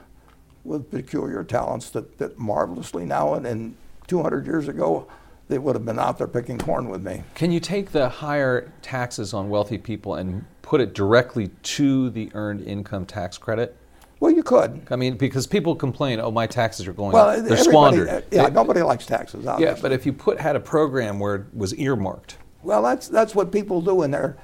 with 0.63 0.89
peculiar 0.89 1.43
talents 1.43 1.89
that, 1.91 2.17
that 2.17 2.37
marvelously 2.37 3.05
now 3.05 3.35
and, 3.35 3.45
and 3.45 3.75
200 4.07 4.45
years 4.45 4.67
ago 4.67 5.07
they 5.47 5.59
would 5.59 5.75
have 5.75 5.85
been 5.85 5.99
out 5.99 6.17
there 6.17 6.27
picking 6.27 6.57
corn 6.57 6.89
with 6.89 7.03
me. 7.03 7.23
Can 7.35 7.51
you 7.51 7.59
take 7.59 7.91
the 7.91 8.09
higher 8.09 8.71
taxes 8.81 9.33
on 9.33 9.49
wealthy 9.49 9.77
people 9.77 10.15
and 10.15 10.43
put 10.63 10.81
it 10.81 10.93
directly 10.93 11.49
to 11.61 12.09
the 12.09 12.31
earned 12.33 12.61
income 12.61 13.05
tax 13.05 13.37
credit? 13.37 13.77
Well, 14.19 14.31
you 14.31 14.43
could. 14.43 14.87
I 14.89 14.95
mean, 14.95 15.17
because 15.17 15.45
people 15.45 15.75
complain, 15.75 16.19
"Oh, 16.19 16.31
my 16.31 16.47
taxes 16.47 16.87
are 16.87 16.93
going 16.93 17.11
well, 17.11 17.29
up. 17.29 17.45
They're 17.45 17.57
squandered." 17.57 18.07
Uh, 18.07 18.21
yeah, 18.31 18.47
nobody 18.47 18.81
likes 18.81 19.05
taxes. 19.05 19.45
Obviously. 19.45 19.75
Yeah, 19.75 19.81
but 19.81 19.91
if 19.91 20.05
you 20.05 20.13
put 20.13 20.39
had 20.39 20.55
a 20.55 20.59
program 20.59 21.19
where 21.19 21.35
it 21.35 21.45
was 21.53 21.73
earmarked. 21.75 22.37
Well, 22.63 22.81
that's 22.81 23.07
that's 23.07 23.35
what 23.35 23.51
people 23.51 23.81
do 23.81 24.01
in 24.03 24.11
their 24.11 24.37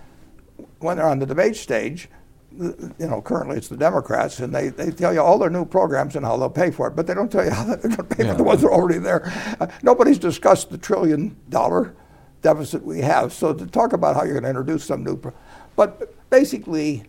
when 0.80 0.98
they're 0.98 1.08
on 1.08 1.20
the 1.20 1.26
debate 1.26 1.56
stage 1.56 2.10
you 2.58 2.94
know, 3.00 3.22
currently 3.22 3.58
it's 3.58 3.70
the 3.70 3.78
Democrats, 3.78 4.40
and 4.40 4.54
they, 4.54 4.70
they 4.70 4.92
tell 4.92 5.14
you 5.14 5.22
all 5.22 5.38
their 5.38 5.50
new 5.50 5.66
programs 5.66 6.16
and 6.16 6.26
how 6.26 6.38
they'll 6.38 6.50
pay 6.50 6.70
for 6.72 6.88
it, 6.88 6.96
but 6.96 7.08
they 7.08 7.14
don't 7.14 7.32
tell 7.32 7.46
you 7.46 7.52
how 7.52 7.64
they're 7.66 7.78
going 7.78 7.96
to 7.96 8.04
pay 8.04 8.26
yeah. 8.26 8.32
for 8.32 8.38
the 8.38 8.44
ones 8.44 8.62
that 8.62 8.68
are 8.68 8.74
already 8.74 9.00
there. 9.00 9.32
Uh, 9.60 9.68
nobody's 9.84 10.20
discussed 10.20 10.70
the 10.70 10.78
trillion 10.78 11.36
dollar 11.50 11.96
deficit 12.42 12.84
we 12.84 13.00
have. 13.00 13.32
So 13.32 13.54
to 13.54 13.66
talk 13.66 13.94
about 13.94 14.16
how 14.16 14.24
you're 14.24 14.34
going 14.34 14.44
to 14.44 14.50
introduce 14.50 14.84
some 14.84 15.04
new, 15.04 15.18
pro- 15.18 15.34
but 15.76 16.14
basically, 16.30 17.04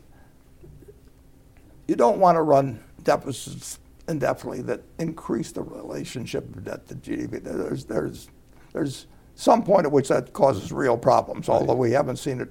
you 1.88 1.96
don't 1.96 2.18
want 2.18 2.36
to 2.36 2.42
run 2.42 2.82
deficits 3.02 3.80
indefinitely 4.08 4.62
that 4.62 4.82
increase 4.98 5.52
the 5.52 5.62
relationship 5.62 6.44
of 6.56 6.64
debt 6.64 6.86
to 6.88 6.94
GDP. 6.94 7.42
There's 7.42 7.84
there's 7.84 8.28
there's 8.72 9.06
some 9.34 9.62
point 9.62 9.86
at 9.86 9.92
which 9.92 10.08
that 10.08 10.32
causes 10.32 10.72
real 10.72 10.96
problems, 10.96 11.48
although 11.48 11.74
we 11.74 11.92
haven't 11.92 12.16
seen 12.16 12.40
it 12.40 12.50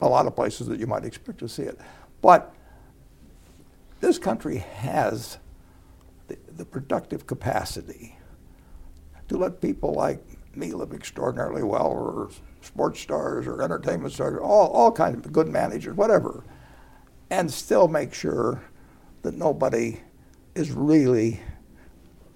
a 0.00 0.08
lot 0.08 0.26
of 0.26 0.34
places 0.36 0.66
that 0.66 0.78
you 0.78 0.86
might 0.86 1.04
expect 1.04 1.38
to 1.38 1.48
see 1.48 1.62
it. 1.62 1.78
But 2.22 2.54
this 4.00 4.18
country 4.18 4.58
has 4.58 5.38
the, 6.28 6.38
the 6.56 6.64
productive 6.64 7.26
capacity 7.26 8.18
to 9.28 9.36
let 9.36 9.60
people 9.60 9.92
like 9.92 10.22
me 10.56 10.72
live 10.72 10.92
extraordinarily 10.92 11.62
well, 11.62 11.86
or 11.86 12.30
sports 12.62 13.00
stars, 13.00 13.46
or 13.46 13.62
entertainment 13.62 14.12
stars, 14.12 14.38
all, 14.42 14.68
all 14.68 14.90
kinds 14.90 15.24
of 15.24 15.32
good 15.32 15.48
managers, 15.48 15.96
whatever, 15.96 16.44
and 17.30 17.50
still 17.50 17.88
make 17.88 18.14
sure 18.14 18.62
that 19.22 19.34
nobody 19.34 20.00
is 20.54 20.70
really 20.70 21.40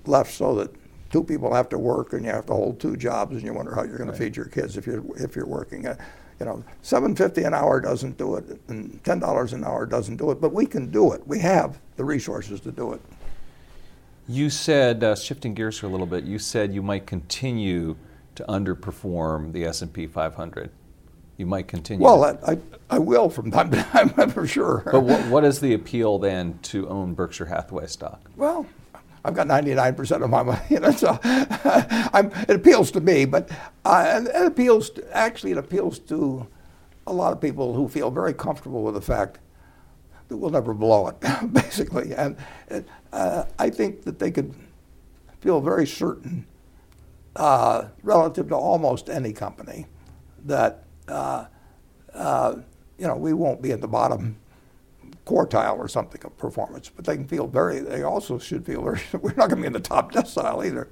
left 0.07 0.35
so 0.35 0.55
that 0.57 0.70
two 1.11 1.24
people 1.24 1.53
have 1.55 1.68
to 1.68 1.78
work 1.78 2.12
and 2.12 2.24
you 2.24 2.31
have 2.31 2.47
to 2.47 2.53
hold 2.53 2.81
two 2.81 2.97
jobs 2.97 3.35
and 3.37 3.43
you 3.43 3.53
wonder 3.53 3.74
how 3.74 3.83
you're 3.83 3.99
going 3.99 4.09
right. 4.09 4.18
to 4.18 4.24
feed 4.24 4.37
your 4.37 4.47
kids 4.47 4.76
if 4.76 4.87
you're 4.87 5.05
if 5.16 5.35
you're 5.35 5.47
working. 5.47 5.87
Uh, 5.87 5.97
You 6.41 6.47
know, 6.47 6.64
seven 6.80 7.14
fifty 7.14 7.43
an 7.43 7.53
hour 7.53 7.80
doesn't 7.80 8.16
do 8.16 8.36
it, 8.36 8.61
and 8.68 9.03
ten 9.05 9.18
dollars 9.18 9.53
an 9.53 9.62
hour 9.62 9.84
doesn't 9.84 10.16
do 10.16 10.30
it. 10.30 10.41
But 10.41 10.53
we 10.53 10.64
can 10.64 10.91
do 10.91 11.12
it. 11.12 11.26
We 11.26 11.38
have 11.41 11.78
the 11.97 12.05
resources 12.05 12.61
to 12.61 12.72
do 12.72 12.95
it. 12.95 13.01
You 14.26 14.49
said, 14.49 15.05
uh, 15.05 15.16
shifting 15.16 15.55
gears 15.55 15.78
for 15.78 15.86
a 15.86 15.88
little 15.88 16.07
bit, 16.07 16.24
you 16.24 16.38
said 16.38 16.72
you 16.72 16.82
might 16.82 17.05
continue 17.05 17.97
to 18.36 18.45
underperform 18.45 19.53
the 19.53 19.64
S&P 19.64 20.07
500. 20.07 20.70
You 21.36 21.47
might 21.47 21.66
continue. 21.66 22.05
Well, 22.05 22.24
I, 22.24 22.53
I, 22.53 22.59
I 22.91 22.99
will 23.01 23.28
from 23.28 23.51
time 23.51 23.70
to 23.72 23.82
time, 23.93 24.30
for 24.30 24.47
sure. 24.47 24.82
But 24.84 25.01
what, 25.01 25.26
what 25.26 25.45
is 25.45 25.59
the 25.59 25.74
appeal 25.74 26.18
then 26.18 26.59
to 26.62 26.88
own 26.88 27.14
Berkshire 27.14 27.47
Hathaway 27.47 27.86
stock? 27.86 28.30
Well, 28.36 28.66
I've 29.25 29.35
got 29.35 29.47
99% 29.47 30.23
of 30.23 30.31
my 30.31 30.43
money 30.43 30.61
in 30.71 30.85
it, 30.85 30.99
so 30.99 31.18
it 31.25 32.51
appeals 32.51 32.91
to 32.93 33.01
me. 33.01 33.25
But 33.25 33.51
uh, 33.85 34.23
it 34.25 34.47
appeals 34.47 34.91
to, 34.91 35.16
actually 35.16 35.53
it 35.53 35.59
appeals 35.59 35.99
to 36.01 36.47
a 37.07 37.12
lot 37.12 37.33
of 37.33 37.41
people 37.41 37.75
who 37.75 37.89
feel 37.89 38.11
very 38.11 38.33
comfortable 38.33 38.83
with 38.83 38.95
the 38.95 39.01
fact 39.01 39.39
that 40.29 40.37
we'll 40.37 40.51
never 40.51 40.73
blow 40.73 41.09
it, 41.09 41.16
basically. 41.53 42.14
And 42.14 42.37
uh, 43.12 43.45
I 43.59 43.71
think 43.71 44.03
that 44.05 44.18
they 44.18 44.31
could 44.31 44.55
feel 45.41 45.61
very 45.61 45.87
certain, 45.87 46.47
uh, 47.37 47.89
relative 48.03 48.49
to 48.49 48.55
almost 48.55 49.09
any 49.09 49.33
company, 49.33 49.87
that 50.47 50.85
uh, 51.09 51.47
uh, 52.14 52.57
you 52.99 53.07
know 53.07 53.16
we 53.16 53.33
won't 53.33 53.61
be 53.61 53.73
at 53.73 53.81
the 53.81 53.89
bottom 53.89 54.37
quartile 55.31 55.78
or 55.78 55.87
something 55.87 56.20
of 56.24 56.37
performance, 56.37 56.89
but 56.89 57.05
they 57.05 57.14
can 57.14 57.26
feel 57.26 57.47
very, 57.47 57.78
they 57.78 58.03
also 58.03 58.39
should 58.39 58.66
feel 58.66 58.83
very, 58.83 59.01
we're 59.20 59.35
not 59.35 59.49
going 59.49 59.51
to 59.51 59.57
be 59.57 59.66
in 59.66 59.72
the 59.72 59.78
top 59.81 60.12
decile 60.12 60.66
either. 60.66 60.91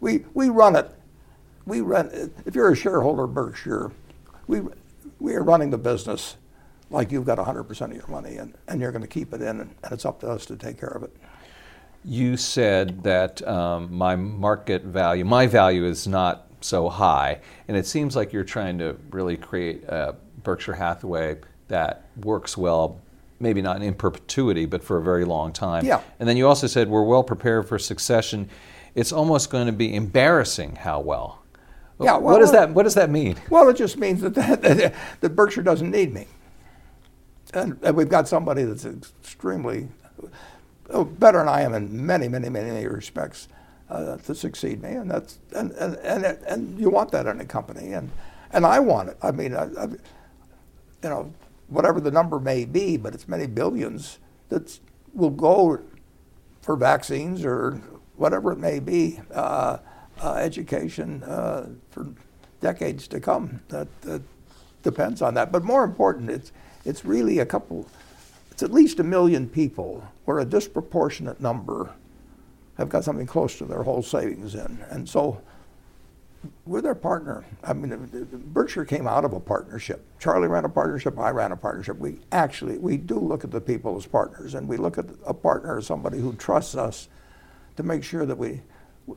We, 0.00 0.24
we 0.34 0.50
run 0.50 0.76
it, 0.76 0.90
we 1.66 1.80
run, 1.80 2.30
if 2.46 2.54
you're 2.54 2.70
a 2.70 2.76
shareholder 2.76 3.24
of 3.24 3.34
Berkshire, 3.34 3.90
we, 4.46 4.60
we 5.18 5.34
are 5.34 5.42
running 5.42 5.70
the 5.70 5.78
business 5.78 6.36
like 6.90 7.10
you've 7.10 7.24
got 7.24 7.38
100% 7.38 7.80
of 7.80 7.92
your 7.92 8.06
money 8.06 8.36
and, 8.36 8.54
and 8.68 8.80
you're 8.80 8.92
going 8.92 9.02
to 9.02 9.08
keep 9.08 9.32
it 9.32 9.40
in, 9.40 9.60
and, 9.60 9.74
and 9.82 9.92
it's 9.92 10.04
up 10.04 10.20
to 10.20 10.28
us 10.28 10.46
to 10.46 10.56
take 10.56 10.78
care 10.78 10.90
of 10.90 11.02
it. 11.02 11.16
You 12.04 12.36
said 12.36 13.02
that 13.02 13.46
um, 13.48 13.92
my 13.92 14.14
market 14.14 14.84
value, 14.84 15.24
my 15.24 15.46
value 15.46 15.86
is 15.86 16.06
not 16.06 16.46
so 16.60 16.88
high, 16.88 17.40
and 17.66 17.76
it 17.76 17.86
seems 17.86 18.14
like 18.14 18.32
you're 18.32 18.44
trying 18.44 18.78
to 18.78 18.96
really 19.10 19.36
create 19.36 19.84
a 19.84 20.14
Berkshire 20.42 20.74
Hathaway 20.74 21.38
that 21.68 22.04
works 22.22 22.56
well 22.56 23.00
maybe 23.40 23.62
not 23.62 23.82
in 23.82 23.94
perpetuity, 23.94 24.66
but 24.66 24.82
for 24.82 24.96
a 24.96 25.02
very 25.02 25.24
long 25.24 25.52
time. 25.52 25.84
Yeah. 25.84 26.00
And 26.18 26.28
then 26.28 26.36
you 26.36 26.46
also 26.46 26.66
said 26.66 26.88
we're 26.88 27.04
well 27.04 27.22
prepared 27.22 27.68
for 27.68 27.78
succession. 27.78 28.48
It's 28.94 29.12
almost 29.12 29.50
going 29.50 29.66
to 29.66 29.72
be 29.72 29.94
embarrassing 29.94 30.76
how 30.76 31.00
well. 31.00 31.44
Yeah, 32.00 32.16
well, 32.16 32.34
what 32.34 32.38
does 32.40 32.52
that 32.52 32.70
What 32.70 32.82
does 32.82 32.94
that 32.94 33.10
mean? 33.10 33.36
Well, 33.50 33.68
it 33.68 33.76
just 33.76 33.96
means 33.96 34.20
that 34.22 34.34
that, 34.34 34.94
that 35.20 35.36
Berkshire 35.36 35.62
doesn't 35.62 35.90
need 35.90 36.12
me, 36.12 36.26
and, 37.52 37.78
and, 37.82 37.96
we've 37.96 38.08
got 38.08 38.26
somebody 38.26 38.64
that's 38.64 38.84
extremely 38.84 39.88
oh, 40.90 41.04
better 41.04 41.38
than 41.38 41.48
I 41.48 41.62
am 41.62 41.72
in 41.72 42.04
many, 42.04 42.26
many, 42.26 42.48
many 42.48 42.86
respects 42.88 43.48
uh, 43.90 44.16
to 44.16 44.34
succeed 44.34 44.82
me, 44.82 44.90
and 44.90 45.08
that's 45.08 45.38
and, 45.54 45.70
and 45.72 45.94
and 45.96 46.24
and 46.24 46.78
you 46.80 46.90
want 46.90 47.12
that 47.12 47.26
in 47.26 47.40
a 47.40 47.44
company, 47.44 47.92
and 47.92 48.10
and 48.50 48.66
I 48.66 48.80
want 48.80 49.10
it. 49.10 49.18
I 49.22 49.30
mean, 49.30 49.54
I, 49.54 49.64
I, 49.78 49.84
you 49.84 51.10
know, 51.10 51.32
whatever 51.74 52.00
the 52.00 52.10
number 52.10 52.38
may 52.38 52.64
be, 52.64 52.96
but 52.96 53.14
it's 53.14 53.28
many 53.28 53.46
billions 53.46 54.18
that 54.48 54.78
will 55.12 55.30
go 55.30 55.80
for 56.62 56.76
vaccines 56.76 57.44
or 57.44 57.82
whatever 58.16 58.52
it 58.52 58.58
may 58.58 58.78
be, 58.78 59.20
uh, 59.32 59.78
uh, 60.22 60.34
education 60.34 61.22
uh, 61.24 61.68
for 61.90 62.06
decades 62.60 63.08
to 63.08 63.20
come. 63.20 63.60
That, 63.68 63.88
that, 64.02 64.22
depends 64.84 65.22
on 65.22 65.34
that. 65.34 65.50
But 65.50 65.64
more 65.64 65.82
important, 65.82 66.30
it's, 66.30 66.52
it's 66.84 67.04
really 67.04 67.40
a 67.40 67.46
couple, 67.46 67.88
it's 68.52 68.62
at 68.62 68.70
least 68.70 69.00
a 69.00 69.02
million 69.02 69.48
people 69.48 70.06
where 70.26 70.38
a 70.38 70.44
disproportionate 70.44 71.40
number 71.40 71.92
have 72.78 72.88
got 72.88 73.02
something 73.02 73.26
close 73.26 73.58
to 73.58 73.64
their 73.64 73.82
whole 73.82 74.02
savings 74.02 74.54
in. 74.54 74.78
And 74.90 75.08
so 75.08 75.40
we're 76.66 76.80
their 76.80 76.94
partner. 76.94 77.44
I 77.62 77.72
mean, 77.72 78.28
Berkshire 78.52 78.84
came 78.84 79.06
out 79.06 79.24
of 79.24 79.32
a 79.32 79.40
partnership. 79.40 80.04
Charlie 80.18 80.48
ran 80.48 80.64
a 80.64 80.68
partnership. 80.68 81.18
I 81.18 81.30
ran 81.30 81.52
a 81.52 81.56
partnership. 81.56 81.98
We 81.98 82.18
actually 82.32 82.78
we 82.78 82.96
do 82.96 83.18
look 83.18 83.44
at 83.44 83.50
the 83.50 83.60
people 83.60 83.96
as 83.96 84.06
partners, 84.06 84.54
and 84.54 84.68
we 84.68 84.76
look 84.76 84.98
at 84.98 85.06
a 85.26 85.34
partner 85.34 85.78
as 85.78 85.86
somebody 85.86 86.18
who 86.18 86.32
trusts 86.34 86.74
us 86.74 87.08
to 87.76 87.82
make 87.82 88.04
sure 88.04 88.26
that 88.26 88.36
we 88.36 88.62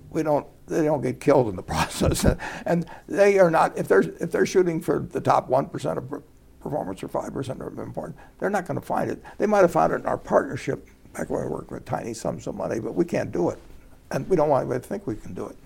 we 0.10 0.24
don't 0.24 0.46
they 0.68 0.84
don't 0.84 1.02
get 1.02 1.20
killed 1.20 1.48
in 1.50 1.56
the 1.56 1.64
process. 1.76 2.26
and 2.66 2.86
they 3.08 3.40
are 3.40 3.52
not 3.52 3.78
if 3.78 3.88
they're 3.88 4.02
if 4.20 4.32
they're 4.32 4.46
shooting 4.46 4.82
for 4.82 5.00
the 5.00 5.22
top 5.22 5.50
one 5.50 5.68
percent 5.68 5.98
of 5.98 6.24
performance 6.60 7.04
or 7.04 7.08
five 7.08 7.34
percent 7.34 7.62
of 7.62 7.78
important, 7.80 8.18
they're 8.40 8.50
not 8.50 8.66
going 8.66 8.80
to 8.80 8.86
find 8.86 9.10
it. 9.10 9.22
They 9.38 9.46
might 9.46 9.62
have 9.62 9.72
found 9.72 9.94
it 9.94 9.98
in 9.98 10.06
our 10.06 10.18
partnership 10.18 10.88
back 11.14 11.30
when 11.30 11.42
we 11.44 11.50
worked 11.50 11.72
with 11.72 11.86
tiny 11.86 12.14
sums 12.14 12.48
of 12.48 12.56
money, 12.56 12.80
but 12.80 12.94
we 12.96 13.06
can't 13.06 13.32
do 13.32 13.50
it, 13.50 13.60
and 14.12 14.28
we 14.30 14.36
don't 14.36 14.50
want 14.50 14.64
anybody 14.64 14.82
to 14.82 14.88
think 14.88 15.08
we 15.08 15.16
can 15.16 15.34
do 15.34 15.48
it 15.48 15.58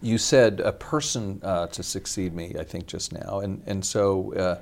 you 0.00 0.18
said 0.18 0.60
a 0.60 0.72
person 0.72 1.40
uh, 1.42 1.66
to 1.68 1.82
succeed 1.82 2.34
me, 2.34 2.54
I 2.58 2.64
think 2.64 2.86
just 2.86 3.12
now, 3.12 3.40
and 3.40 3.62
and 3.66 3.84
so 3.84 4.32
uh, 4.34 4.58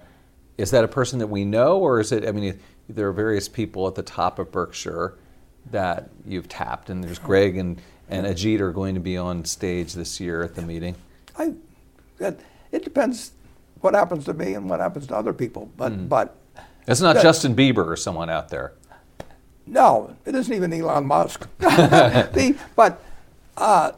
is 0.57 0.71
that 0.71 0.85
a 0.85 0.89
person 0.89 1.19
that 1.19 1.27
we 1.27 1.45
know, 1.45 1.79
or 1.79 2.01
is 2.01 2.13
it? 2.13 2.27
I 2.27 2.33
mean, 2.33 2.59
there 2.89 3.09
are 3.09 3.13
various 3.13 3.49
people 3.49 3.87
at 3.87 3.95
the 3.95 4.03
top 4.03 4.39
of 4.39 4.51
Berkshire 4.51 5.15
that 5.71 6.11
you've 6.25 6.49
tapped, 6.49 6.91
and 6.91 7.05
there's 7.05 7.19
Greg 7.19 7.57
and 7.57 7.81
and 8.09 8.27
Ajit 8.27 8.61
are 8.61 8.73
going 8.73 8.95
to 8.95 9.01
be 9.01 9.17
on 9.17 9.45
stage 9.45 9.93
this 9.93 10.21
year 10.21 10.43
at 10.43 10.55
the 10.55 10.63
meeting. 10.63 10.95
I, 11.37 11.53
it 12.21 12.85
depends 12.85 13.33
what 13.81 13.95
happens 13.95 14.25
to 14.27 14.35
me 14.35 14.55
and 14.55 14.71
what 14.71 14.81
happens 14.81 15.07
to 15.09 15.17
other 15.17 15.33
people, 15.33 15.71
but 15.77 15.93
mm. 15.93 16.09
but 16.09 16.37
it's 16.87 17.01
not 17.01 17.15
that, 17.17 17.23
Justin 17.23 17.55
Bieber 17.55 17.87
or 17.87 17.97
someone 17.97 18.31
out 18.31 18.49
there. 18.49 18.73
No, 19.67 20.17
it 20.25 20.35
isn't 20.35 20.55
even 20.55 20.73
Elon 20.73 21.07
Musk. 21.07 21.47
the, 21.59 22.57
but. 22.75 23.03
Uh, 23.57 23.93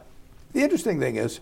the 0.53 0.61
interesting 0.61 0.99
thing 0.99 1.15
is, 1.15 1.39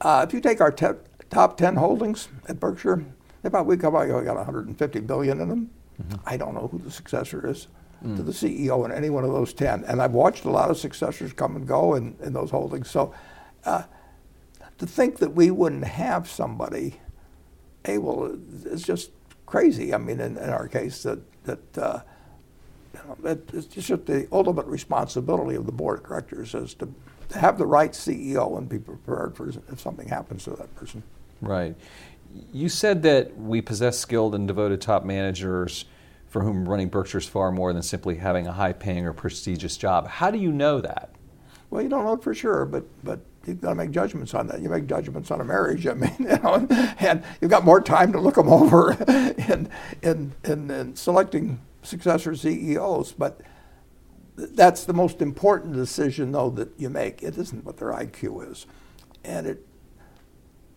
uh, 0.00 0.24
if 0.26 0.34
you 0.34 0.40
take 0.40 0.60
our 0.60 0.70
te- 0.70 1.00
top 1.30 1.56
10 1.56 1.76
holdings 1.76 2.28
at 2.48 2.60
Berkshire, 2.60 3.04
about 3.42 3.66
we 3.66 3.76
got, 3.76 3.92
we 3.92 4.24
got 4.24 4.36
150 4.36 5.00
billion 5.00 5.40
in 5.40 5.48
them. 5.48 5.70
Mm-hmm. 6.02 6.20
I 6.26 6.36
don't 6.36 6.54
know 6.54 6.68
who 6.68 6.78
the 6.78 6.90
successor 6.90 7.46
is 7.46 7.68
mm. 8.04 8.16
to 8.16 8.22
the 8.22 8.32
CEO 8.32 8.84
in 8.84 8.92
any 8.92 9.10
one 9.10 9.24
of 9.24 9.30
those 9.30 9.52
10. 9.52 9.84
And 9.84 10.00
I've 10.00 10.12
watched 10.12 10.44
a 10.44 10.50
lot 10.50 10.70
of 10.70 10.76
successors 10.76 11.32
come 11.32 11.56
and 11.56 11.66
go 11.66 11.94
in, 11.94 12.16
in 12.22 12.32
those 12.32 12.50
holdings. 12.50 12.90
So 12.90 13.14
uh, 13.64 13.84
to 14.78 14.86
think 14.86 15.18
that 15.18 15.34
we 15.34 15.50
wouldn't 15.50 15.84
have 15.84 16.28
somebody 16.28 17.00
able 17.84 18.38
is 18.64 18.82
just 18.82 19.10
crazy. 19.46 19.94
I 19.94 19.98
mean, 19.98 20.20
in, 20.20 20.36
in 20.36 20.50
our 20.50 20.68
case, 20.68 21.02
that, 21.02 21.20
that 21.44 21.78
uh, 21.78 22.00
you 22.94 23.00
know, 23.06 23.30
it, 23.30 23.50
it's 23.52 23.66
just 23.66 24.06
the 24.06 24.26
ultimate 24.32 24.66
responsibility 24.66 25.56
of 25.56 25.66
the 25.66 25.72
board 25.72 26.00
of 26.00 26.06
directors 26.06 26.54
is 26.54 26.74
to 26.74 26.92
have 27.34 27.58
the 27.58 27.66
right 27.66 27.92
CEO 27.92 28.56
and 28.58 28.68
be 28.68 28.78
prepared 28.78 29.36
for 29.36 29.48
if 29.48 29.80
something 29.80 30.08
happens 30.08 30.44
to 30.44 30.50
that 30.50 30.74
person. 30.76 31.02
Right. 31.40 31.74
You 32.52 32.68
said 32.68 33.02
that 33.02 33.36
we 33.38 33.60
possess 33.60 33.98
skilled 33.98 34.34
and 34.34 34.48
devoted 34.48 34.80
top 34.80 35.04
managers 35.04 35.84
for 36.28 36.42
whom 36.42 36.68
running 36.68 36.88
Berkshire 36.88 37.18
is 37.18 37.26
far 37.26 37.52
more 37.52 37.72
than 37.72 37.82
simply 37.82 38.16
having 38.16 38.46
a 38.46 38.52
high 38.52 38.72
paying 38.72 39.06
or 39.06 39.12
prestigious 39.12 39.76
job. 39.76 40.08
How 40.08 40.32
do 40.32 40.38
you 40.38 40.50
know 40.50 40.80
that? 40.80 41.10
Well, 41.70 41.82
you 41.82 41.88
don't 41.88 42.04
know 42.04 42.14
it 42.14 42.22
for 42.22 42.34
sure, 42.34 42.64
but 42.64 42.84
but 43.04 43.20
you've 43.46 43.60
got 43.60 43.70
to 43.70 43.74
make 43.74 43.90
judgments 43.90 44.34
on 44.34 44.48
that. 44.48 44.60
You 44.60 44.68
make 44.68 44.86
judgments 44.86 45.30
on 45.30 45.40
a 45.40 45.44
marriage. 45.44 45.86
I 45.86 45.94
mean, 45.94 46.14
you 46.18 46.26
know, 46.26 46.66
and 46.98 47.22
you've 47.40 47.50
got 47.50 47.64
more 47.64 47.80
time 47.80 48.12
to 48.12 48.20
look 48.20 48.34
them 48.34 48.48
over 48.48 48.92
in 49.48 49.68
in 50.02 50.32
in, 50.44 50.70
in 50.70 50.96
selecting 50.96 51.60
successor 51.82 52.34
CEOs. 52.34 53.12
But 53.12 53.40
that's 54.36 54.84
the 54.84 54.92
most 54.92 55.22
important 55.22 55.74
decision, 55.74 56.32
though, 56.32 56.50
that 56.50 56.70
you 56.76 56.90
make. 56.90 57.22
It 57.22 57.38
isn't 57.38 57.64
what 57.64 57.76
their 57.76 57.92
IQ 57.92 58.50
is, 58.50 58.66
and 59.24 59.46
it 59.46 59.66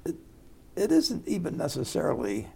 it, 0.06 0.16
it 0.76 0.92
isn't 0.92 1.28
even 1.28 1.58
necessarily 1.58 2.48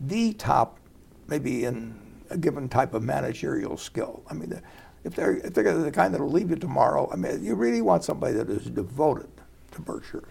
the 0.00 0.32
top, 0.34 0.78
maybe 1.26 1.64
in 1.64 1.98
a 2.30 2.38
given 2.38 2.68
type 2.68 2.94
of 2.94 3.02
managerial 3.02 3.76
skill. 3.76 4.22
I 4.28 4.34
mean 4.34 4.60
if 5.04 5.14
they're 5.14 5.36
if 5.38 5.54
they're 5.54 5.76
the 5.76 5.90
kind 5.90 6.12
that'll 6.12 6.30
leave 6.30 6.50
you 6.50 6.56
tomorrow, 6.56 7.08
I 7.12 7.16
mean, 7.16 7.42
you 7.42 7.54
really 7.54 7.80
want 7.80 8.04
somebody 8.04 8.34
that 8.34 8.50
is 8.50 8.66
devoted 8.66 9.30
to 9.72 9.80
Berkshire. 9.80 10.28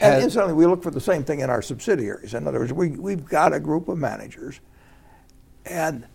And 0.00 0.14
Has, 0.14 0.24
incidentally, 0.24 0.54
we 0.54 0.66
look 0.66 0.82
for 0.82 0.90
the 0.90 1.00
same 1.00 1.24
thing 1.24 1.40
in 1.40 1.50
our 1.50 1.62
subsidiaries. 1.62 2.34
In 2.34 2.46
other 2.46 2.60
words, 2.60 2.72
we 2.72 2.90
we've 2.90 3.24
got 3.24 3.52
a 3.52 3.60
group 3.60 3.88
of 3.88 3.98
managers, 3.98 4.60
and 5.66 6.06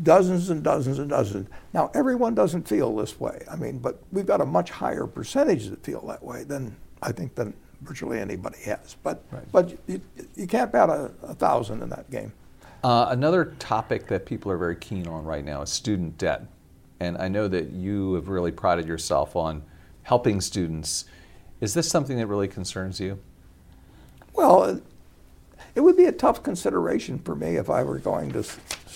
dozens 0.00 0.50
and 0.50 0.62
dozens 0.62 0.98
and 0.98 1.10
dozens. 1.10 1.48
Now, 1.72 1.90
everyone 1.94 2.34
doesn't 2.34 2.66
feel 2.68 2.94
this 2.96 3.20
way. 3.20 3.44
I 3.50 3.56
mean, 3.56 3.78
but 3.78 4.02
we've 4.10 4.26
got 4.26 4.40
a 4.40 4.46
much 4.46 4.70
higher 4.70 5.06
percentage 5.06 5.68
that 5.68 5.84
feel 5.84 6.06
that 6.06 6.22
way 6.22 6.44
than 6.44 6.76
I 7.02 7.12
think 7.12 7.34
than 7.34 7.54
virtually 7.82 8.20
anybody 8.20 8.58
has. 8.64 8.96
But 9.02 9.22
right. 9.30 9.52
but 9.52 9.78
you, 9.86 10.00
you 10.34 10.46
can't 10.46 10.72
bet 10.72 10.88
a, 10.88 11.10
a 11.22 11.34
thousand 11.34 11.82
in 11.82 11.88
that 11.90 12.10
game. 12.10 12.32
Uh, 12.82 13.06
another 13.10 13.54
topic 13.58 14.08
that 14.08 14.26
people 14.26 14.50
are 14.50 14.58
very 14.58 14.76
keen 14.76 15.06
on 15.06 15.24
right 15.24 15.44
now 15.44 15.62
is 15.62 15.70
student 15.70 16.18
debt. 16.18 16.46
And 16.98 17.18
I 17.18 17.28
know 17.28 17.48
that 17.48 17.70
you 17.70 18.14
have 18.14 18.28
really 18.28 18.52
prided 18.52 18.86
yourself 18.86 19.36
on 19.36 19.62
helping 20.02 20.40
students. 20.40 21.04
Is 21.60 21.74
this 21.74 21.88
something 21.88 22.16
that 22.16 22.26
really 22.26 22.48
concerns 22.48 22.98
you? 22.98 23.18
Well, 24.34 24.80
it 25.74 25.80
would 25.80 25.96
be 25.96 26.06
a 26.06 26.12
tough 26.12 26.42
consideration 26.42 27.18
for 27.18 27.34
me 27.34 27.56
if 27.56 27.70
I 27.70 27.82
were 27.82 27.98
going 27.98 28.32
to 28.32 28.44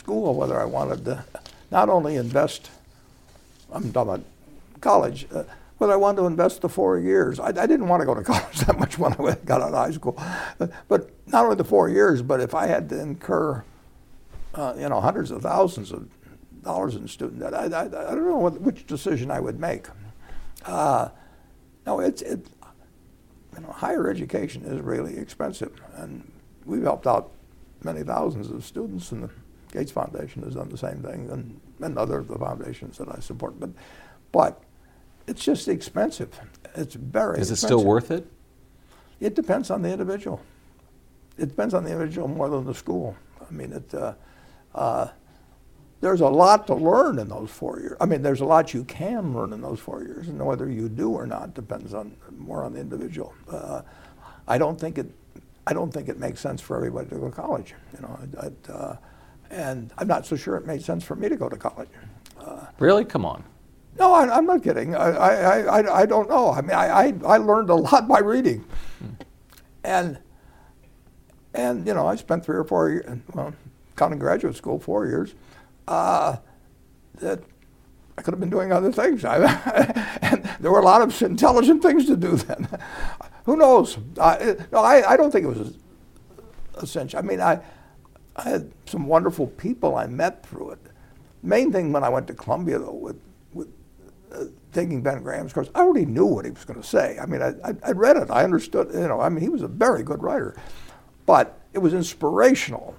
school 0.07 0.35
whether 0.35 0.61
I 0.61 0.65
wanted 0.65 1.05
to 1.07 1.25
not 1.73 1.89
only 1.89 2.15
invest, 2.15 2.71
I'm 3.73 3.93
talking 3.93 4.15
about 4.15 4.25
college, 4.81 5.27
uh, 5.35 5.43
whether 5.79 5.95
I 5.95 5.97
wanted 5.97 6.19
to 6.19 6.27
invest 6.27 6.61
the 6.61 6.69
four 6.69 7.01
years. 7.01 7.41
I, 7.41 7.49
I, 7.49 7.67
didn't 7.67 7.89
want 7.89 8.03
to 8.03 8.07
go 8.07 8.15
to 8.15 8.23
college 8.33 8.61
that 8.61 8.79
much 8.79 8.99
when 8.99 9.15
I 9.15 9.35
got 9.45 9.63
out 9.63 9.71
of 9.71 9.75
high 9.75 9.91
school. 9.91 10.17
But, 10.59 10.71
but 10.87 11.11
not 11.27 11.43
only 11.45 11.57
the 11.57 11.65
four 11.65 11.89
years, 11.89 12.23
but 12.23 12.41
if 12.41 12.55
I 12.55 12.69
had 12.69 12.89
to 12.91 13.01
incur 13.01 13.65
uh, 14.55 14.75
you 14.79 14.89
know, 14.89 15.01
hundreds 15.01 15.33
of 15.33 15.43
thousands 15.43 15.91
of 15.91 16.09
dollars 16.63 16.95
in 16.95 17.09
student 17.09 17.41
debt. 17.41 17.53
I, 17.53 17.65
I, 17.65 17.83
I 17.83 18.15
don't 18.15 18.27
know 18.27 18.39
what, 18.39 18.61
which 18.61 18.87
decision 18.87 19.31
I 19.33 19.41
would 19.41 19.59
make. 19.59 19.89
Uh, 20.65 21.09
no, 21.85 21.99
it's 21.99 22.23
it, 22.23 22.47
you 23.55 23.61
know, 23.61 23.73
higher 23.73 24.09
education 24.09 24.65
is 24.65 24.81
really 24.81 25.19
expensive, 25.19 25.73
and 25.97 26.31
we've 26.65 26.85
helped 26.85 27.09
out 27.09 27.33
many 27.83 28.03
thousands 28.03 28.51
of 28.51 28.65
students, 28.65 29.13
and 29.13 29.25
the 29.25 29.31
Gates 29.73 29.93
Foundation 29.93 30.43
has 30.43 30.55
done 30.55 30.69
the 30.69 30.79
same 30.79 31.03
thing, 31.03 31.29
and, 31.31 31.61
and 31.81 31.99
other 31.99 32.19
of 32.19 32.29
the 32.29 32.39
foundations 32.39 32.99
that 32.99 33.09
I 33.09 33.21
support. 33.21 33.59
But, 33.59 33.71
but 34.33 34.63
it's 35.27 35.45
just 35.45 35.69
expensive. 35.69 36.39
It's 36.75 36.95
very. 36.95 37.39
Expensive. 37.39 37.53
Is 37.53 37.63
it 37.63 37.67
still 37.67 37.85
worth 37.85 38.11
it? 38.11 38.27
It 39.21 39.35
depends 39.35 39.71
on 39.71 39.83
the 39.83 39.91
individual. 39.91 40.41
It 41.39 41.49
depends 41.49 41.75
on 41.75 41.85
the 41.85 41.91
individual 41.91 42.29
more 42.29 42.49
than 42.49 42.65
the 42.65 42.75
school. 42.75 43.17
I 43.49 43.53
mean, 43.53 43.73
it. 43.73 43.95
Uh, 43.95 44.15
uh, 44.75 45.09
there's 46.01 46.21
a 46.21 46.29
lot 46.29 46.67
to 46.67 46.75
learn 46.75 47.19
in 47.19 47.29
those 47.29 47.51
four 47.51 47.81
years. 47.81 47.97
I 48.01 48.07
mean, 48.07 48.23
there's 48.23 48.43
a 48.43 48.45
lot 48.45 48.75
you 48.75 48.85
can 48.85 49.35
learn 49.35 49.53
in 49.53 49.63
those 49.63 49.81
four 49.81 50.03
years, 50.03 50.29
and 50.29 50.45
whether 50.45 50.71
you 50.71 50.89
do 50.89 51.11
or 51.11 51.27
not 51.27 51.55
depends 51.55 51.95
on 51.95 52.15
more 52.37 52.65
on 52.65 52.75
the 52.75 52.81
individual. 52.81 53.35
Uh, 53.51 53.83
I 54.47 54.59
don't 54.59 54.79
think 54.79 54.99
it. 54.99 55.11
I 55.67 55.73
don't 55.73 55.93
think 55.93 56.09
it 56.09 56.19
makes 56.19 56.41
sense 56.41 56.61
for 56.61 56.77
everybody 56.77 57.09
to 57.09 57.17
go 57.17 57.31
to 57.31 57.35
college. 57.35 57.75
You 57.95 58.03
know, 58.03 58.19
it, 58.43 58.71
uh, 58.71 58.97
and 59.51 59.93
I'm 59.99 60.09
not 60.09 60.27
so 60.27 60.37
sure 60.37 60.57
it 60.57 60.67
made 60.67 60.83
sense 60.83 61.05
for 61.05 61.17
me 61.17 61.29
to 61.29 61.37
go 61.37 61.49
to 61.49 61.57
college. 61.57 61.89
Uh, 62.39 62.67
really? 62.79 63.05
Come 63.05 63.25
on. 63.25 63.45
No, 63.99 64.13
I, 64.13 64.37
am 64.37 64.47
not 64.47 64.63
kidding. 64.63 64.95
I, 64.95 65.11
I, 65.11 65.59
I, 65.61 66.01
I, 66.03 66.07
don't 66.07 66.29
know. 66.29 66.51
I 66.51 66.61
mean, 66.61 66.73
I, 66.73 66.87
I, 66.87 67.15
I 67.25 67.37
learned 67.39 67.71
a 67.71 67.75
lot 67.77 68.07
by 68.07 68.19
reading, 68.19 68.65
hmm. 68.99 69.15
and 69.85 70.19
and 71.55 71.87
you 71.87 71.95
know, 71.95 72.07
I 72.07 72.17
spent 72.17 72.45
three 72.45 72.57
or 72.57 72.65
four 72.65 72.91
years. 72.91 73.19
Well, 73.33 73.55
counting 73.97 74.19
graduate 74.19 74.55
school, 74.55 74.79
four 74.79 75.07
years, 75.07 75.35
uh, 75.89 76.37
that 77.15 77.41
I 78.19 78.23
could 78.23 78.33
have 78.33 78.41
been 78.41 78.51
doing 78.51 78.73
other 78.73 78.93
things. 78.93 79.25
and 79.25 80.51
there 80.61 80.71
were 80.71 80.81
a 80.81 80.85
lot 80.85 81.03
of 81.03 81.23
intelligent 81.23 81.83
things 81.83 82.07
to 82.07 82.17
do 82.17 82.37
then. 82.37 82.69
Who 83.45 83.57
knows? 83.57 83.99
I, 84.21 84.57
no, 84.73 84.79
I, 84.79 85.13
I 85.13 85.17
don't 85.17 85.31
think 85.31 85.45
it 85.45 85.49
was 85.49 85.77
essential. 86.77 87.19
I 87.19 87.23
mean, 87.23 87.41
I, 87.41 87.61
I 88.37 88.51
had 88.51 88.73
some 88.87 89.07
wonderful 89.07 89.47
people 89.47 89.97
I 89.97 90.07
met 90.07 90.45
through 90.47 90.73
it. 90.73 90.79
Main 91.43 91.73
thing 91.73 91.93
when 91.93 92.05
I 92.05 92.09
went 92.09 92.27
to 92.29 92.35
Columbia, 92.35 92.79
though, 92.79 92.93
with, 92.93 93.21
with 93.53 93.69
uh, 94.33 94.45
taking 94.73 95.03
Ben 95.03 95.23
Graham's 95.23 95.53
course, 95.53 95.71
I 95.75 95.81
already 95.81 96.07
knew 96.07 96.27
what 96.27 96.45
he 96.45 96.51
was 96.51 96.65
going 96.65 96.81
to 96.81 96.87
say. 96.87 97.19
I 97.21 97.27
mean, 97.27 97.43
I, 97.43 97.55
I, 97.65 97.75
I 97.85 97.91
read 97.93 98.17
it. 98.17 98.31
I 98.31 98.45
understood, 98.45 98.91
you 98.93 99.09
know, 99.09 99.21
I 99.21 99.29
mean, 99.29 99.41
he 99.41 99.49
was 99.49 99.63
a 99.63 99.69
very 99.69 100.03
good 100.03 100.23
writer. 100.23 100.57
But 101.25 101.59
it 101.73 101.79
was 101.79 101.95
inspirational 101.95 102.97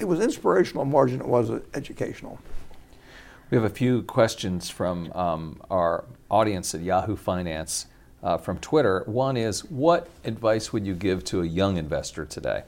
it 0.00 0.08
was 0.08 0.18
inspirational 0.18 0.84
more 0.84 1.08
than 1.08 1.20
it 1.20 1.28
was 1.28 1.50
educational. 1.74 2.40
We 3.50 3.56
have 3.56 3.64
a 3.64 3.74
few 3.74 4.02
questions 4.02 4.70
from 4.70 5.12
um, 5.12 5.60
our 5.70 6.04
audience 6.30 6.74
at 6.74 6.80
Yahoo 6.80 7.16
Finance 7.16 7.86
uh, 8.22 8.38
from 8.38 8.58
Twitter. 8.58 9.02
One 9.06 9.36
is, 9.36 9.64
what 9.64 10.08
advice 10.24 10.72
would 10.72 10.86
you 10.86 10.94
give 10.94 11.22
to 11.24 11.42
a 11.42 11.46
young 11.46 11.76
investor 11.76 12.24
today? 12.24 12.62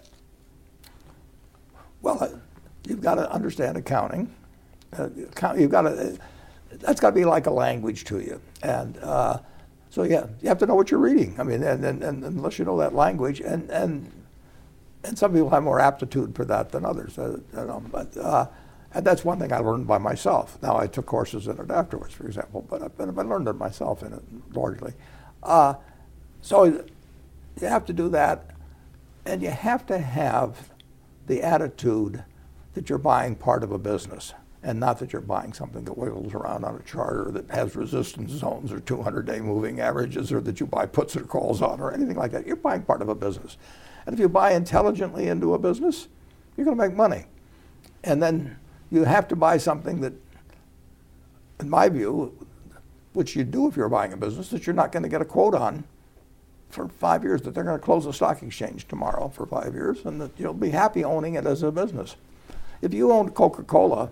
Well, 2.02 2.22
uh, 2.22 2.28
you've 2.86 3.00
got 3.00 3.14
to 3.14 3.30
understand 3.30 3.76
accounting. 3.76 4.34
Uh, 4.96 5.08
you've 5.14 5.70
got 5.70 5.82
to. 5.82 6.18
That's 6.72 7.00
got 7.00 7.10
to 7.10 7.14
be 7.14 7.24
like 7.24 7.46
a 7.46 7.50
language 7.50 8.04
to 8.04 8.20
you, 8.20 8.40
and 8.62 8.98
uh, 8.98 9.38
so 9.90 10.02
yeah, 10.02 10.26
you 10.40 10.48
have 10.48 10.58
to 10.58 10.66
know 10.66 10.74
what 10.74 10.90
you're 10.90 11.00
reading. 11.00 11.38
I 11.38 11.42
mean, 11.42 11.62
and, 11.62 11.84
and, 11.84 12.02
and 12.02 12.24
unless 12.24 12.58
you 12.58 12.64
know 12.64 12.78
that 12.78 12.94
language, 12.94 13.40
and 13.40 13.70
and 13.70 14.10
and 15.04 15.18
some 15.18 15.32
people 15.32 15.50
have 15.50 15.62
more 15.62 15.80
aptitude 15.80 16.34
for 16.34 16.44
that 16.46 16.72
than 16.72 16.84
others. 16.84 17.18
Uh, 17.18 17.38
you 17.52 17.66
know, 17.66 17.82
but 17.90 18.16
uh, 18.16 18.46
and 18.94 19.04
that's 19.04 19.24
one 19.24 19.38
thing 19.38 19.52
I 19.52 19.58
learned 19.58 19.86
by 19.86 19.98
myself. 19.98 20.58
Now 20.62 20.76
I 20.76 20.86
took 20.86 21.06
courses 21.06 21.46
in 21.46 21.58
it 21.58 21.70
afterwards, 21.70 22.14
for 22.14 22.26
example, 22.26 22.66
but 22.68 22.82
I, 22.82 22.88
but 22.88 23.08
I 23.08 23.22
learned 23.22 23.48
it 23.48 23.54
myself 23.54 24.02
in 24.02 24.12
it 24.12 24.22
largely. 24.54 24.92
Uh, 25.42 25.74
so 26.40 26.64
you 26.64 27.66
have 27.66 27.84
to 27.86 27.92
do 27.92 28.08
that, 28.10 28.50
and 29.24 29.42
you 29.42 29.50
have 29.50 29.86
to 29.86 29.98
have 29.98 30.71
the 31.26 31.42
attitude 31.42 32.24
that 32.74 32.88
you're 32.88 32.98
buying 32.98 33.34
part 33.34 33.62
of 33.62 33.72
a 33.72 33.78
business 33.78 34.34
and 34.62 34.78
not 34.78 34.98
that 34.98 35.12
you're 35.12 35.22
buying 35.22 35.52
something 35.52 35.84
that 35.84 35.98
wiggles 35.98 36.34
around 36.34 36.64
on 36.64 36.76
a 36.76 36.82
charter 36.82 37.30
that 37.32 37.50
has 37.50 37.74
resistance 37.74 38.30
zones 38.30 38.72
or 38.72 38.78
200-day 38.80 39.40
moving 39.40 39.80
averages 39.80 40.32
or 40.32 40.40
that 40.40 40.60
you 40.60 40.66
buy 40.66 40.86
puts 40.86 41.16
or 41.16 41.22
calls 41.22 41.60
on 41.60 41.80
or 41.80 41.92
anything 41.92 42.16
like 42.16 42.30
that. 42.30 42.46
You're 42.46 42.56
buying 42.56 42.82
part 42.82 43.02
of 43.02 43.08
a 43.08 43.14
business. 43.14 43.56
And 44.06 44.14
if 44.14 44.20
you 44.20 44.28
buy 44.28 44.52
intelligently 44.52 45.28
into 45.28 45.54
a 45.54 45.58
business, 45.58 46.08
you're 46.56 46.64
going 46.64 46.76
to 46.76 46.88
make 46.88 46.96
money. 46.96 47.24
And 48.04 48.22
then 48.22 48.56
you 48.90 49.04
have 49.04 49.26
to 49.28 49.36
buy 49.36 49.58
something 49.58 50.00
that, 50.00 50.12
in 51.60 51.68
my 51.68 51.88
view, 51.88 52.46
which 53.14 53.34
you 53.34 53.44
do 53.44 53.66
if 53.66 53.76
you're 53.76 53.88
buying 53.88 54.12
a 54.12 54.16
business, 54.16 54.48
that 54.50 54.66
you're 54.66 54.74
not 54.74 54.92
going 54.92 55.02
to 55.02 55.08
get 55.08 55.20
a 55.20 55.24
quote 55.24 55.54
on 55.54 55.84
for 56.72 56.88
five 56.88 57.22
years, 57.22 57.42
that 57.42 57.54
they're 57.54 57.64
going 57.64 57.78
to 57.78 57.84
close 57.84 58.04
the 58.04 58.12
stock 58.12 58.42
exchange 58.42 58.88
tomorrow 58.88 59.28
for 59.28 59.46
five 59.46 59.74
years, 59.74 60.04
and 60.04 60.20
that 60.20 60.30
you'll 60.38 60.54
be 60.54 60.70
happy 60.70 61.04
owning 61.04 61.34
it 61.34 61.46
as 61.46 61.62
a 61.62 61.70
business. 61.70 62.16
If 62.80 62.92
you 62.92 63.12
owned 63.12 63.34
Coca 63.34 63.62
Cola, 63.62 64.10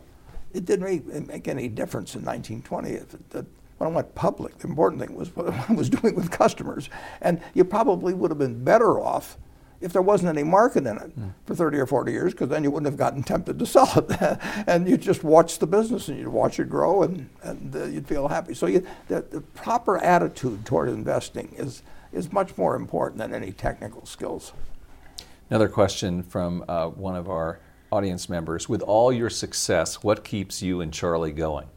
it 0.52 0.64
didn't 0.64 0.84
really 0.84 1.20
make 1.26 1.48
any 1.48 1.68
difference 1.68 2.14
in 2.14 2.24
1920. 2.24 2.90
If 2.90 3.14
it, 3.14 3.46
when 3.78 3.90
I 3.90 3.92
went 3.92 4.14
public, 4.14 4.58
the 4.58 4.68
important 4.68 5.00
thing 5.00 5.16
was 5.16 5.34
what 5.34 5.48
I 5.48 5.72
was 5.72 5.88
doing 6.00 6.14
with 6.14 6.30
customers. 6.30 6.90
And 7.20 7.40
you 7.54 7.64
probably 7.64 8.12
would 8.12 8.30
have 8.30 8.38
been 8.38 8.62
better 8.62 9.00
off 9.00 9.38
if 9.80 9.94
there 9.94 10.02
wasn't 10.02 10.28
any 10.28 10.42
market 10.46 10.86
in 10.86 10.98
it 10.98 11.18
mm. 11.18 11.32
for 11.46 11.54
30 11.54 11.78
or 11.78 11.86
40 11.86 12.12
years, 12.12 12.32
because 12.32 12.50
then 12.50 12.62
you 12.62 12.70
wouldn't 12.70 12.90
have 12.90 12.98
gotten 12.98 13.22
tempted 13.22 13.58
to 13.58 13.64
sell 13.64 13.90
it. 13.96 14.38
and 14.66 14.86
you'd 14.86 15.00
just 15.00 15.24
watch 15.24 15.58
the 15.58 15.66
business 15.66 16.08
and 16.08 16.18
you'd 16.18 16.28
watch 16.28 16.60
it 16.60 16.68
grow 16.68 17.02
and, 17.02 17.30
and 17.42 17.74
uh, 17.74 17.84
you'd 17.84 18.06
feel 18.06 18.28
happy. 18.28 18.52
So 18.52 18.66
you, 18.66 18.86
the, 19.08 19.22
the, 19.22 19.40
proper 19.40 19.96
attitude 19.98 20.66
toward 20.66 20.90
investing 20.90 21.54
is, 21.56 21.82
is 22.12 22.32
much 22.32 22.56
more 22.56 22.76
important 22.76 23.18
than 23.18 23.34
any 23.34 23.52
technical 23.52 24.06
skills. 24.06 24.52
Another 25.48 25.68
question 25.68 26.22
from 26.22 26.64
uh, 26.68 26.88
one 26.88 27.16
of 27.16 27.28
our 27.28 27.60
audience 27.90 28.28
members. 28.28 28.68
With 28.68 28.82
all 28.82 29.12
your 29.12 29.30
success, 29.30 30.02
what 30.02 30.24
keeps 30.24 30.62
you 30.62 30.80
and 30.80 30.92
Charlie 30.92 31.32
going? 31.32 31.68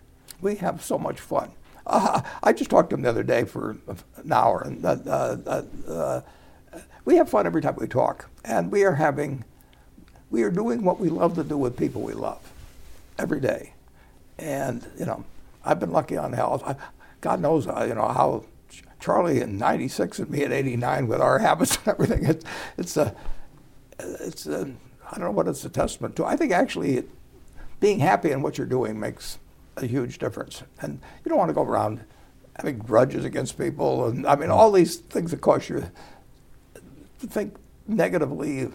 We 0.42 0.56
have 0.58 0.84
so 0.84 0.98
much 0.98 1.20
fun. 1.20 1.52
Uh, 1.86 2.22
I 2.42 2.54
just 2.54 2.70
talked 2.70 2.92
to 2.92 2.96
him 2.96 3.02
the 3.02 3.10
other 3.10 3.24
day 3.24 3.44
for 3.44 3.76
an 4.16 4.32
hour, 4.32 4.62
and 4.62 4.86
uh, 4.86 4.96
uh, 5.06 5.64
uh 5.86 6.22
we 7.04 7.18
have 7.18 7.30
fun 7.30 7.46
every 7.46 7.62
time 7.62 7.76
we 7.78 7.88
talk, 7.88 8.30
and 8.46 8.72
we 8.72 8.86
are 8.86 8.94
having, 8.94 9.44
we 10.30 10.44
are 10.44 10.50
doing 10.50 10.86
what 10.86 10.98
we 10.98 11.10
love 11.10 11.36
to 11.36 11.44
do 11.44 11.58
with 11.58 11.76
people 11.76 12.02
we 12.02 12.14
love, 12.14 12.54
every 13.20 13.42
day, 13.42 13.74
and 14.40 14.90
you 14.98 15.06
know, 15.06 15.26
I've 15.66 15.82
been 15.82 15.92
lucky 15.92 16.16
on 16.16 16.32
health. 16.32 16.64
I, 16.66 16.78
God 17.20 17.42
knows, 17.42 17.68
uh, 17.68 17.86
you 17.86 17.96
know, 17.96 18.08
how 18.08 18.46
Charlie 19.04 19.42
in 19.42 19.58
'96 19.58 20.20
and 20.20 20.30
me 20.30 20.44
at 20.44 20.54
'89 20.54 21.08
with 21.08 21.20
our 21.20 21.40
habits 21.48 21.78
and 21.78 21.90
everything. 21.90 22.26
It's 22.26 22.46
it's 22.78 22.96
a 22.96 23.14
it's 24.00 24.46
a, 24.46 24.72
I 25.12 25.18
don't 25.18 25.26
know 25.26 25.32
what 25.32 25.50
it's 25.50 25.66
a 25.66 25.70
testament 25.70 26.16
to. 26.16 26.26
I 26.26 26.38
think 26.38 26.54
actually 26.54 26.98
it, 27.00 27.10
being 27.82 28.00
happy 28.00 28.32
in 28.32 28.42
what 28.42 28.58
you're 28.58 28.66
doing 28.66 28.98
makes 28.98 29.40
a 29.76 29.86
huge 29.86 30.20
difference, 30.20 30.64
and 30.80 31.02
you 31.26 31.30
don't 31.30 31.38
want 31.38 31.50
to 31.50 31.54
go 31.54 31.64
around 31.64 32.06
having 32.56 32.78
grudges 32.78 33.26
against 33.26 33.58
people, 33.58 34.08
and 34.08 34.26
I 34.26 34.38
mean 34.38 34.50
all 34.50 34.72
these 34.72 34.96
things 34.96 35.32
that 35.32 35.42
cause 35.42 35.68
you 35.68 35.84
to 37.20 37.28
think 37.28 37.58
negatively 37.86 38.70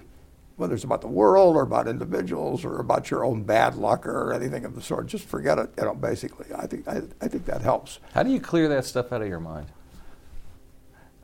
whether 0.57 0.75
it's 0.75 0.85
about 0.85 1.01
the 1.01 1.09
world 1.09 1.55
or 1.57 1.63
about 1.63 1.87
individuals 1.87 2.65
or 2.65 2.81
about 2.81 3.11
your 3.11 3.25
own 3.25 3.45
bad 3.45 3.77
luck 3.77 4.05
or 4.05 4.33
anything 4.33 4.65
of 4.65 4.75
the 4.75 4.83
sort. 4.83 5.07
Just 5.07 5.25
forget 5.25 5.57
it, 5.57 5.71
you 5.79 5.85
know, 5.85 5.95
basically. 5.95 6.47
I 6.53 6.67
think, 6.67 6.89
I, 6.89 7.03
I 7.21 7.29
think 7.29 7.45
that 7.45 7.63
helps. 7.63 8.01
How 8.13 8.25
do 8.25 8.31
you 8.31 8.41
clear 8.41 8.69
that 8.69 8.85
stuff 8.85 9.13
out 9.13 9.23
of 9.23 9.29
your 9.29 9.39
mind? 9.39 9.69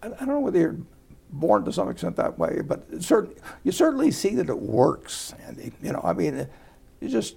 I, 0.05 0.09
don't 0.09 0.29
know 0.29 0.41
whether 0.41 0.59
you're 0.59 0.77
born 1.31 1.65
to 1.65 1.73
some 1.73 1.89
extent 1.89 2.17
that 2.17 2.39
way, 2.39 2.61
but 2.65 3.03
certain, 3.03 3.35
you 3.63 3.73
certainly 3.73 4.11
see 4.11 4.35
that 4.37 4.49
it 4.49 4.59
works. 4.59 5.35
And, 5.47 5.73
you 5.83 5.93
know, 5.93 6.01
I 6.05 6.13
mean, 6.13 6.47
you 7.01 7.09
just 7.09 7.37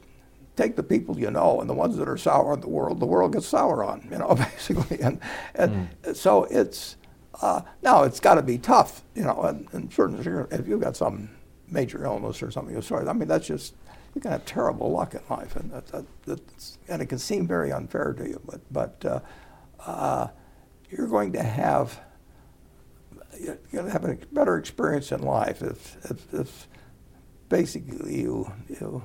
take 0.56 0.76
the 0.76 0.84
people 0.84 1.20
you 1.20 1.32
know 1.32 1.62
and 1.62 1.70
the 1.70 1.74
ones 1.74 1.98
that 1.98 2.08
are 2.10 2.18
sour 2.18 2.52
on 2.52 2.62
the 2.62 2.70
world, 2.70 3.00
the 3.00 3.06
world 3.06 3.34
gets 3.34 3.48
sour 3.48 3.84
on, 3.84 4.08
you 4.12 4.18
know, 4.18 4.36
basically. 4.56 5.02
And, 5.02 5.20
and 5.56 5.90
mm. 6.04 6.16
so 6.16 6.46
it's, 6.46 6.98
uh, 7.42 7.62
now 7.84 8.04
it's 8.04 8.20
got 8.20 8.36
to 8.36 8.42
be 8.42 8.58
tough, 8.58 9.04
you 9.16 9.24
know, 9.24 9.42
and, 9.44 9.68
and 9.72 9.94
certainly 9.94 10.48
if 10.52 10.68
you've 10.68 10.82
got 10.82 10.96
some 10.96 11.30
major 11.70 12.04
illness 12.06 12.42
or 12.42 12.52
something 12.52 12.76
of 12.76 12.82
the 12.82 12.88
sort. 12.88 13.08
I 13.08 13.14
mean, 13.14 13.28
that's 13.28 13.48
just 13.48 13.76
you 14.16 14.22
can 14.22 14.32
have 14.32 14.46
terrible 14.46 14.92
luck 14.92 15.14
in 15.14 15.22
life, 15.30 15.56
and 15.56 15.72
that, 15.72 15.88
that, 16.24 16.42
and 16.88 17.02
it 17.02 17.08
can 17.08 17.20
seem 17.20 17.48
very 17.48 17.72
unfair 17.72 18.14
to 18.14 18.28
you. 18.28 18.42
But 18.46 18.62
but 18.72 19.06
uh, 19.06 19.20
uh, 19.86 20.28
you're 20.90 21.08
going 21.08 21.34
to 21.34 21.44
have 21.44 22.00
you're 23.40 23.58
going 23.72 23.86
to 23.86 23.92
have 23.92 24.06
a 24.06 24.18
better 24.32 24.58
experience 24.58 25.12
in 25.12 25.22
life 25.22 25.62
if, 25.62 25.98
if, 26.10 26.34
if 26.34 26.68
basically 27.50 28.22
you 28.22 28.52
you 28.68 29.02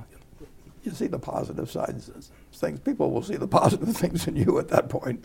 you 0.82 0.90
see 0.90 1.06
the 1.06 1.18
positive 1.18 1.70
sides 1.70 2.08
of 2.08 2.24
things. 2.52 2.80
People 2.80 3.10
will 3.10 3.22
see 3.22 3.36
the 3.36 3.48
positive 3.60 3.96
things 3.96 4.26
in 4.26 4.36
you 4.36 4.58
at 4.58 4.68
that 4.68 4.88
point. 4.88 5.24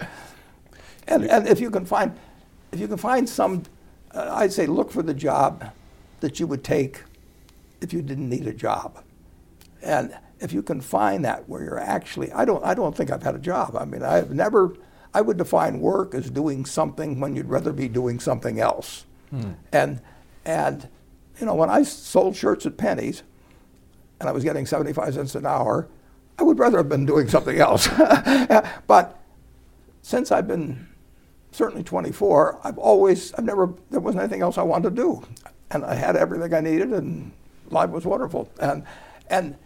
And 1.08 1.26
and 1.26 1.48
if 1.48 1.60
you 1.60 1.70
can 1.70 1.86
find 1.86 2.18
if 2.72 2.80
you 2.80 2.88
can 2.88 2.98
find 2.98 3.28
some, 3.28 3.64
uh, 4.14 4.30
I'd 4.34 4.54
say 4.54 4.66
look 4.68 4.92
for 4.92 5.02
the 5.04 5.14
job 5.14 5.72
that 6.20 6.40
you 6.40 6.48
would 6.48 6.64
take 6.64 7.04
if 7.82 7.94
you 7.94 8.02
didn't 8.02 8.30
need 8.30 8.48
a 8.48 8.54
job. 8.54 9.04
And 9.82 10.18
if 10.40 10.54
you 10.54 10.62
can 10.62 10.82
find 10.82 11.24
that 11.26 11.48
where 11.48 11.64
you're 11.64 11.80
actually, 11.80 12.32
I 12.32 12.46
don't, 12.46 12.64
I 12.64 12.74
don't 12.74 12.96
think 12.96 13.12
I've 13.12 13.24
had 13.24 13.36
a 13.36 13.40
job. 13.40 13.76
I 13.76 13.86
mean, 13.86 14.04
I've 14.04 14.32
never, 14.32 14.74
I 15.18 15.22
would 15.22 15.38
define 15.38 15.80
work 15.80 16.14
as 16.14 16.30
doing 16.30 16.64
something 16.64 17.20
when 17.20 17.36
you'd 17.36 17.50
rather 17.50 17.74
be 17.74 17.88
doing 17.88 18.20
something 18.20 18.60
else. 18.60 19.04
Hmm. 19.32 19.54
And, 19.74 20.00
and, 20.46 20.88
you 21.40 21.48
know, 21.48 21.56
when 21.56 21.72
I 21.72 21.82
sold 21.82 22.36
shirts 22.36 22.68
at 22.68 22.78
Penney's 22.78 23.24
and 24.20 24.30
I 24.30 24.32
was 24.32 24.44
getting 24.44 24.68
75 24.68 25.16
cents 25.16 25.34
an 25.34 25.48
hour, 25.48 25.88
I 26.38 26.44
would 26.44 26.60
rather 26.60 26.78
have 26.78 26.88
been 26.88 27.08
doing 27.08 27.28
something 27.30 27.58
else. 27.58 27.88
but 28.88 29.20
since 30.04 30.32
I've 30.32 30.48
been 30.48 30.88
certainly 31.52 31.84
24, 31.84 32.60
I've 32.64 32.78
always, 32.78 33.34
I've 33.34 33.46
never, 33.46 33.74
there 33.90 34.00
wasn't 34.00 34.22
anything 34.22 34.44
else 34.44 34.60
I 34.60 34.62
wanted 34.62 34.92
to 34.92 34.96
do. 34.96 35.24
And 35.72 35.84
I 35.84 35.96
had 35.96 36.16
everything 36.16 36.54
I 36.54 36.60
needed 36.60 36.92
and 36.92 37.32
life 37.72 37.90
was 37.90 38.06
wonderful. 38.06 38.52
And, 38.62 38.84
and 39.32 39.58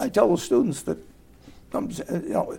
I 0.00 0.08
tell 0.08 0.34
the 0.34 0.38
students 0.38 0.80
that, 0.84 0.96
you 1.74 2.30
know, 2.30 2.56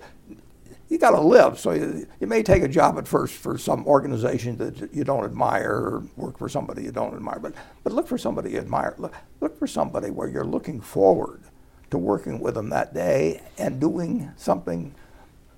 you 0.89 0.97
got 0.97 1.11
to 1.11 1.21
live. 1.21 1.59
So 1.59 1.71
you, 1.71 2.07
you, 2.19 2.27
may 2.27 2.43
take 2.43 2.63
a 2.63 2.67
job 2.67 2.97
at 2.97 3.07
first 3.07 3.35
for 3.35 3.57
some 3.57 3.85
organization 3.85 4.57
that 4.57 4.93
you 4.93 5.03
don't 5.03 5.25
admire 5.25 5.71
or 5.71 6.03
work 6.15 6.37
for 6.37 6.49
somebody 6.49 6.83
you 6.83 6.91
don't 6.91 7.13
admire, 7.13 7.39
but, 7.39 7.53
but 7.83 7.93
look 7.93 8.07
for 8.07 8.17
somebody 8.17 8.51
you 8.51 8.59
admire. 8.59 8.95
Look, 8.97 9.13
look 9.41 9.57
for 9.59 9.67
somebody 9.67 10.09
where 10.09 10.27
you're 10.27 10.45
looking 10.45 10.79
forward 10.79 11.41
to 11.89 11.97
working 11.97 12.39
with 12.39 12.55
them 12.55 12.69
that 12.69 12.93
day 12.93 13.41
and 13.57 13.79
doing 13.79 14.31
something 14.35 14.93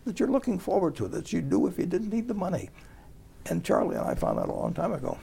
that 0.06 0.20
you're 0.20 0.30
looking 0.30 0.60
forward 0.60 0.96
to 0.96 1.08
that 1.08 1.32
you'd 1.32 1.50
do 1.50 1.68
if 1.68 1.78
you 1.78 1.86
didn't 1.86 2.10
need 2.10 2.28
the 2.28 2.34
money. 2.34 2.70
And 3.46 3.64
Charlie 3.64 3.96
and 3.96 4.06
I 4.06 4.16
found 4.16 4.38
that 4.38 4.50
a 4.50 4.54
long 4.54 4.74
time 4.74 4.94
ago. 4.94 5.18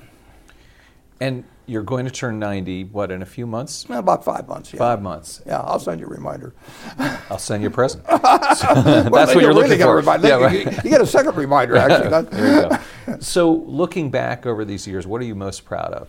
And 1.20 1.44
you're 1.66 1.82
going 1.82 2.04
to 2.04 2.10
turn 2.10 2.38
90, 2.38 2.84
what, 2.84 3.10
in 3.10 3.22
a 3.22 3.26
few 3.26 3.46
months? 3.46 3.86
About 3.88 4.24
five 4.24 4.46
months, 4.46 4.72
yeah. 4.72 4.78
Five 4.78 5.02
months. 5.02 5.42
Yeah, 5.46 5.60
I'll 5.60 5.80
send 5.80 6.00
you 6.00 6.06
a 6.06 6.10
reminder. 6.10 6.54
I'll 7.30 7.38
send 7.38 7.62
you 7.62 7.68
a 7.68 7.72
present. 7.72 8.04
So 8.56 8.74
that's 9.12 9.34
what 9.34 9.42
you're 9.42 9.52
looking 9.52 9.78
really 9.80 10.02
for. 10.02 10.18
Yeah, 10.26 10.36
right. 10.36 10.64
you, 10.64 10.70
you, 10.84 10.90
get 10.90 11.00
a 11.00 11.06
second 11.06 11.36
reminder, 11.36 11.76
actually. 11.76 12.08
there 12.30 12.62
you 12.62 12.78
go. 13.06 13.18
So, 13.20 13.52
looking 13.52 14.10
back 14.10 14.46
over 14.46 14.64
these 14.64 14.86
years, 14.86 15.06
what 15.06 15.20
are 15.20 15.24
you 15.24 15.34
most 15.34 15.64
proud 15.66 15.92
of? 15.92 16.08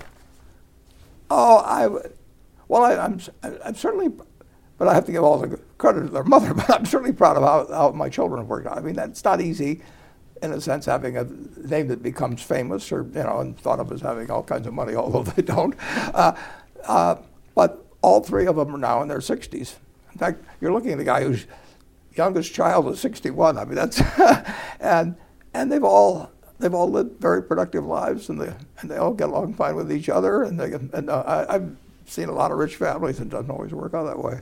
Oh, 1.30 1.58
I, 1.58 1.88
well, 2.68 2.84
I, 2.84 2.93
am 2.93 3.20
I'm, 3.43 3.58
I'm 3.66 3.76
certainly, 3.76 4.10
but 4.78 4.88
I 4.88 4.93
have 4.93 5.05
to 5.08 5.12
give 5.12 5.24
all 5.24 5.39
the 5.39 5.60
credit 5.78 6.03
to 6.03 6.10
their 6.10 6.24
mother, 6.24 6.53
but 6.53 6.70
I'm 6.70 6.86
certainly 6.86 7.12
proud 7.12 7.36
of 7.36 7.43
how, 7.43 7.68
how 7.74 7.91
my 7.91 8.08
children 8.08 8.39
have 8.39 8.47
worked 8.47 8.68
out. 8.68 8.78
I 8.78 8.82
mean, 8.82 8.95
that's 8.95 9.24
not 9.26 9.41
easy 9.41 9.82
in 10.42 10.52
a 10.52 10.62
sense, 10.62 10.86
having 10.86 11.18
a 11.18 11.24
name 11.58 11.88
that 11.88 12.02
becomes 12.02 12.42
famous 12.42 12.92
or, 12.92 13.04
you 13.04 13.24
know, 13.24 13.40
and 13.40 13.58
thought 13.60 13.80
of 13.80 13.92
as 13.92 14.02
having 14.02 14.30
all 14.30 14.44
kinds 14.44 14.68
of 14.68 14.74
money, 14.74 14.96
although 14.96 15.24
they 15.24 15.42
don't. 15.42 15.76
Uh, 16.14 16.36
uh, 16.86 17.16
but 17.56 17.86
all 18.02 18.22
three 18.22 18.46
of 18.46 18.56
them 18.56 18.76
are 18.76 18.80
now 18.80 19.02
in 19.02 19.08
their 19.08 19.20
60s. 19.20 19.76
In 20.14 20.20
fact, 20.20 20.44
you're 20.62 20.72
looking 20.72 20.92
at 20.92 20.98
the 20.98 21.04
guy 21.04 21.24
whose 21.24 21.46
youngest 22.16 22.54
child 22.54 22.88
is 22.90 23.00
61. 23.00 23.58
I 23.58 23.66
mean, 23.66 23.76
that's, 23.76 24.02
and, 24.80 25.16
and 25.54 25.72
they've 25.72 25.84
all, 25.84 26.32
they've 26.60 26.74
all 26.74 26.90
lived 26.90 27.20
very 27.20 27.44
productive 27.44 27.86
lives 27.86 28.30
and 28.30 28.40
they, 28.40 28.54
and 28.80 28.90
they 28.90 28.98
all 28.98 29.14
get 29.14 29.30
along 29.30 29.54
fine 29.54 29.76
with 29.76 29.92
each 29.92 30.10
other. 30.10 30.44
And, 30.44 30.60
they, 30.60 30.74
and 30.74 31.10
uh, 31.10 31.24
I, 31.26 31.56
I've 31.56 31.76
seen 32.06 32.30
a 32.30 32.34
lot 32.34 32.52
of 32.52 32.58
rich 32.58 32.76
families 32.76 33.20
and 33.20 33.32
it 33.32 33.36
doesn't 33.36 33.52
always 33.52 33.74
work 33.74 33.94
out 33.94 34.06
that 34.06 34.24
way. 34.24 34.40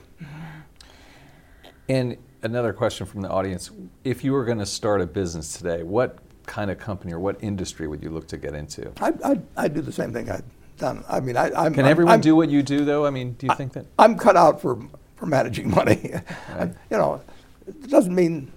And 1.87 2.17
another 2.45 2.71
question 2.71 3.05
from 3.05 3.21
the 3.21 3.29
audience. 3.29 3.71
If 4.03 4.23
you 4.23 4.31
were 4.31 4.45
going 4.45 4.59
to 4.59 4.65
start 4.65 5.01
a 5.01 5.05
business 5.05 5.57
today, 5.57 5.83
what 5.83 6.19
kind 6.45 6.71
of 6.71 6.79
company 6.79 7.11
or 7.11 7.19
what 7.19 7.37
industry 7.43 7.87
would 7.87 8.01
you 8.01 8.09
look 8.09 8.27
to 8.29 8.37
get 8.37 8.53
into? 8.53 8.91
I, 9.01 9.13
I, 9.23 9.39
I 9.57 9.67
do 9.67 9.81
the 9.81 9.91
same 9.91 10.13
thing 10.13 10.29
I've 10.29 10.43
done. 10.77 11.03
I 11.09 11.19
mean, 11.19 11.35
I, 11.35 11.51
I'm. 11.53 11.73
Can 11.73 11.85
everyone 11.85 12.13
I'm, 12.13 12.21
do 12.21 12.35
what 12.35 12.49
you 12.49 12.63
do, 12.63 12.85
though? 12.85 13.05
I 13.05 13.09
mean, 13.09 13.33
do 13.33 13.47
you 13.47 13.51
I, 13.51 13.55
think 13.55 13.73
that? 13.73 13.87
I'm 13.99 14.17
cut 14.17 14.37
out 14.37 14.61
for, 14.61 14.79
for 15.15 15.25
managing 15.25 15.69
money. 15.69 16.13
Right. 16.53 16.73
you 16.91 16.97
know, 16.97 17.21
it 17.67 17.89
doesn't 17.89 18.13
mean 18.13 18.51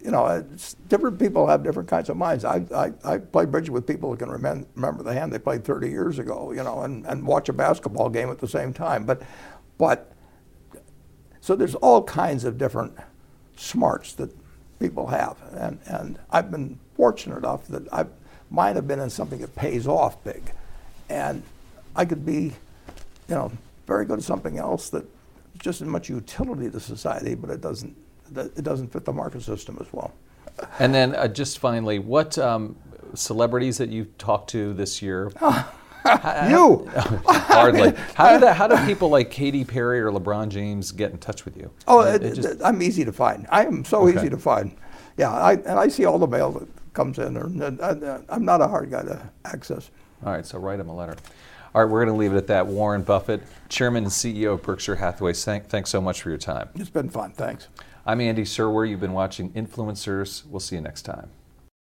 you 0.00 0.10
know, 0.10 0.44
different 0.88 1.18
people 1.18 1.46
have 1.46 1.62
different 1.62 1.88
kinds 1.88 2.08
of 2.08 2.16
minds. 2.16 2.44
I, 2.44 2.64
I, 2.74 2.92
I 3.04 3.18
play 3.18 3.44
bridge 3.44 3.70
with 3.70 3.86
people 3.86 4.10
who 4.10 4.16
can 4.16 4.30
remember, 4.30 4.66
remember 4.74 5.04
the 5.04 5.12
hand 5.12 5.32
they 5.32 5.38
played 5.38 5.64
30 5.64 5.88
years 5.88 6.18
ago, 6.18 6.50
you 6.52 6.62
know, 6.64 6.82
and, 6.82 7.06
and 7.06 7.24
watch 7.24 7.48
a 7.48 7.52
basketball 7.52 8.08
game 8.08 8.30
at 8.30 8.38
the 8.38 8.48
same 8.48 8.72
time. 8.72 9.04
But, 9.04 9.22
but 9.76 10.12
so 11.40 11.56
there's 11.56 11.74
all 11.76 12.02
kinds 12.02 12.44
of 12.44 12.58
different 12.58 12.92
smarts 13.56 14.14
that 14.14 14.30
people 14.78 15.08
have. 15.08 15.36
And, 15.52 15.78
and 15.86 16.18
I've 16.30 16.50
been 16.50 16.78
fortunate 16.94 17.38
enough 17.38 17.66
that 17.68 17.92
I 17.92 18.06
might 18.50 18.76
have 18.76 18.86
been 18.88 19.00
in 19.00 19.10
something 19.10 19.40
that 19.40 19.54
pays 19.54 19.86
off 19.86 20.22
big. 20.24 20.52
And 21.08 21.42
I 21.96 22.04
could 22.04 22.24
be, 22.24 22.52
you 23.28 23.34
know, 23.34 23.52
very 23.86 24.04
good 24.04 24.18
at 24.18 24.24
something 24.24 24.58
else 24.58 24.90
that 24.90 25.04
just 25.58 25.80
as 25.80 25.88
much 25.88 26.08
utility 26.08 26.70
to 26.70 26.80
society, 26.80 27.34
but 27.34 27.50
it 27.50 27.60
doesn't, 27.60 27.96
it 28.36 28.62
doesn't 28.62 28.92
fit 28.92 29.04
the 29.04 29.12
market 29.12 29.42
system 29.42 29.78
as 29.80 29.92
well. 29.92 30.12
And 30.78 30.94
then 30.94 31.14
uh, 31.14 31.28
just 31.28 31.58
finally, 31.58 31.98
what 31.98 32.38
um, 32.38 32.76
celebrities 33.14 33.78
that 33.78 33.88
you've 33.90 34.16
talked 34.18 34.50
to 34.50 34.74
this 34.74 35.02
year 35.02 35.32
you 36.48 36.88
hardly. 37.26 37.92
How 38.14 38.34
do 38.34 38.40
that? 38.40 38.56
How 38.56 38.66
do 38.66 38.76
people 38.86 39.08
like 39.08 39.30
Katy 39.30 39.64
Perry 39.64 40.00
or 40.00 40.10
LeBron 40.10 40.48
James 40.48 40.92
get 40.92 41.10
in 41.12 41.18
touch 41.18 41.44
with 41.44 41.56
you? 41.56 41.70
Oh, 41.86 42.00
it, 42.00 42.22
it 42.22 42.34
just, 42.34 42.62
I'm 42.62 42.82
easy 42.82 43.04
to 43.04 43.12
find. 43.12 43.46
I 43.50 43.64
am 43.64 43.84
so 43.84 44.06
okay. 44.06 44.18
easy 44.18 44.30
to 44.30 44.38
find. 44.38 44.76
Yeah, 45.16 45.32
I, 45.32 45.54
and 45.54 45.78
I 45.78 45.88
see 45.88 46.04
all 46.04 46.18
the 46.18 46.26
mail 46.26 46.52
that 46.52 46.68
comes 46.94 47.18
in, 47.18 47.36
and, 47.36 47.62
and, 47.62 47.80
and 47.80 48.04
uh, 48.04 48.20
I'm 48.28 48.44
not 48.44 48.60
a 48.60 48.68
hard 48.68 48.90
guy 48.90 49.02
to 49.02 49.30
access. 49.44 49.90
All 50.24 50.32
right, 50.32 50.46
so 50.46 50.58
write 50.58 50.80
him 50.80 50.88
a 50.88 50.94
letter. 50.94 51.16
All 51.74 51.84
right, 51.84 51.90
we're 51.90 52.04
going 52.04 52.14
to 52.14 52.18
leave 52.18 52.32
it 52.32 52.36
at 52.36 52.46
that. 52.46 52.66
Warren 52.66 53.02
Buffett, 53.02 53.42
Chairman 53.68 54.04
and 54.04 54.12
CEO 54.12 54.54
of 54.54 54.62
Berkshire 54.62 54.96
Hathaway, 54.96 55.32
thank, 55.32 55.66
thanks 55.66 55.90
so 55.90 56.00
much 56.00 56.22
for 56.22 56.30
your 56.30 56.38
time. 56.38 56.68
It's 56.74 56.90
been 56.90 57.10
fun. 57.10 57.32
Thanks. 57.32 57.68
I'm 58.06 58.20
Andy 58.20 58.42
Serwer. 58.42 58.88
You've 58.88 59.00
been 59.00 59.12
watching 59.12 59.50
Influencers. 59.50 60.46
We'll 60.46 60.60
see 60.60 60.76
you 60.76 60.82
next 60.82 61.02
time. 61.02 61.30